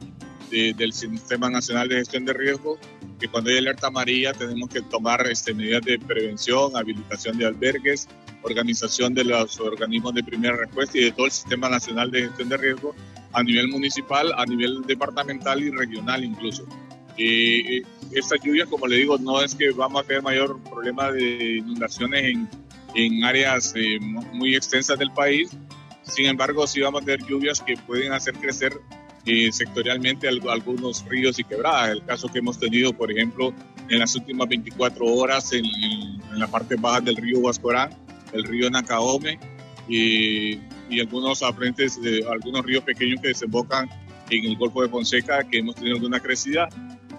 del 0.51 0.93
Sistema 0.93 1.49
Nacional 1.49 1.89
de 1.89 1.95
Gestión 1.95 2.23
de 2.23 2.33
Riesgo, 2.33 2.77
que 3.19 3.27
cuando 3.27 3.49
hay 3.49 3.57
alerta 3.57 3.87
amarilla 3.87 4.31
tenemos 4.31 4.69
que 4.69 4.81
tomar 4.83 5.25
este, 5.27 5.55
medidas 5.55 5.81
de 5.81 5.97
prevención, 5.97 6.77
habilitación 6.77 7.39
de 7.39 7.47
albergues, 7.47 8.07
organización 8.43 9.15
de 9.15 9.23
los 9.23 9.59
organismos 9.59 10.13
de 10.13 10.23
primera 10.23 10.55
respuesta 10.55 10.99
y 10.99 11.05
de 11.05 11.11
todo 11.11 11.25
el 11.25 11.31
Sistema 11.31 11.67
Nacional 11.67 12.11
de 12.11 12.21
Gestión 12.27 12.49
de 12.49 12.57
Riesgo 12.57 12.95
a 13.33 13.41
nivel 13.41 13.69
municipal, 13.69 14.31
a 14.37 14.45
nivel 14.45 14.83
departamental 14.83 15.61
y 15.63 15.71
regional 15.71 16.23
incluso. 16.23 16.65
Eh, 17.17 17.81
estas 18.11 18.41
lluvias, 18.41 18.67
como 18.67 18.87
le 18.87 18.97
digo, 18.97 19.17
no 19.17 19.41
es 19.41 19.55
que 19.55 19.71
vamos 19.71 20.03
a 20.03 20.07
tener 20.07 20.21
mayor 20.21 20.59
problema 20.63 21.11
de 21.11 21.57
inundaciones 21.57 22.23
en, 22.23 22.49
en 22.95 23.23
áreas 23.23 23.73
eh, 23.75 23.99
muy 23.99 24.55
extensas 24.55 24.99
del 24.99 25.11
país. 25.11 25.51
Sin 26.03 26.25
embargo, 26.25 26.67
sí 26.67 26.81
vamos 26.81 27.01
a 27.01 27.05
tener 27.05 27.25
lluvias 27.25 27.61
que 27.61 27.75
pueden 27.77 28.13
hacer 28.13 28.35
crecer 28.35 28.73
eh, 29.25 29.51
sectorialmente 29.51 30.27
algunos 30.27 31.03
ríos 31.05 31.39
y 31.39 31.43
quebradas. 31.43 31.89
El 31.91 32.05
caso 32.05 32.27
que 32.27 32.39
hemos 32.39 32.59
tenido, 32.59 32.93
por 32.93 33.11
ejemplo, 33.11 33.53
en 33.89 33.99
las 33.99 34.15
últimas 34.15 34.47
24 34.47 35.05
horas 35.05 35.51
en, 35.53 35.65
en 35.65 36.39
la 36.39 36.47
parte 36.47 36.75
baja 36.75 37.01
del 37.01 37.15
río 37.15 37.39
Huascorán, 37.39 37.89
el 38.33 38.43
río 38.43 38.69
Nacaome 38.69 39.39
y, 39.87 40.59
y 40.89 40.99
algunos 40.99 41.41
afrentes, 41.41 41.99
algunos 42.29 42.65
ríos 42.65 42.83
pequeños 42.83 43.19
que 43.21 43.29
desembocan 43.29 43.89
en 44.29 44.45
el 44.45 44.57
Golfo 44.57 44.81
de 44.81 44.89
Fonseca, 44.89 45.43
que 45.43 45.59
hemos 45.59 45.75
tenido 45.75 45.95
alguna 45.95 46.19
crecida 46.19 46.67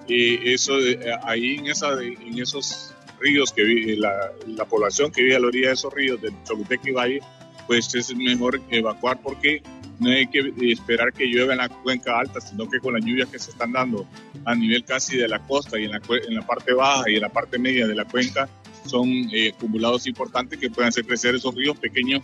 y 0.08 0.52
eso, 0.52 0.78
eh, 0.78 0.98
ahí 1.24 1.56
en, 1.56 1.66
esa, 1.66 2.00
en 2.02 2.38
esos 2.38 2.94
ríos 3.20 3.52
que 3.52 3.64
vive, 3.64 3.96
la, 3.96 4.32
la, 4.46 4.64
población 4.64 5.10
que 5.10 5.22
vive 5.22 5.36
a 5.36 5.40
la 5.40 5.48
orilla 5.48 5.68
de 5.68 5.74
esos 5.74 5.92
ríos, 5.92 6.20
del 6.20 6.34
Choluteca 6.44 6.88
y 6.88 6.92
Valle, 6.92 7.20
pues 7.66 7.94
es 7.94 8.14
mejor 8.14 8.60
evacuar 8.70 9.20
porque 9.20 9.62
no 9.98 10.10
hay 10.10 10.26
que 10.26 10.52
esperar 10.70 11.12
que 11.12 11.24
llueva 11.24 11.52
en 11.52 11.58
la 11.58 11.68
cuenca 11.68 12.18
alta, 12.18 12.40
sino 12.40 12.68
que 12.68 12.80
con 12.80 12.94
las 12.94 13.04
lluvias 13.04 13.28
que 13.28 13.38
se 13.38 13.50
están 13.50 13.72
dando 13.72 14.06
a 14.44 14.54
nivel 14.54 14.84
casi 14.84 15.16
de 15.16 15.26
la 15.26 15.38
costa 15.40 15.78
y 15.78 15.84
en 15.84 15.92
la, 15.92 16.00
en 16.28 16.42
parte 16.46 16.72
baja 16.74 17.10
y 17.10 17.16
en 17.16 17.22
la 17.22 17.30
parte 17.30 17.58
media 17.58 17.86
de 17.86 17.94
la 17.94 18.04
cuenca, 18.04 18.48
son 18.84 19.08
eh, 19.32 19.52
acumulados 19.54 20.06
importantes 20.06 20.58
que 20.58 20.70
pueden 20.70 20.88
hacer 20.88 21.04
crecer 21.04 21.34
esos 21.34 21.54
ríos 21.54 21.76
pequeños, 21.78 22.22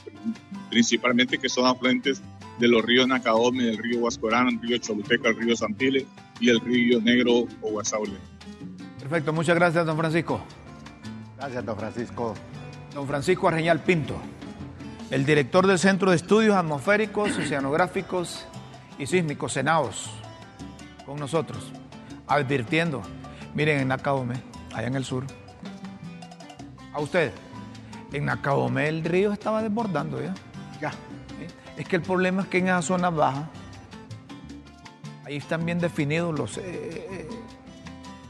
principalmente 0.71 1.39
que 1.39 1.49
son 1.49 1.67
afluentes 1.67 2.23
de 2.63 2.69
los 2.69 2.81
ríos 2.85 3.09
Nacaome, 3.09 3.65
del 3.65 3.77
río 3.77 3.99
Huascorán, 3.99 4.47
el 4.47 4.63
río 4.63 4.79
Choluteca, 4.79 5.31
el 5.31 5.37
río 5.37 5.57
Santile 5.57 6.07
y 6.39 6.49
el 6.49 6.61
río 6.61 7.01
Negro 7.01 7.49
o 7.61 7.71
Guasaule. 7.73 8.17
Perfecto, 9.01 9.33
muchas 9.33 9.57
gracias, 9.57 9.85
don 9.85 9.99
Francisco. 9.99 10.41
Gracias, 11.37 11.67
don 11.67 11.77
Francisco. 11.77 12.35
Don 12.95 13.09
Francisco 13.09 13.49
Arreñal 13.49 13.81
Pinto, 13.81 14.17
el 15.11 15.27
director 15.27 15.67
del 15.67 15.81
Centro 15.81 16.11
de 16.11 16.17
Estudios 16.17 16.55
Atmosféricos, 16.55 17.37
Oceanográficos 17.37 18.47
y 18.97 19.07
Sísmicos, 19.07 19.55
Senaos, 19.55 20.13
con 21.05 21.19
nosotros, 21.19 21.73
advirtiendo, 22.29 23.03
miren 23.57 23.81
en 23.81 23.89
Nacaome, 23.89 24.37
allá 24.73 24.87
en 24.87 24.95
el 24.95 25.05
sur, 25.05 25.25
a 26.93 27.01
usted, 27.01 27.33
en 28.13 28.27
Nacaome 28.27 28.89
el 28.89 29.03
río 29.03 29.33
estaba 29.33 29.63
desbordando 29.63 30.23
ya. 30.23 30.33
Ya. 30.81 30.93
Es 31.77 31.89
que 31.89 31.97
el 31.97 32.03
problema 32.03 32.43
es 32.43 32.49
que 32.49 32.59
en 32.59 32.69
esa 32.69 32.83
zona 32.83 33.11
baja, 33.11 33.49
ahí 35.25 35.37
están 35.37 35.65
bien 35.65 35.79
definidos 35.79 36.39
los. 36.39 36.59
Eh, 36.59 36.63
eh, 36.65 37.29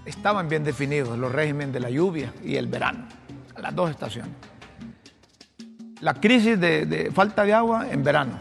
estaban 0.04 0.48
bien 0.48 0.64
definidos 0.64 1.18
los 1.18 1.32
regímenes 1.32 1.72
de 1.72 1.80
la 1.80 1.90
lluvia 1.90 2.32
y 2.44 2.56
el 2.56 2.66
verano, 2.66 3.06
las 3.60 3.74
dos 3.74 3.90
estaciones. 3.90 4.32
La 6.00 6.14
crisis 6.14 6.58
de, 6.58 7.12
falta 7.14 7.44
de 7.44 7.54
agua 7.54 7.86
en 7.90 8.02
verano. 8.02 8.38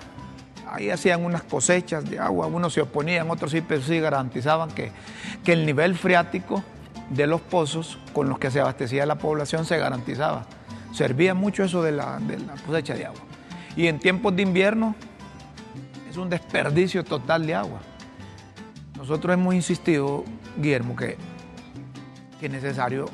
Ahí 0.67 0.89
hacían 0.89 1.23
unas 1.23 1.43
cosechas 1.43 2.09
de 2.09 2.17
agua, 2.17 2.47
unos 2.47 2.73
se 2.73 2.81
oponían, 2.81 3.29
otros 3.29 3.51
sí, 3.51 3.61
pero 3.61 3.81
sí 3.81 3.99
garantizaban 3.99 4.71
que, 4.71 4.91
que 5.43 5.53
el 5.53 5.65
nivel 5.65 5.95
freático 5.95 6.63
de 7.09 7.27
los 7.27 7.41
pozos 7.41 7.99
con 8.13 8.29
los 8.29 8.39
que 8.39 8.49
se 8.49 8.61
abastecía 8.61 9.05
la 9.05 9.15
población 9.17 9.65
se 9.65 9.77
garantizaba. 9.77 10.45
Servía 10.93 11.33
mucho 11.33 11.63
eso 11.63 11.83
de 11.83 11.91
la, 11.91 12.19
de 12.19 12.39
la 12.39 12.53
cosecha 12.65 12.95
de 12.95 13.05
agua. 13.05 13.21
Y 13.75 13.87
en 13.87 13.99
tiempos 13.99 14.35
de 14.35 14.43
invierno 14.43 14.95
es 16.09 16.17
un 16.17 16.29
desperdicio 16.29 17.03
total 17.03 17.45
de 17.45 17.55
agua. 17.55 17.79
Nosotros 18.97 19.33
hemos 19.33 19.55
insistido, 19.55 20.23
Guillermo, 20.57 20.95
que, 20.95 21.17
que 22.39 22.45
es 22.47 22.51
necesario 22.51 23.05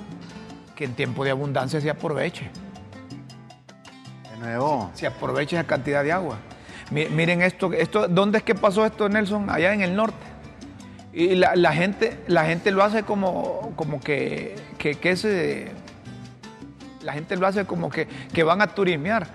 que 0.75 0.85
en 0.85 0.93
tiempo 0.93 1.23
de 1.23 1.31
abundancia 1.31 1.79
se 1.79 1.89
aproveche. 1.89 2.49
De 4.31 4.37
nuevo. 4.39 4.91
Se 4.93 5.07
aproveche 5.07 5.55
esa 5.55 5.65
cantidad 5.65 6.03
de 6.03 6.11
agua. 6.11 6.37
Miren 6.91 7.41
esto, 7.41 7.73
esto, 7.73 8.07
¿dónde 8.07 8.37
es 8.37 8.43
que 8.43 8.55
pasó 8.55 8.85
esto, 8.85 9.09
Nelson? 9.09 9.49
Allá 9.49 9.73
en 9.73 9.81
el 9.81 9.95
norte. 9.95 10.25
Y 11.13 11.35
la, 11.35 11.73
gente, 11.73 12.23
la 12.27 12.45
gente 12.45 12.71
lo 12.71 12.83
hace 12.83 13.03
como, 13.03 13.73
como 13.75 13.99
que, 13.99 14.55
que, 14.77 14.95
que 14.95 15.71
la 17.01 17.13
gente 17.13 17.35
lo 17.37 17.47
hace 17.47 17.65
como 17.65 17.89
que, 17.89 18.07
que 18.31 18.43
van 18.43 18.61
a 18.61 18.67
turismear. 18.67 19.27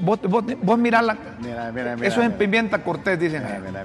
Vos, 0.00 0.20
vos, 0.22 0.44
vos 0.62 0.78
mirá 0.78 1.02
la. 1.02 1.16
Mira, 1.40 1.72
mira, 1.72 1.94
mira, 1.96 2.06
Eso 2.06 2.20
es 2.20 2.26
en 2.26 2.32
pimienta 2.32 2.82
cortés, 2.82 3.18
dicen. 3.18 3.42
Mira, 3.44 3.84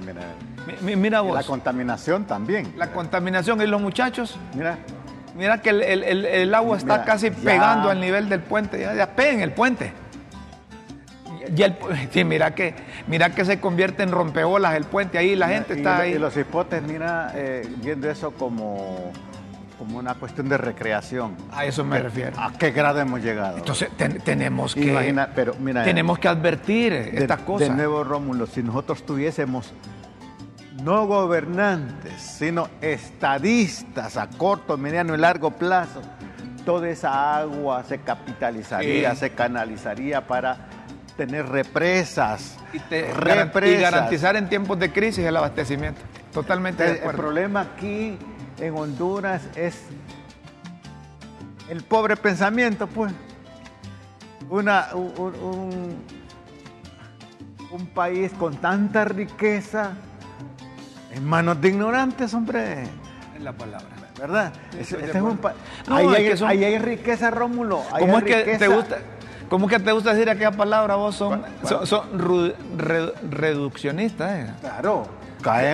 mira. 0.80 0.96
mira 0.96 1.20
vos. 1.20 1.34
la 1.34 1.42
contaminación 1.42 2.24
también. 2.24 2.72
La 2.76 2.90
contaminación. 2.90 3.60
Y 3.60 3.66
los 3.66 3.80
muchachos. 3.80 4.38
Mira. 4.54 4.78
Mira 5.36 5.60
que 5.60 5.70
el, 5.70 5.82
el, 5.82 6.26
el, 6.26 6.54
agua 6.54 6.76
está 6.76 7.04
casi 7.04 7.30
pegando 7.30 7.90
al 7.90 8.00
nivel 8.00 8.28
del 8.28 8.40
puente. 8.40 8.78
Ya, 8.78 8.94
ya 8.94 9.16
peguen 9.16 9.40
el 9.40 9.50
puente. 9.50 9.92
Y 11.56 11.62
el, 11.62 11.76
sí, 12.12 12.24
mira 12.24 12.54
que, 12.54 12.74
mira 13.06 13.30
que 13.30 13.44
se 13.44 13.60
convierte 13.60 14.02
en 14.02 14.12
rompeolas 14.12 14.74
el 14.74 14.84
puente 14.84 15.18
ahí, 15.18 15.34
la 15.36 15.48
gente 15.48 15.74
está 15.74 15.98
ahí. 15.98 16.12
Y 16.12 16.18
los 16.18 16.36
hipotes, 16.36 16.82
mira, 16.82 17.32
eh, 17.34 17.68
viendo 17.82 18.08
eso 18.10 18.30
como 18.32 19.12
como 19.78 19.98
una 19.98 20.14
cuestión 20.14 20.48
de 20.48 20.56
recreación. 20.56 21.36
A 21.52 21.64
eso 21.64 21.84
me 21.84 21.98
refiero. 21.98 22.38
¿A 22.38 22.52
qué 22.52 22.70
grado 22.70 23.00
hemos 23.00 23.22
llegado? 23.22 23.58
Entonces 23.58 23.88
tenemos 24.24 24.74
que 24.74 25.14
pero, 25.34 25.54
mira, 25.58 25.84
tenemos 25.84 26.18
que 26.18 26.28
advertir 26.28 26.92
estas 26.92 27.40
cosas. 27.40 27.68
De 27.68 27.74
nuevo, 27.74 28.04
Rómulo, 28.04 28.46
si 28.46 28.62
nosotros 28.62 29.04
tuviésemos 29.04 29.72
no 30.82 31.06
gobernantes, 31.06 32.20
sino 32.20 32.68
estadistas 32.80 34.16
a 34.16 34.28
corto, 34.28 34.76
mediano 34.76 35.14
y 35.14 35.18
largo 35.18 35.50
plazo, 35.52 36.02
toda 36.64 36.88
esa 36.88 37.36
agua 37.36 37.84
se 37.84 37.98
capitalizaría, 37.98 39.14
se 39.14 39.30
canalizaría 39.30 40.26
para 40.26 40.68
tener 41.16 41.48
represas, 41.48 42.58
y, 42.72 42.78
represas. 42.78 43.78
y 43.78 43.82
garantizar 43.82 44.36
en 44.36 44.48
tiempos 44.48 44.78
de 44.78 44.92
crisis 44.92 45.24
el 45.24 45.36
abastecimiento. 45.36 46.00
Totalmente 46.32 46.82
de 46.82 46.90
acuerdo. 46.90 47.10
El 47.10 47.16
problema 47.16 47.60
aquí 47.60 48.18
en 48.58 48.76
Honduras 48.76 49.42
es 49.56 49.74
el 51.68 51.82
pobre 51.82 52.16
pensamiento, 52.16 52.86
pues. 52.86 53.12
Una, 54.50 54.88
un, 54.94 55.96
un, 57.70 57.86
país 57.94 58.30
con 58.38 58.56
tanta 58.56 59.06
riqueza 59.06 59.92
en 61.12 61.24
manos 61.26 61.60
de 61.60 61.68
ignorantes, 61.68 62.34
hombre. 62.34 62.82
Es 63.34 63.42
la 63.42 63.52
palabra. 63.52 63.88
¿Verdad? 64.18 64.52
ahí, 65.88 66.64
hay, 66.64 66.78
riqueza, 66.78 67.30
Rómulo. 67.30 67.82
¿Cómo 67.98 68.18
es 68.18 68.24
que 68.24 68.58
te 68.58 68.68
gusta? 68.68 68.98
¿Cómo 69.48 69.66
que 69.66 69.80
te 69.80 69.92
gusta 69.92 70.12
decir 70.12 70.30
aquella 70.30 70.52
palabra? 70.52 70.94
Vos 70.96 71.16
son, 71.16 71.42
son, 71.84 72.54
reduccionistas. 73.30 74.32
¿eh? 74.32 74.52
Claro 74.60 75.23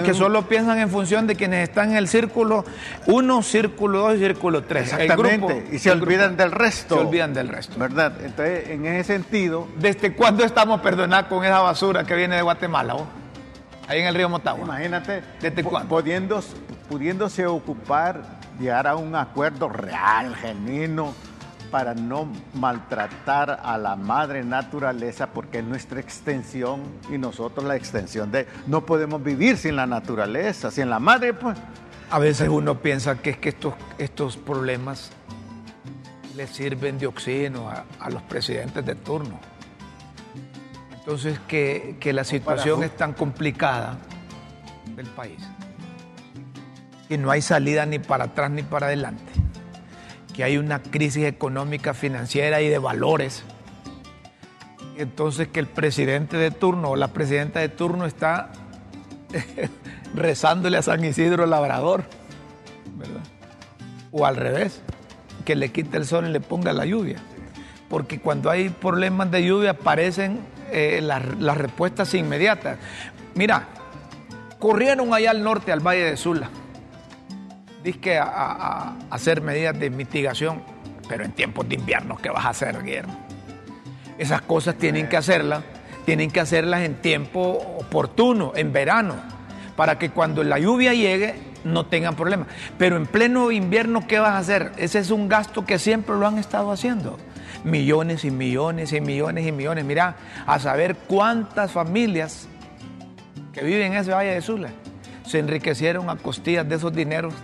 que 0.04 0.14
solo 0.14 0.48
piensan 0.48 0.78
en 0.78 0.90
función 0.90 1.26
de 1.26 1.36
quienes 1.36 1.68
están 1.68 1.90
en 1.90 1.96
el 1.96 2.08
círculo 2.08 2.64
1, 3.06 3.42
círculo 3.42 4.00
2 4.00 4.16
y 4.16 4.18
círculo 4.18 4.64
3. 4.64 4.92
Exactamente, 4.92 5.68
y 5.72 5.78
se 5.78 5.90
olvidan 5.90 6.36
del 6.36 6.50
resto. 6.50 6.96
Se 6.96 7.00
olvidan 7.00 7.32
del 7.32 7.48
resto. 7.48 7.78
¿Verdad? 7.78 8.12
Entonces, 8.22 8.68
en 8.70 8.86
ese 8.86 9.14
sentido... 9.14 9.68
¿Desde 9.78 10.12
cuándo 10.14 10.44
estamos 10.44 10.80
perdonados 10.80 11.28
con 11.28 11.44
esa 11.44 11.60
basura 11.60 12.04
que 12.04 12.14
viene 12.14 12.36
de 12.36 12.42
Guatemala? 12.42 12.96
Ahí 13.86 14.00
en 14.00 14.06
el 14.06 14.14
río 14.14 14.28
Motagua. 14.28 14.64
Imagínate, 14.64 15.22
¿desde 15.40 15.64
cuándo? 15.64 16.02
pudiéndose 16.88 17.46
ocupar, 17.46 18.20
llegar 18.58 18.86
a 18.86 18.96
un 18.96 19.14
acuerdo 19.14 19.68
real, 19.68 20.34
genuino, 20.34 21.14
para 21.70 21.94
no 21.94 22.28
maltratar 22.54 23.60
a 23.62 23.78
la 23.78 23.96
madre 23.96 24.44
naturaleza 24.44 25.28
porque 25.28 25.58
es 25.58 25.64
nuestra 25.64 26.00
extensión 26.00 26.82
y 27.10 27.18
nosotros 27.18 27.64
la 27.64 27.76
extensión 27.76 28.30
de 28.30 28.46
no 28.66 28.84
podemos 28.84 29.22
vivir 29.22 29.56
sin 29.56 29.76
la 29.76 29.86
naturaleza, 29.86 30.70
sin 30.70 30.90
la 30.90 30.98
madre 30.98 31.34
pues. 31.34 31.56
A 32.10 32.18
veces 32.18 32.48
uno 32.48 32.80
piensa 32.80 33.16
que 33.18 33.30
es 33.30 33.38
que 33.38 33.50
estos, 33.50 33.74
estos 33.98 34.36
problemas 34.36 35.10
le 36.36 36.46
sirven 36.46 36.98
de 36.98 37.06
oxígeno 37.06 37.70
a, 37.70 38.10
los 38.10 38.22
presidentes 38.22 38.84
de 38.84 38.94
turno. 38.96 39.38
Entonces 40.92 41.38
que, 41.46 41.96
que 42.00 42.12
la 42.12 42.24
situación 42.24 42.82
es 42.82 42.96
tan 42.96 43.12
complicada 43.12 43.98
del 44.96 45.06
país 45.06 45.40
que 47.08 47.18
no 47.18 47.30
hay 47.32 47.42
salida 47.42 47.86
ni 47.86 47.98
para 47.98 48.24
atrás 48.24 48.50
ni 48.52 48.62
para 48.62 48.86
adelante 48.86 49.32
que 50.40 50.44
hay 50.44 50.56
una 50.56 50.80
crisis 50.80 51.26
económica, 51.26 51.92
financiera 51.92 52.62
y 52.62 52.68
de 52.70 52.78
valores. 52.78 53.42
Entonces 54.96 55.48
que 55.48 55.60
el 55.60 55.66
presidente 55.66 56.38
de 56.38 56.50
turno 56.50 56.92
o 56.92 56.96
la 56.96 57.08
presidenta 57.08 57.60
de 57.60 57.68
turno 57.68 58.06
está 58.06 58.50
rezándole 60.14 60.78
a 60.78 60.82
San 60.82 61.04
Isidro 61.04 61.44
Labrador, 61.44 62.04
¿verdad? 62.96 63.20
O 64.12 64.24
al 64.24 64.36
revés, 64.36 64.80
que 65.44 65.56
le 65.56 65.72
quite 65.72 65.98
el 65.98 66.06
sol 66.06 66.26
y 66.26 66.32
le 66.32 66.40
ponga 66.40 66.72
la 66.72 66.86
lluvia. 66.86 67.18
Porque 67.90 68.18
cuando 68.18 68.48
hay 68.48 68.70
problemas 68.70 69.30
de 69.30 69.44
lluvia 69.44 69.72
aparecen 69.72 70.40
eh, 70.72 71.00
las, 71.02 71.38
las 71.38 71.58
respuestas 71.58 72.14
inmediatas. 72.14 72.78
Mira, 73.34 73.68
corrieron 74.58 75.12
allá 75.12 75.32
al 75.32 75.42
norte, 75.42 75.70
al 75.70 75.80
Valle 75.80 76.04
de 76.04 76.16
Sula 76.16 76.48
disque 77.82 78.18
a, 78.18 78.94
hacer 79.10 79.40
medidas 79.40 79.78
de 79.78 79.90
mitigación, 79.90 80.62
pero 81.08 81.24
en 81.24 81.32
tiempos 81.32 81.68
de 81.68 81.76
invierno, 81.76 82.16
¿qué 82.16 82.30
vas 82.30 82.44
a 82.44 82.50
hacer, 82.50 82.82
Guillermo? 82.82 83.18
Esas 84.18 84.42
cosas 84.42 84.76
tienen 84.76 85.08
que 85.08 85.16
hacerlas, 85.16 85.62
tienen 86.04 86.30
que 86.30 86.40
hacerlas 86.40 86.82
en 86.82 86.96
tiempo 86.96 87.40
oportuno, 87.78 88.52
en 88.54 88.72
verano, 88.72 89.14
para 89.76 89.98
que 89.98 90.10
cuando 90.10 90.44
la 90.44 90.58
lluvia 90.58 90.92
llegue 90.92 91.34
no 91.64 91.86
tengan 91.86 92.16
problemas. 92.16 92.48
Pero 92.78 92.96
en 92.96 93.06
pleno 93.06 93.50
invierno, 93.50 94.06
¿qué 94.06 94.18
vas 94.18 94.32
a 94.32 94.38
hacer? 94.38 94.72
Ese 94.76 94.98
es 94.98 95.10
un 95.10 95.28
gasto 95.28 95.64
que 95.64 95.78
siempre 95.78 96.16
lo 96.16 96.26
han 96.26 96.38
estado 96.38 96.70
haciendo. 96.70 97.18
Millones 97.64 98.24
y 98.24 98.30
millones 98.30 98.92
y 98.92 99.00
millones 99.00 99.46
y 99.46 99.52
millones. 99.52 99.84
Mira, 99.84 100.16
a 100.46 100.58
saber 100.58 100.96
cuántas 101.06 101.72
familias 101.72 102.48
que 103.52 103.62
viven 103.62 103.92
en 103.92 103.98
ese 103.98 104.12
Valle 104.12 104.34
de 104.34 104.42
Sula 104.42 104.70
se 105.26 105.38
enriquecieron 105.38 106.10
a 106.10 106.16
costillas 106.16 106.68
de 106.68 106.76
esos 106.76 106.92
dineros 106.92 107.34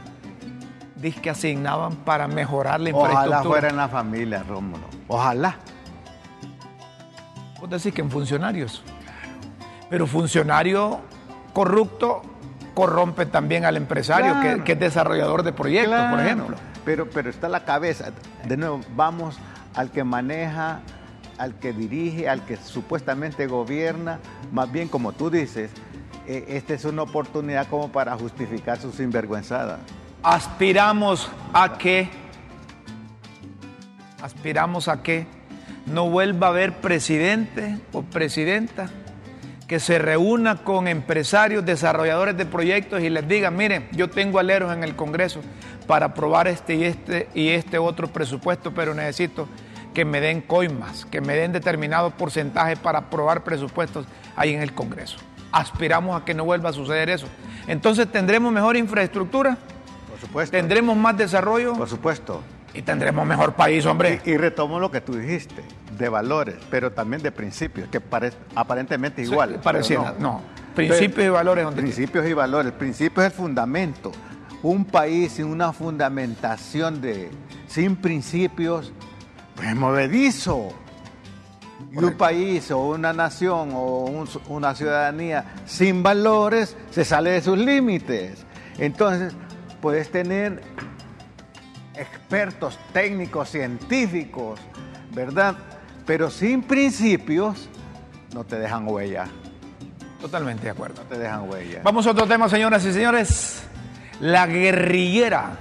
que 1.01 1.31
asignaban 1.31 1.97
para 1.97 2.27
mejorar 2.27 2.81
la 2.81 2.91
infraestructura. 2.91 3.39
Ojalá 3.39 3.49
fuera 3.49 3.69
en 3.69 3.77
la 3.77 3.89
familia, 3.89 4.43
Rómulo. 4.43 4.85
Ojalá. 5.09 5.57
Vos 7.61 7.71
decís 7.71 7.95
que 7.95 8.01
en 8.01 8.11
funcionarios. 8.11 8.83
Pero 9.89 10.07
funcionario 10.07 11.01
corrupto 11.53 12.23
corrompe 12.75 13.25
también 13.27 13.65
al 13.65 13.77
empresario 13.77 14.35
que, 14.65 14.73
es 14.73 14.79
desarrollador 14.79 15.43
de 15.43 15.53
proyectos, 15.53 16.11
por 16.11 16.21
ejemplo. 16.21 16.57
Pero, 16.85 17.09
pero 17.09 17.31
está 17.31 17.49
la 17.49 17.65
cabeza. 17.65 18.13
De 18.47 18.57
nuevo, 18.57 18.81
vamos 18.95 19.39
al 19.75 19.91
que 19.91 20.05
maneja, 20.05 20.81
al 21.39 21.55
que 21.55 21.73
dirige, 21.73 22.29
al 22.29 22.45
que 22.45 22.57
supuestamente 22.57 23.47
gobierna. 23.47 24.19
Más 24.53 24.71
bien, 24.71 24.89
como 24.89 25.13
tú 25.13 25.31
dices, 25.31 25.71
eh, 26.27 26.45
esta 26.49 26.75
es 26.75 26.85
una 26.85 27.03
oportunidad 27.03 27.67
como 27.69 27.91
para 27.91 28.17
justificar 28.17 28.79
su 28.79 28.93
sinvergüenzada 28.93 29.79
aspiramos 30.23 31.31
a 31.53 31.79
que, 31.79 32.09
aspiramos 34.23 34.89
a 34.89 35.03
que 35.03 35.27
no 35.87 36.11
vuelva 36.11 36.49
a 36.49 36.51
haber 36.51 36.75
presidente 36.75 37.79
o 37.93 38.03
presidenta 38.03 38.91
que 39.67 39.81
se 39.81 39.99
reúna 39.99 40.59
con 40.63 40.87
empresarios, 40.87 41.65
desarrolladores 41.65 42.37
de 42.37 42.47
proyectos 42.47 43.03
y 43.03 43.11
les 43.11 43.27
diga, 43.27 43.51
miren, 43.51 43.89
yo 43.93 44.09
tengo 44.09 44.39
aleros 44.39 44.73
en 44.73 44.85
el 44.85 44.95
Congreso 44.95 45.41
para 45.87 46.07
aprobar 46.07 46.47
este 46.47 46.75
y 46.77 46.85
este 46.85 47.29
y 47.35 47.49
este 47.49 47.79
otro 47.79 48.09
presupuesto, 48.09 48.73
pero 48.73 48.95
necesito 48.95 49.49
que 49.93 50.05
me 50.05 50.21
den 50.21 50.41
coimas, 50.43 51.05
que 51.07 51.21
me 51.21 51.35
den 51.35 51.53
determinado 51.53 52.11
porcentaje 52.11 52.77
para 52.77 53.01
aprobar 53.01 53.43
presupuestos 53.43 54.07
ahí 54.37 54.55
en 54.55 54.63
el 54.63 54.73
Congreso. 54.73 55.17
Aspiramos 55.53 56.21
a 56.21 56.25
que 56.25 56.35
no 56.35 56.45
vuelva 56.45 56.71
a 56.71 56.73
suceder 56.73 57.09
eso. 57.09 57.27
Entonces 57.67 58.07
tendremos 58.11 58.53
mejor 58.53 58.77
infraestructura, 58.77 59.59
¿Tendremos 60.51 60.97
más 60.97 61.17
desarrollo? 61.17 61.75
Por 61.75 61.89
supuesto. 61.89 62.43
Y 62.75 62.83
tendremos 62.83 63.27
mejor 63.27 63.55
país, 63.55 63.87
hombre. 63.87 64.21
Y, 64.25 64.37
retomo 64.37 64.79
lo 64.79 64.91
que 64.91 65.01
tú 65.01 65.15
dijiste, 65.17 65.63
de 65.97 66.09
valores, 66.11 66.57
pero 66.71 66.93
también 66.93 67.23
de 67.23 67.33
principios, 67.33 67.89
que 67.89 68.03
aparentemente 68.55 69.23
igual. 69.23 69.61
pareciera, 69.63 70.15
no. 70.19 70.43
Principios 70.75 71.27
y 71.27 71.31
valores. 71.31 71.65
¿dónde 71.65 71.81
principios 71.81 72.27
y 72.27 72.35
valores. 72.35 72.73
El 72.73 72.79
principio 72.79 73.23
es 73.23 73.33
el 73.33 73.33
fundamento. 73.33 74.13
Un 74.63 74.85
país 74.85 75.33
sin 75.33 75.47
una 75.47 75.73
fundamentación 75.73 77.01
de, 77.01 77.31
sin 77.67 77.97
principios, 77.97 78.93
pues 79.55 79.75
movedizo. 79.75 80.69
Y 81.93 81.97
un 81.97 82.13
país 82.13 82.71
o 82.71 82.89
una 82.89 83.15
nación 83.15 83.71
o 83.73 84.27
una 84.49 84.75
ciudadanía 84.75 85.55
sin 85.65 86.03
valores 86.03 86.77
se 86.91 87.07
sale 87.07 87.31
de 87.31 87.41
sus 87.41 87.57
límites. 87.57 88.45
Entonces, 88.79 89.35
puedes 89.87 90.11
tener 90.11 90.61
expertos, 91.95 92.77
técnicos, 92.93 93.51
científicos, 93.51 94.59
¿verdad? 95.13 95.55
Pero 96.05 96.29
sin 96.29 96.65
principios 96.65 97.69
no 98.35 98.43
te 98.43 98.59
dejan 98.59 98.89
huella. 98.89 99.29
Totalmente 100.21 100.65
de 100.65 100.71
acuerdo. 100.71 101.05
No 101.05 101.09
te 101.09 101.19
dejan 101.19 101.49
huella. 101.49 101.83
Vamos 101.85 102.05
a 102.05 102.11
otro 102.11 102.27
tema, 102.27 102.49
señoras 102.49 102.85
y 102.85 102.93
señores. 102.93 103.63
La 104.19 104.49
guerrillera. 104.49 105.57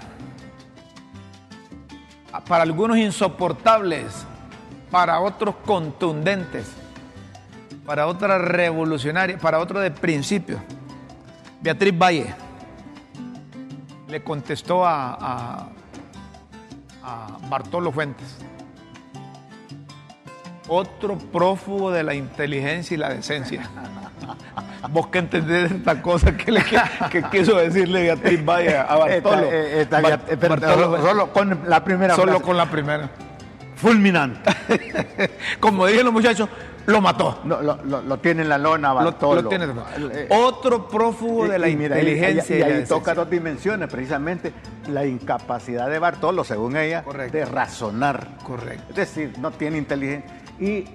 Para 2.48 2.64
algunos 2.64 2.98
insoportables, 2.98 4.26
para 4.90 5.20
otros 5.20 5.54
contundentes, 5.68 6.66
para 7.86 8.08
otras 8.08 8.42
revolucionarias, 8.42 9.40
para 9.40 9.60
otros 9.60 9.84
de 9.84 9.92
principio. 9.92 10.60
Beatriz 11.62 11.96
Valle 11.96 12.45
le 14.08 14.24
contestó 14.24 14.86
a, 14.86 15.70
a, 17.04 17.28
Bartolo 17.50 17.92
Fuentes. 17.92 18.38
Otro 20.68 21.18
prófugo 21.18 21.92
de 21.92 22.04
la 22.04 22.16
inteligencia 22.16 22.96
y 22.96 22.98
la 22.98 23.10
decencia. 23.10 23.70
Vos 24.90 25.08
que 25.08 25.20
entendés 25.20 25.72
esta 25.72 26.02
cosa 26.02 26.36
que, 26.36 26.52
le, 26.52 26.64
que 27.12 27.24
quiso 27.32 27.58
decirle 27.58 28.04
Beatriz 28.04 28.46
Valle 28.46 28.78
a 28.78 28.96
Bartolo. 28.96 31.02
solo 31.02 31.34
con 31.34 31.60
la 31.68 31.84
primera. 31.84 32.16
Solo 32.16 32.42
con 32.42 32.58
la 32.58 32.70
primera. 32.70 33.10
Fulminante. 33.76 34.50
Como 35.60 35.86
dijeron 35.86 36.06
los 36.06 36.14
muchachos, 36.14 36.50
lo 36.86 37.02
mató. 37.02 37.40
lo, 37.46 38.18
tiene 38.18 38.44
en 38.44 38.50
la 38.50 38.58
lona, 38.58 38.94
Bartolo. 38.94 39.42
Lo, 39.42 39.50
tiene, 39.50 39.68
Otro 40.30 40.88
prófugo 40.88 41.48
de 41.48 41.60
la 41.60 41.68
inteligencia. 41.68 42.58
Y, 42.58 42.62
ahí 42.62 42.84
toca 42.86 43.14
dos 43.14 43.30
dimensiones, 43.30 43.90
precisamente 43.90 44.54
la 44.88 45.06
incapacidad 45.06 45.90
de 45.90 46.00
Bartolo, 46.00 46.44
según 46.44 46.78
ella, 46.78 47.04
de 47.32 47.46
razonar. 47.46 48.38
Correcto. 48.44 48.86
Es 48.90 48.96
decir, 48.96 49.34
no 49.40 49.52
tiene 49.52 49.78
inteligencia. 49.78 50.42
Y 50.60 50.86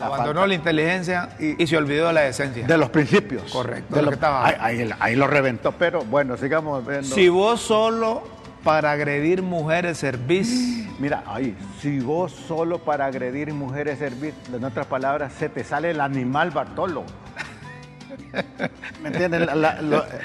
Abandonó 0.00 0.46
la 0.46 0.54
inteligencia 0.54 1.30
y, 1.38 1.66
se 1.66 1.76
olvidó 1.76 2.08
de 2.08 2.12
la 2.14 2.26
esencia. 2.26 2.66
De 2.66 2.78
los 2.78 2.90
principios. 2.90 3.50
Correcto. 3.52 3.94
De 3.94 4.02
lo, 4.02 4.08
que 4.08 4.14
estaba... 4.14 4.46
ahí, 4.46 5.16
lo 5.16 5.26
reventó, 5.26 5.72
pero 5.72 6.02
bueno, 6.04 6.36
sigamos 6.36 6.86
viendo. 6.86 7.14
Si 7.14 7.28
vos 7.28 7.60
solo 7.60 8.22
para 8.64 8.92
agredir 8.92 9.42
mujeres 9.42 9.98
servís. 9.98 10.86
Mira, 10.98 11.24
ahí, 11.26 11.56
si 11.80 12.00
vos 12.00 12.32
solo 12.32 12.78
para 12.78 13.06
agredir 13.06 13.52
mujeres 13.52 13.98
servís, 13.98 14.34
en 14.52 14.64
otras 14.64 14.86
palabras, 14.86 15.32
se 15.32 15.48
te 15.48 15.64
sale 15.64 15.90
el 15.90 16.00
animal 16.00 16.50
Bartolo. 16.50 17.04
¿Me 19.02 19.08
entiendes? 19.08 19.48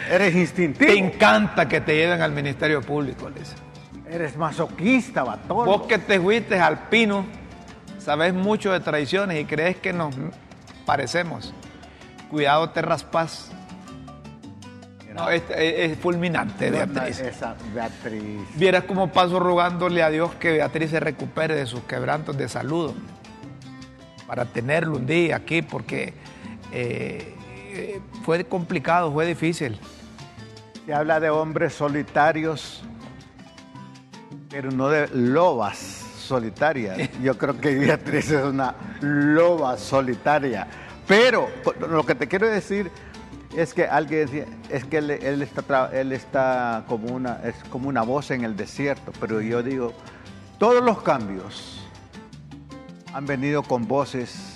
eres 0.09 0.35
instintivo. 0.35 0.91
Te 0.91 0.97
encanta 0.97 1.67
que 1.67 1.81
te 1.81 1.95
lleven 1.95 2.21
al 2.21 2.31
Ministerio 2.31 2.81
Público, 2.81 3.29
Lisa. 3.29 3.55
Eres 4.09 4.37
masoquista, 4.37 5.23
Bartolo. 5.23 5.65
Vos 5.65 5.87
que 5.87 5.97
te 5.97 6.19
fuiste 6.19 6.59
alpino 6.59 7.25
sabes 8.07 8.33
mucho 8.33 8.71
de 8.71 8.79
tradiciones 8.79 9.41
y 9.41 9.43
crees 9.43 9.75
que 9.75 9.91
nos 9.91 10.15
parecemos. 10.85 11.53
Cuidado, 12.29 12.69
te 12.69 12.81
raspas. 12.81 13.51
No, 15.17 15.29
es, 15.29 15.97
fulminante, 15.97 16.69
Beatriz. 16.69 17.19
Esa 17.19 17.55
Beatriz. 17.73 18.41
Vieras 18.55 18.83
cómo 18.83 19.11
paso 19.11 19.39
rogándole 19.39 20.03
a 20.03 20.09
Dios 20.09 20.35
que 20.35 20.53
Beatriz 20.53 20.91
se 20.91 20.99
recupere 20.99 21.55
de 21.55 21.65
sus 21.65 21.81
quebrantos 21.81 22.37
de 22.37 22.47
salud. 22.47 22.93
Para 24.27 24.45
tenerlo 24.45 24.97
un 24.97 25.07
día 25.07 25.37
aquí, 25.37 25.61
porque 25.63 26.13
eh, 26.71 27.33
fue 28.23 28.43
complicado, 28.45 29.11
fue 29.11 29.25
difícil. 29.25 29.79
Se 30.85 30.93
habla 30.93 31.19
de 31.19 31.29
hombres 31.29 31.73
solitarios, 31.73 32.83
pero 34.49 34.69
no 34.71 34.89
de 34.89 35.07
lobas 35.13 35.77
solitaria. 36.27 36.95
Yo 37.23 37.37
creo 37.37 37.59
que 37.59 37.75
Beatriz 37.75 38.31
es 38.31 38.43
una 38.43 38.75
loba 39.01 39.77
solitaria. 39.77 40.67
Pero 41.07 41.49
lo 41.89 42.05
que 42.05 42.15
te 42.15 42.27
quiero 42.27 42.47
decir 42.47 42.91
es 43.57 43.73
que 43.73 43.85
alguien 43.85 44.27
decía, 44.27 44.45
es 44.69 44.85
que 44.85 44.99
él, 44.99 45.09
está, 45.41 45.89
él 45.91 46.11
está 46.11 46.85
como 46.87 47.07
una, 47.07 47.39
es 47.43 47.55
como 47.71 47.89
una 47.89 48.03
voz 48.03 48.29
en 48.29 48.43
el 48.43 48.55
desierto, 48.55 49.11
pero 49.19 49.41
yo 49.41 49.63
digo, 49.63 49.93
todos 50.59 50.83
los 50.83 51.01
cambios 51.01 51.81
han 53.13 53.25
venido 53.25 53.63
con 53.63 53.87
voces 53.87 54.53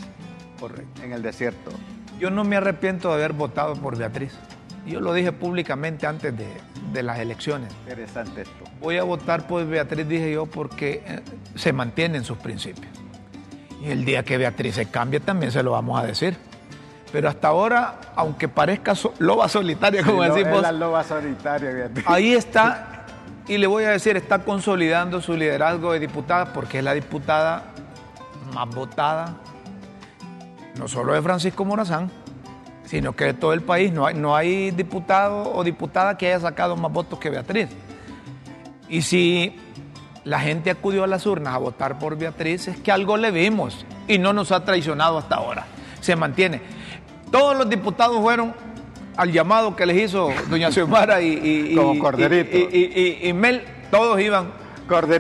en 1.03 1.13
el 1.13 1.23
desierto. 1.23 1.71
Yo 2.19 2.29
no 2.29 2.43
me 2.43 2.57
arrepiento 2.57 3.07
de 3.09 3.15
haber 3.15 3.33
votado 3.33 3.73
por 3.73 3.97
Beatriz. 3.97 4.33
Yo 4.85 4.99
lo 4.99 5.13
dije 5.13 5.31
públicamente 5.31 6.05
antes 6.05 6.37
de, 6.37 6.47
de 6.93 7.03
las 7.03 7.17
elecciones. 7.17 7.73
Interesante 7.87 8.43
esto. 8.43 8.65
Voy 8.79 8.97
a 8.97 9.03
votar 9.03 9.47
por 9.47 9.65
Beatriz, 9.65 10.07
dije 10.07 10.31
yo, 10.31 10.45
porque 10.45 11.03
eh, 11.07 11.21
se 11.55 11.73
mantienen 11.73 12.23
sus 12.23 12.37
principios. 12.37 12.91
Y 13.83 13.89
el 13.89 14.05
día 14.05 14.23
que 14.23 14.37
Beatriz 14.37 14.75
se 14.75 14.85
cambie 14.85 15.19
también 15.19 15.51
se 15.51 15.63
lo 15.63 15.71
vamos 15.71 15.99
a 15.99 16.05
decir. 16.05 16.37
Pero 17.12 17.28
hasta 17.28 17.49
ahora, 17.49 17.99
aunque 18.16 18.47
parezca 18.47 18.93
loba 19.20 19.49
solitaria, 19.49 20.03
como 20.03 20.24
decimos. 20.24 20.62
la 20.62 20.72
loba 20.72 21.03
solitaria, 21.03 21.72
Beatriz. 21.72 22.05
Ahí 22.07 22.34
está, 22.34 23.05
y 23.47 23.57
le 23.57 23.68
voy 23.68 23.84
a 23.84 23.89
decir, 23.89 24.16
está 24.16 24.39
consolidando 24.39 25.22
su 25.22 25.36
liderazgo 25.36 25.93
de 25.93 25.99
diputada, 25.99 26.53
porque 26.53 26.80
es 26.80 26.84
la 26.84 26.93
diputada 26.93 27.66
más 28.53 28.70
votada, 28.70 29.36
no 30.78 30.88
solo 30.88 31.14
de 31.14 31.22
Francisco 31.22 31.66
Morazán, 31.66 32.09
sino 32.86 33.14
que 33.14 33.26
de 33.26 33.34
todo 33.34 33.53
el 33.53 33.62
país 33.62 33.91
no 33.91 34.05
hay, 34.05 34.16
no 34.16 34.36
hay 34.36 34.72
diputado 34.72 35.53
o 35.53 35.64
diputada 35.64 36.18
que 36.18 36.28
haya 36.28 36.39
sacado 36.39 36.76
más 36.78 36.91
votos 36.91 37.20
que 37.20 37.30
Beatriz. 37.30 37.70
Y 38.88 39.01
si 39.01 39.57
la 40.24 40.39
gente 40.39 40.70
acudió 40.70 41.03
a 41.03 41.07
las 41.07 41.26
urnas 41.26 41.55
a 41.55 41.57
votar 41.57 41.99
por 41.99 42.18
Beatriz, 42.18 42.68
es 42.68 42.78
que 42.78 42.91
algo 42.91 43.18
le 43.18 43.32
vimos 43.32 43.86
y 44.07 44.18
no 44.18 44.34
nos 44.34 44.51
ha 44.51 44.64
traicionado 44.64 45.18
hasta 45.18 45.36
ahora. 45.36 45.66
Se 46.01 46.16
mantiene. 46.16 46.62
Todos 47.32 47.57
los 47.57 47.69
diputados 47.69 48.19
fueron 48.19 48.53
al 49.15 49.32
llamado 49.32 49.75
que 49.75 49.86
les 49.86 49.97
hizo 49.97 50.29
doña 50.49 50.71
Xiomara 50.71 51.21
y, 51.21 51.75
y, 53.23 53.34
Mel, 53.34 53.63
todos 53.89 54.19
iban. 54.19 54.61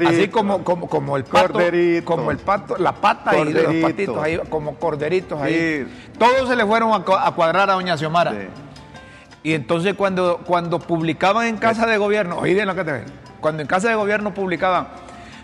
Así 0.05 0.27
como, 0.27 0.65
como, 0.65 0.89
como 0.89 1.15
el 1.15 1.23
pato, 1.23 1.59
como 2.03 2.31
el 2.31 2.37
pato, 2.39 2.75
la 2.77 2.91
pata 2.91 3.37
y 3.37 3.53
los 3.53 3.75
patitos 3.75 4.17
ahí, 4.21 4.37
como 4.49 4.75
corderitos 4.75 5.41
ahí. 5.41 5.87
Todos 6.19 6.49
se 6.49 6.57
le 6.57 6.65
fueron 6.65 6.91
a, 6.91 7.31
cuadrar 7.31 7.69
a 7.69 7.73
doña 7.73 7.97
Xiomara. 7.97 8.33
Y 9.43 9.53
entonces 9.53 9.93
cuando, 9.93 10.41
cuando 10.45 10.79
publicaban 10.79 11.47
en 11.47 11.57
Casa 11.57 11.85
de 11.85 11.97
Gobierno, 11.97 12.37
oí 12.39 12.53
lo 12.53 12.75
que 12.75 12.83
te 12.83 12.91
ven, 12.91 13.05
cuando 13.39 13.61
en 13.61 13.67
Casa 13.67 13.87
de 13.87 13.95
Gobierno 13.95 14.33
publicaban 14.33 14.89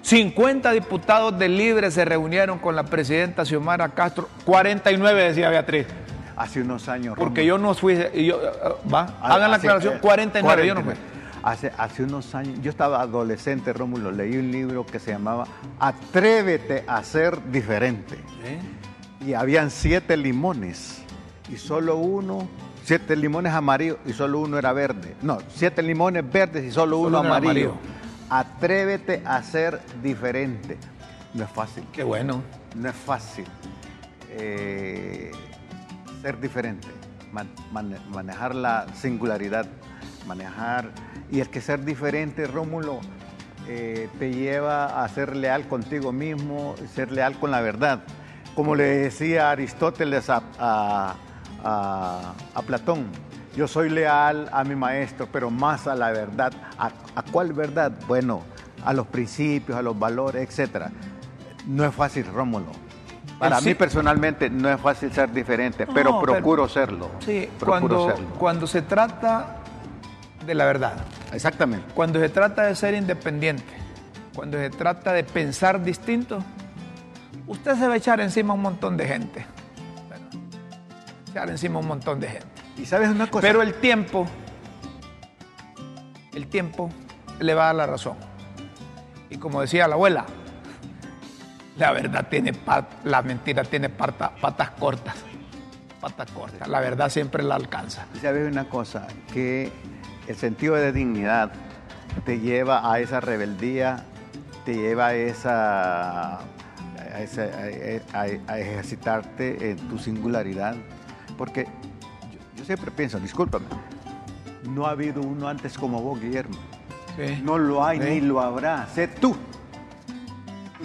50 0.02 0.72
diputados 0.72 1.38
de 1.40 1.50
Libre 1.50 1.90
se 1.90 2.06
reunieron 2.06 2.60
con 2.60 2.76
la 2.76 2.84
presidenta 2.84 3.46
Xiomara 3.46 3.90
Castro, 3.90 4.30
49 4.46 5.24
decía 5.24 5.50
Beatriz. 5.50 5.88
Hace 6.38 6.62
unos 6.62 6.88
años. 6.88 7.16
Porque 7.18 7.46
yo 7.46 7.58
no 7.58 7.74
fui, 7.74 7.98
yo, 8.14 8.40
va, 8.94 9.18
hagan 9.22 9.52
la 9.52 9.58
aclaración, 9.58 10.00
49, 10.00 10.68
yo 10.68 10.76
no 10.76 10.84
fui. 10.84 10.94
Hace, 11.44 11.72
hace 11.78 12.04
unos 12.04 12.36
años, 12.36 12.60
yo 12.62 12.70
estaba 12.70 13.02
adolescente, 13.02 13.74
Rómulo, 13.74 14.12
leí 14.12 14.38
un 14.38 14.52
libro 14.52 14.86
que 14.86 15.00
se 15.00 15.12
llamaba 15.12 15.48
Atrévete 15.80 16.84
a 16.88 17.04
ser 17.04 17.52
diferente. 17.52 18.16
¿Eh? 18.44 18.60
Y 19.26 19.34
habían 19.34 19.72
siete 19.72 20.16
limones 20.16 21.02
y 21.50 21.58
solo 21.58 21.96
uno, 21.96 22.48
siete 22.84 23.16
limones 23.16 23.54
amarillos 23.54 23.98
y 24.06 24.14
solo 24.14 24.40
uno 24.40 24.58
era 24.58 24.74
verde. 24.74 25.16
No, 25.22 25.40
siete 25.50 25.82
limones 25.82 26.30
verdes 26.32 26.66
y 26.66 26.72
solo, 26.72 27.00
uno 27.00 27.20
amarillo. 27.20 27.76
Atrévete 28.30 29.24
a 29.26 29.42
ser 29.42 29.80
diferente. 30.04 30.78
No 31.34 31.46
es 31.46 31.50
fácil. 31.50 31.84
Qué 31.92 32.04
bueno. 32.04 32.44
No 32.76 32.90
es 32.90 32.96
fácil 32.96 33.46
eh, 34.38 35.32
ser 36.22 36.40
diferente, 36.40 36.88
manejar 38.12 38.56
la 38.56 38.88
singularidad, 38.94 39.68
manejar 40.28 40.92
y 41.32 41.40
es 41.40 41.48
que 41.48 41.62
ser 41.62 41.84
diferente, 41.84 42.48
Rómulo, 42.48 43.00
eh, 43.68 44.10
te 44.18 44.32
lleva 44.32 45.04
a 45.04 45.10
ser 45.10 45.36
leal 45.36 45.68
contigo 45.68 46.14
mismo, 46.14 46.76
ser 46.94 47.12
leal 47.12 47.38
con 47.38 47.52
la 47.52 47.60
verdad. 47.62 48.04
Como 48.56 48.76
le 48.76 48.86
decía 48.86 49.52
Aristóteles 49.52 50.30
a, 50.30 51.16
Platón, 52.66 53.08
yo 53.56 53.68
soy 53.68 53.90
leal 53.90 54.50
a 54.52 54.64
mi 54.64 54.76
maestro, 54.76 55.28
pero 55.32 55.52
más 55.52 55.86
a 55.86 55.96
la 55.96 56.12
verdad. 56.12 56.54
¿A, 56.78 57.22
cuál 57.32 57.54
verdad? 57.54 57.92
Bueno, 58.08 58.42
a 58.86 58.94
los 58.94 59.08
principios, 59.08 59.78
a 59.78 59.82
los 59.82 59.98
valores, 60.00 60.60
etc. 60.60 60.86
No 61.66 61.84
es 61.84 61.94
fácil, 61.94 62.26
Rómulo. 62.26 62.87
Para 63.40 63.62
mí 63.62 63.76
personalmente 63.76 64.50
no 64.50 64.70
es 64.70 64.80
fácil 64.82 65.12
ser 65.14 65.32
diferente, 65.32 65.86
pero 65.88 66.20
procuro 66.22 66.68
serlo. 66.68 67.12
Sí, 67.20 67.50
cuando, 67.64 68.14
cuando 68.38 68.66
se 68.66 68.82
trata 68.82 69.58
de 70.46 70.56
la 70.56 70.66
verdad. 70.66 70.94
Exactamente. 71.32 71.94
Cuando 71.94 72.20
se 72.20 72.30
trata 72.30 72.64
de 72.64 72.76
ser 72.76 72.96
independiente, 72.96 73.74
cuando 74.34 74.58
se 74.58 74.70
trata 74.70 75.14
de 75.14 75.24
pensar 75.24 75.84
distinto, 75.84 76.44
usted 77.46 77.76
se 77.76 77.88
va 77.88 77.94
a 77.94 77.98
echar 77.98 78.20
encima 78.22 78.54
un 78.54 78.62
montón 78.62 78.98
de 78.98 79.08
gente. 79.08 79.46
echar 81.30 81.50
encima 81.50 81.80
un 81.80 81.88
montón 81.88 82.20
de 82.20 82.30
gente. 82.30 82.48
Y 82.78 82.86
sabes 82.86 83.10
una 83.10 83.30
cosa. 83.30 83.42
Pero 83.42 83.62
el 83.62 83.76
tiempo, 83.76 84.26
el 86.34 86.48
tiempo 86.48 86.90
le 87.40 87.54
va 87.54 87.64
a 87.64 87.66
dar 87.68 87.76
la 87.76 87.86
razón. 87.88 88.18
Y 89.30 89.38
como 89.38 89.62
decía 89.62 89.88
la 89.88 89.96
abuela, 89.96 90.26
la 91.78 91.92
verdad 91.92 92.28
tiene 92.30 92.54
la 93.04 93.22
mentira 93.22 93.64
tiene 93.64 93.90
patas 93.90 94.72
cortas. 94.80 95.16
Patas 96.02 96.32
cortas. 96.32 96.68
La 96.68 96.80
verdad 96.80 97.10
siempre 97.10 97.44
la 97.44 97.56
alcanza. 97.56 98.06
Sabes 98.22 98.50
una 98.50 98.70
cosa, 98.70 99.08
que 99.34 99.72
el 100.28 100.36
sentido 100.36 100.76
de 100.76 100.92
dignidad 100.92 101.52
te 102.26 102.40
lleva 102.40 102.92
a 102.92 103.00
esa 103.00 103.20
rebeldía, 103.20 104.06
te 104.66 104.76
lleva 104.76 105.08
a 105.08 105.16
esa 105.16 106.40
a, 108.14 108.58
ejercitarte 108.58 109.72
en 109.72 109.78
tu 109.90 109.98
singularidad. 109.98 110.76
Porque 111.38 111.68
yo, 112.56 112.66
siempre 112.66 112.92
pienso, 112.92 113.20
discúlpame, 113.20 113.66
no 114.70 114.86
ha 114.86 114.92
habido 114.92 115.22
uno 115.22 115.48
antes 115.48 115.78
como 115.78 116.02
vos, 116.02 116.20
Guillermo. 116.20 116.58
No 117.44 117.58
lo 117.58 117.84
hay 117.84 118.00
ni 118.00 118.22
lo 118.22 118.40
habrá. 118.40 118.88
Sé 118.94 119.08
tú. 119.08 119.36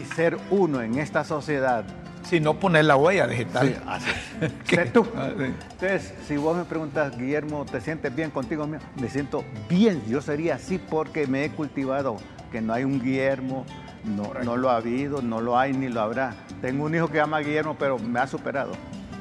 Y 0.01 0.05
ser 0.15 0.39
uno 0.51 0.81
en 0.83 0.99
esta 0.99 1.25
sociedad 1.25 1.85
si 2.23 2.41
no 2.41 2.55
poner 2.55 2.85
la 2.85 2.97
huella 2.97 3.27
digital. 3.27 3.69
Sí, 3.69 3.75
así 3.87 4.91
tú. 4.93 5.07
Ah, 5.17 5.31
Entonces, 5.37 6.15
si 6.27 6.37
vos 6.37 6.57
me 6.57 6.65
preguntas, 6.65 7.17
Guillermo, 7.19 7.65
¿te 7.65 7.81
sientes 7.81 8.15
bien 8.15 8.31
contigo 8.31 8.67
mismo? 8.67 8.87
Me 9.01 9.09
siento 9.09 9.45
bien. 9.69 10.03
Yo 10.09 10.21
sería 10.23 10.55
así 10.55 10.79
porque 10.79 11.27
me 11.27 11.45
he 11.45 11.51
cultivado. 11.51 12.17
Que 12.51 12.61
no 12.61 12.75
hay 12.75 12.85
un 12.85 13.03
Guillermo, 13.03 13.65
no, 14.05 14.33
no 14.45 14.57
lo 14.57 14.71
ha 14.71 14.77
habido, 14.77 15.21
no 15.23 15.41
lo 15.41 15.59
hay 15.59 15.73
ni 15.73 15.89
lo 15.89 16.01
habrá. 16.01 16.35
Tengo 16.61 16.85
un 16.85 16.95
hijo 16.95 17.09
que 17.09 17.17
llama 17.17 17.41
Guillermo, 17.41 17.77
pero 17.79 17.99
me 17.99 18.21
ha 18.21 18.27
superado. 18.27 18.73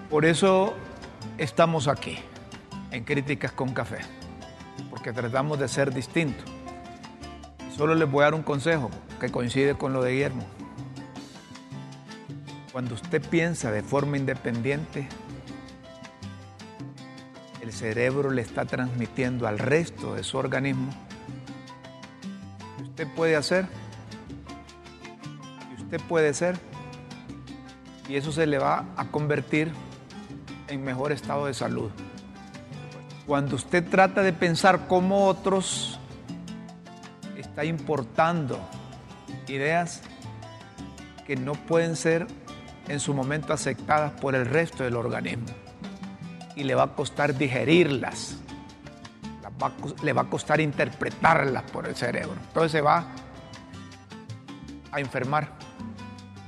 Por 0.09 0.25
eso 0.25 0.73
estamos 1.37 1.87
aquí, 1.87 2.19
en 2.91 3.03
Críticas 3.05 3.51
con 3.53 3.73
Café, 3.73 3.99
porque 4.89 5.13
tratamos 5.13 5.59
de 5.59 5.67
ser 5.69 5.93
distintos. 5.93 6.45
Solo 7.75 7.95
les 7.95 8.09
voy 8.11 8.21
a 8.21 8.25
dar 8.25 8.33
un 8.33 8.43
consejo 8.43 8.91
que 9.19 9.29
coincide 9.29 9.75
con 9.75 9.93
lo 9.93 10.03
de 10.03 10.11
Guillermo. 10.11 10.45
Cuando 12.71 12.95
usted 12.95 13.21
piensa 13.21 13.69
de 13.69 13.83
forma 13.83 14.15
independiente, 14.15 15.09
el 17.61 17.73
cerebro 17.73 18.31
le 18.31 18.41
está 18.41 18.63
transmitiendo 18.63 19.45
al 19.45 19.59
resto 19.59 20.15
de 20.15 20.23
su 20.23 20.37
organismo 20.37 20.89
que 22.77 22.83
usted 22.83 23.07
puede 23.13 23.35
hacer, 23.35 23.67
que 25.67 25.83
usted 25.83 26.01
puede 26.07 26.33
ser, 26.33 26.57
y 28.07 28.15
eso 28.15 28.31
se 28.31 28.47
le 28.47 28.57
va 28.57 28.85
a 28.95 29.07
convertir 29.07 29.71
en 30.69 30.83
mejor 30.85 31.11
estado 31.11 31.47
de 31.47 31.53
salud. 31.53 31.91
Cuando 33.27 33.57
usted 33.57 33.85
trata 33.89 34.23
de 34.23 34.31
pensar 34.31 34.87
como 34.87 35.27
otros, 35.27 35.99
está 37.37 37.65
importando 37.65 38.59
ideas 39.47 40.01
que 41.27 41.35
no 41.35 41.53
pueden 41.53 41.97
ser 41.97 42.27
en 42.91 42.99
su 42.99 43.13
momento 43.13 43.53
aceptadas 43.53 44.11
por 44.19 44.35
el 44.35 44.45
resto 44.45 44.83
del 44.83 44.97
organismo 44.97 45.47
y 46.57 46.65
le 46.65 46.75
va 46.75 46.83
a 46.83 46.87
costar 46.87 47.33
digerirlas, 47.37 48.35
le 50.03 50.11
va 50.11 50.23
a 50.23 50.25
costar 50.25 50.59
interpretarlas 50.59 51.63
por 51.71 51.87
el 51.87 51.95
cerebro. 51.95 52.35
Entonces 52.47 52.73
se 52.73 52.81
va 52.81 53.05
a 54.91 54.99
enfermar, 54.99 55.47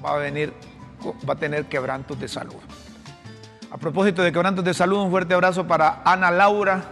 va 0.04 0.16
a 0.16 0.18
venir, 0.18 0.54
va 1.28 1.34
a 1.34 1.38
tener 1.38 1.66
quebrantos 1.68 2.20
de 2.20 2.28
salud. 2.28 2.60
A 3.72 3.78
propósito 3.78 4.22
de 4.22 4.34
quebrantos 4.34 4.66
de 4.66 4.74
salud, 4.74 5.00
un 5.00 5.12
fuerte 5.12 5.34
abrazo 5.34 5.66
para 5.66 6.02
Ana 6.04 6.30
Laura 6.30 6.84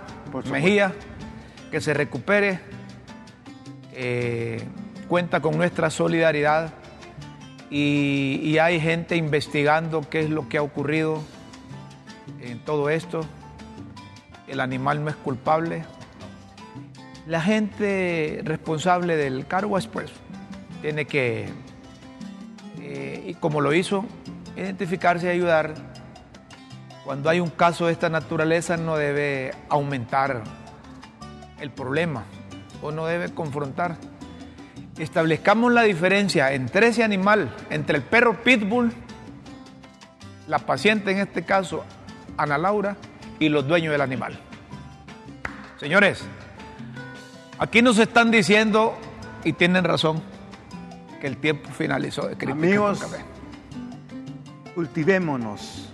Mejía, 0.50 0.94
que 1.70 1.82
se 1.82 1.94
recupere, 1.94 2.62
eh, 3.92 4.66
cuenta 5.10 5.42
con 5.42 5.58
nuestra 5.58 5.90
solidaridad 5.90 6.74
y, 7.72 8.58
hay 8.58 8.82
gente 8.82 9.16
investigando 9.16 10.02
qué 10.10 10.20
es 10.20 10.30
lo 10.30 10.50
que 10.50 10.58
ha 10.58 10.62
ocurrido 10.62 11.24
en 12.42 12.60
todo 12.66 12.90
esto. 12.90 13.22
El 14.48 14.60
animal 14.60 15.06
no 15.06 15.10
es 15.10 15.16
culpable. 15.16 15.86
La 17.26 17.40
gente 17.40 18.42
responsable 18.44 19.16
del 19.16 19.48
cargo 19.48 19.78
express 19.78 20.12
tiene 20.82 21.06
que, 21.06 21.48
eh, 22.82 23.36
como 23.40 23.62
lo 23.62 23.74
hizo, 23.74 24.04
identificarse 24.58 25.28
y 25.28 25.30
ayudar. 25.30 25.74
Cuando 27.06 27.30
hay 27.30 27.40
un 27.40 27.52
caso 27.52 27.86
de 27.86 27.94
esta 27.94 28.10
naturaleza 28.10 28.76
no 28.76 28.98
debe 28.98 29.52
aumentar 29.70 30.44
el 31.62 31.72
problema 31.72 32.26
o 32.82 32.92
no 32.92 33.06
debe 33.06 33.34
confrontar. 33.34 33.96
Establezcamos 35.02 35.74
la 35.74 35.82
diferencia 35.82 36.54
entre 36.54 36.90
ese 36.90 37.04
animal, 37.04 37.52
entre 37.72 37.98
el 37.98 38.04
perro 38.04 38.44
pitbull, 38.44 38.94
la 40.48 40.60
paciente 40.60 41.10
en 41.10 41.18
este 41.18 41.44
caso, 41.44 41.84
Ana 42.38 42.60
Laura 42.60 42.96
y 43.40 43.50
los 43.50 43.68
dueños 43.68 43.94
del 43.94 44.02
animal. 44.02 44.40
Señores, 45.80 46.24
aquí 47.58 47.82
nos 47.82 47.98
están 47.98 48.30
diciendo, 48.30 48.96
y 49.44 49.54
tienen 49.54 49.86
razón, 49.86 50.22
que 51.20 51.26
el 51.26 51.38
tiempo 51.38 51.72
finalizó 51.76 52.28
de 52.28 52.52
Amigos, 52.52 53.04
cultivémonos 54.76 55.90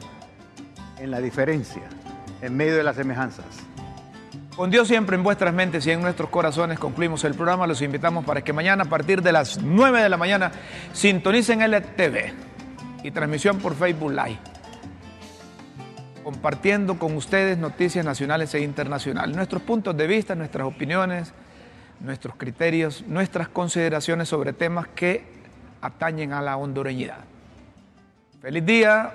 en 0.99 1.11
la 1.11 1.21
diferencia, 1.21 1.83
en 2.41 2.57
medio 2.57 2.75
de 2.75 2.83
las 2.83 2.97
semejanzas. 2.97 3.66
Con 4.57 4.71
Dios 4.71 4.87
siempre 4.87 5.15
en 5.15 5.21
vuestras 5.21 5.53
mentes 5.53 5.85
y 5.85 5.91
en 5.91 6.01
nuestros 6.01 6.31
corazones 6.31 6.79
concluimos 6.79 7.23
el 7.23 7.35
programa. 7.35 7.67
Los 7.67 7.83
invitamos 7.83 8.25
para 8.25 8.41
que 8.41 8.53
mañana 8.53 8.85
a 8.85 8.89
partir 8.89 9.21
de 9.21 9.31
las 9.31 9.61
9 9.61 10.01
de 10.01 10.09
la 10.09 10.17
mañana 10.17 10.51
sintonicen 10.93 11.61
LTV 11.61 12.33
y 13.03 13.11
transmisión 13.11 13.59
por 13.59 13.75
Facebook 13.75 14.11
Live 14.11 14.39
compartiendo 16.23 16.97
con 16.97 17.15
ustedes 17.15 17.57
noticias 17.59 18.03
nacionales 18.03 18.53
e 18.55 18.59
internacionales, 18.59 19.35
nuestros 19.35 19.61
puntos 19.61 19.95
de 19.95 20.07
vista, 20.07 20.33
nuestras 20.33 20.67
opiniones, 20.67 21.31
nuestros 21.99 22.35
criterios, 22.35 23.05
nuestras 23.07 23.47
consideraciones 23.49 24.27
sobre 24.27 24.53
temas 24.53 24.87
que 24.87 25.23
atañen 25.81 26.33
a 26.33 26.41
la 26.41 26.57
hondureñidad. 26.57 27.19
Feliz 28.41 28.65
día, 28.65 29.13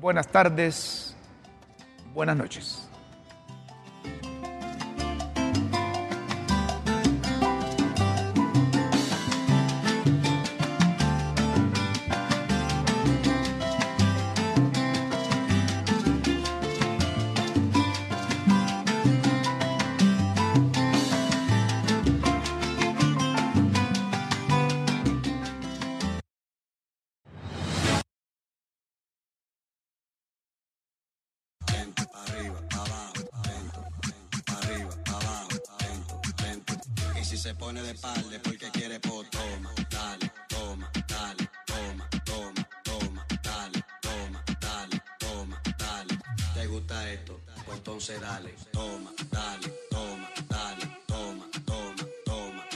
buenas 0.00 0.28
tardes, 0.28 1.16
buenas 2.14 2.36
noches. 2.36 2.87
Entonces 47.78 48.20
dale, 48.20 48.54
toma, 48.72 49.12
toma, 49.30 49.78
toma, 49.90 50.28
toma, 51.06 51.46
toma, 51.64 51.96
toma. 52.24 52.68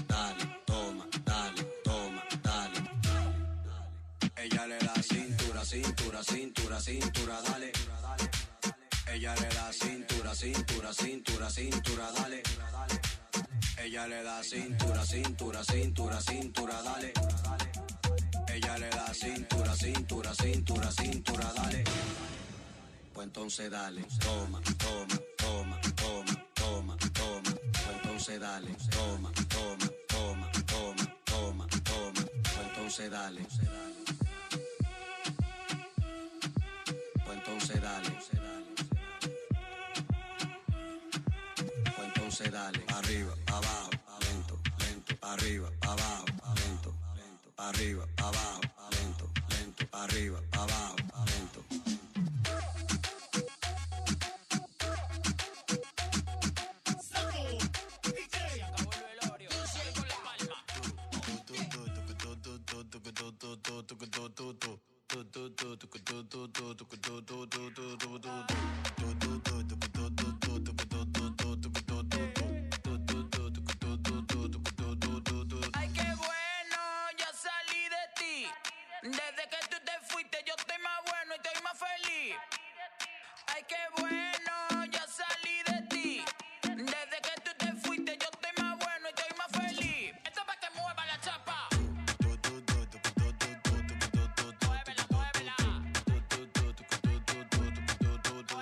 Entonces 23.21 23.71
dale, 23.71 24.05
toma, 24.21 24.61
toma, 24.79 25.21
toma, 25.37 25.81
toma, 25.95 26.37
toma, 26.55 26.97
toma. 27.13 27.33
entonces 32.93 33.11
dale. 33.11 33.47
Pues 37.25 37.39
entonces 37.39 37.81
dale. 37.81 38.11
Pues 41.97 42.07
entonces 42.07 42.53
dale. 42.53 42.85
Arriba, 42.89 43.35
abajo, 43.47 43.91
lento, 44.21 44.61
lento. 44.79 45.17
Arriba, 45.23 45.71
abajo, 45.81 46.25
lento, 46.57 46.95
lento. 47.17 47.53
Arriba, 47.57 48.07
abajo, 48.19 48.61
lento, 48.91 49.31
lento. 49.49 49.87
Arriba, 49.93 50.41
abajo, 50.53 50.97
Ay, 75.75 75.89
qué 75.93 76.01
bueno, 76.17 76.79
yo 77.19 77.27
salí 77.35 77.89
de 77.89 78.05
ti. 78.17 78.47
Desde 79.03 79.49
que 79.51 79.72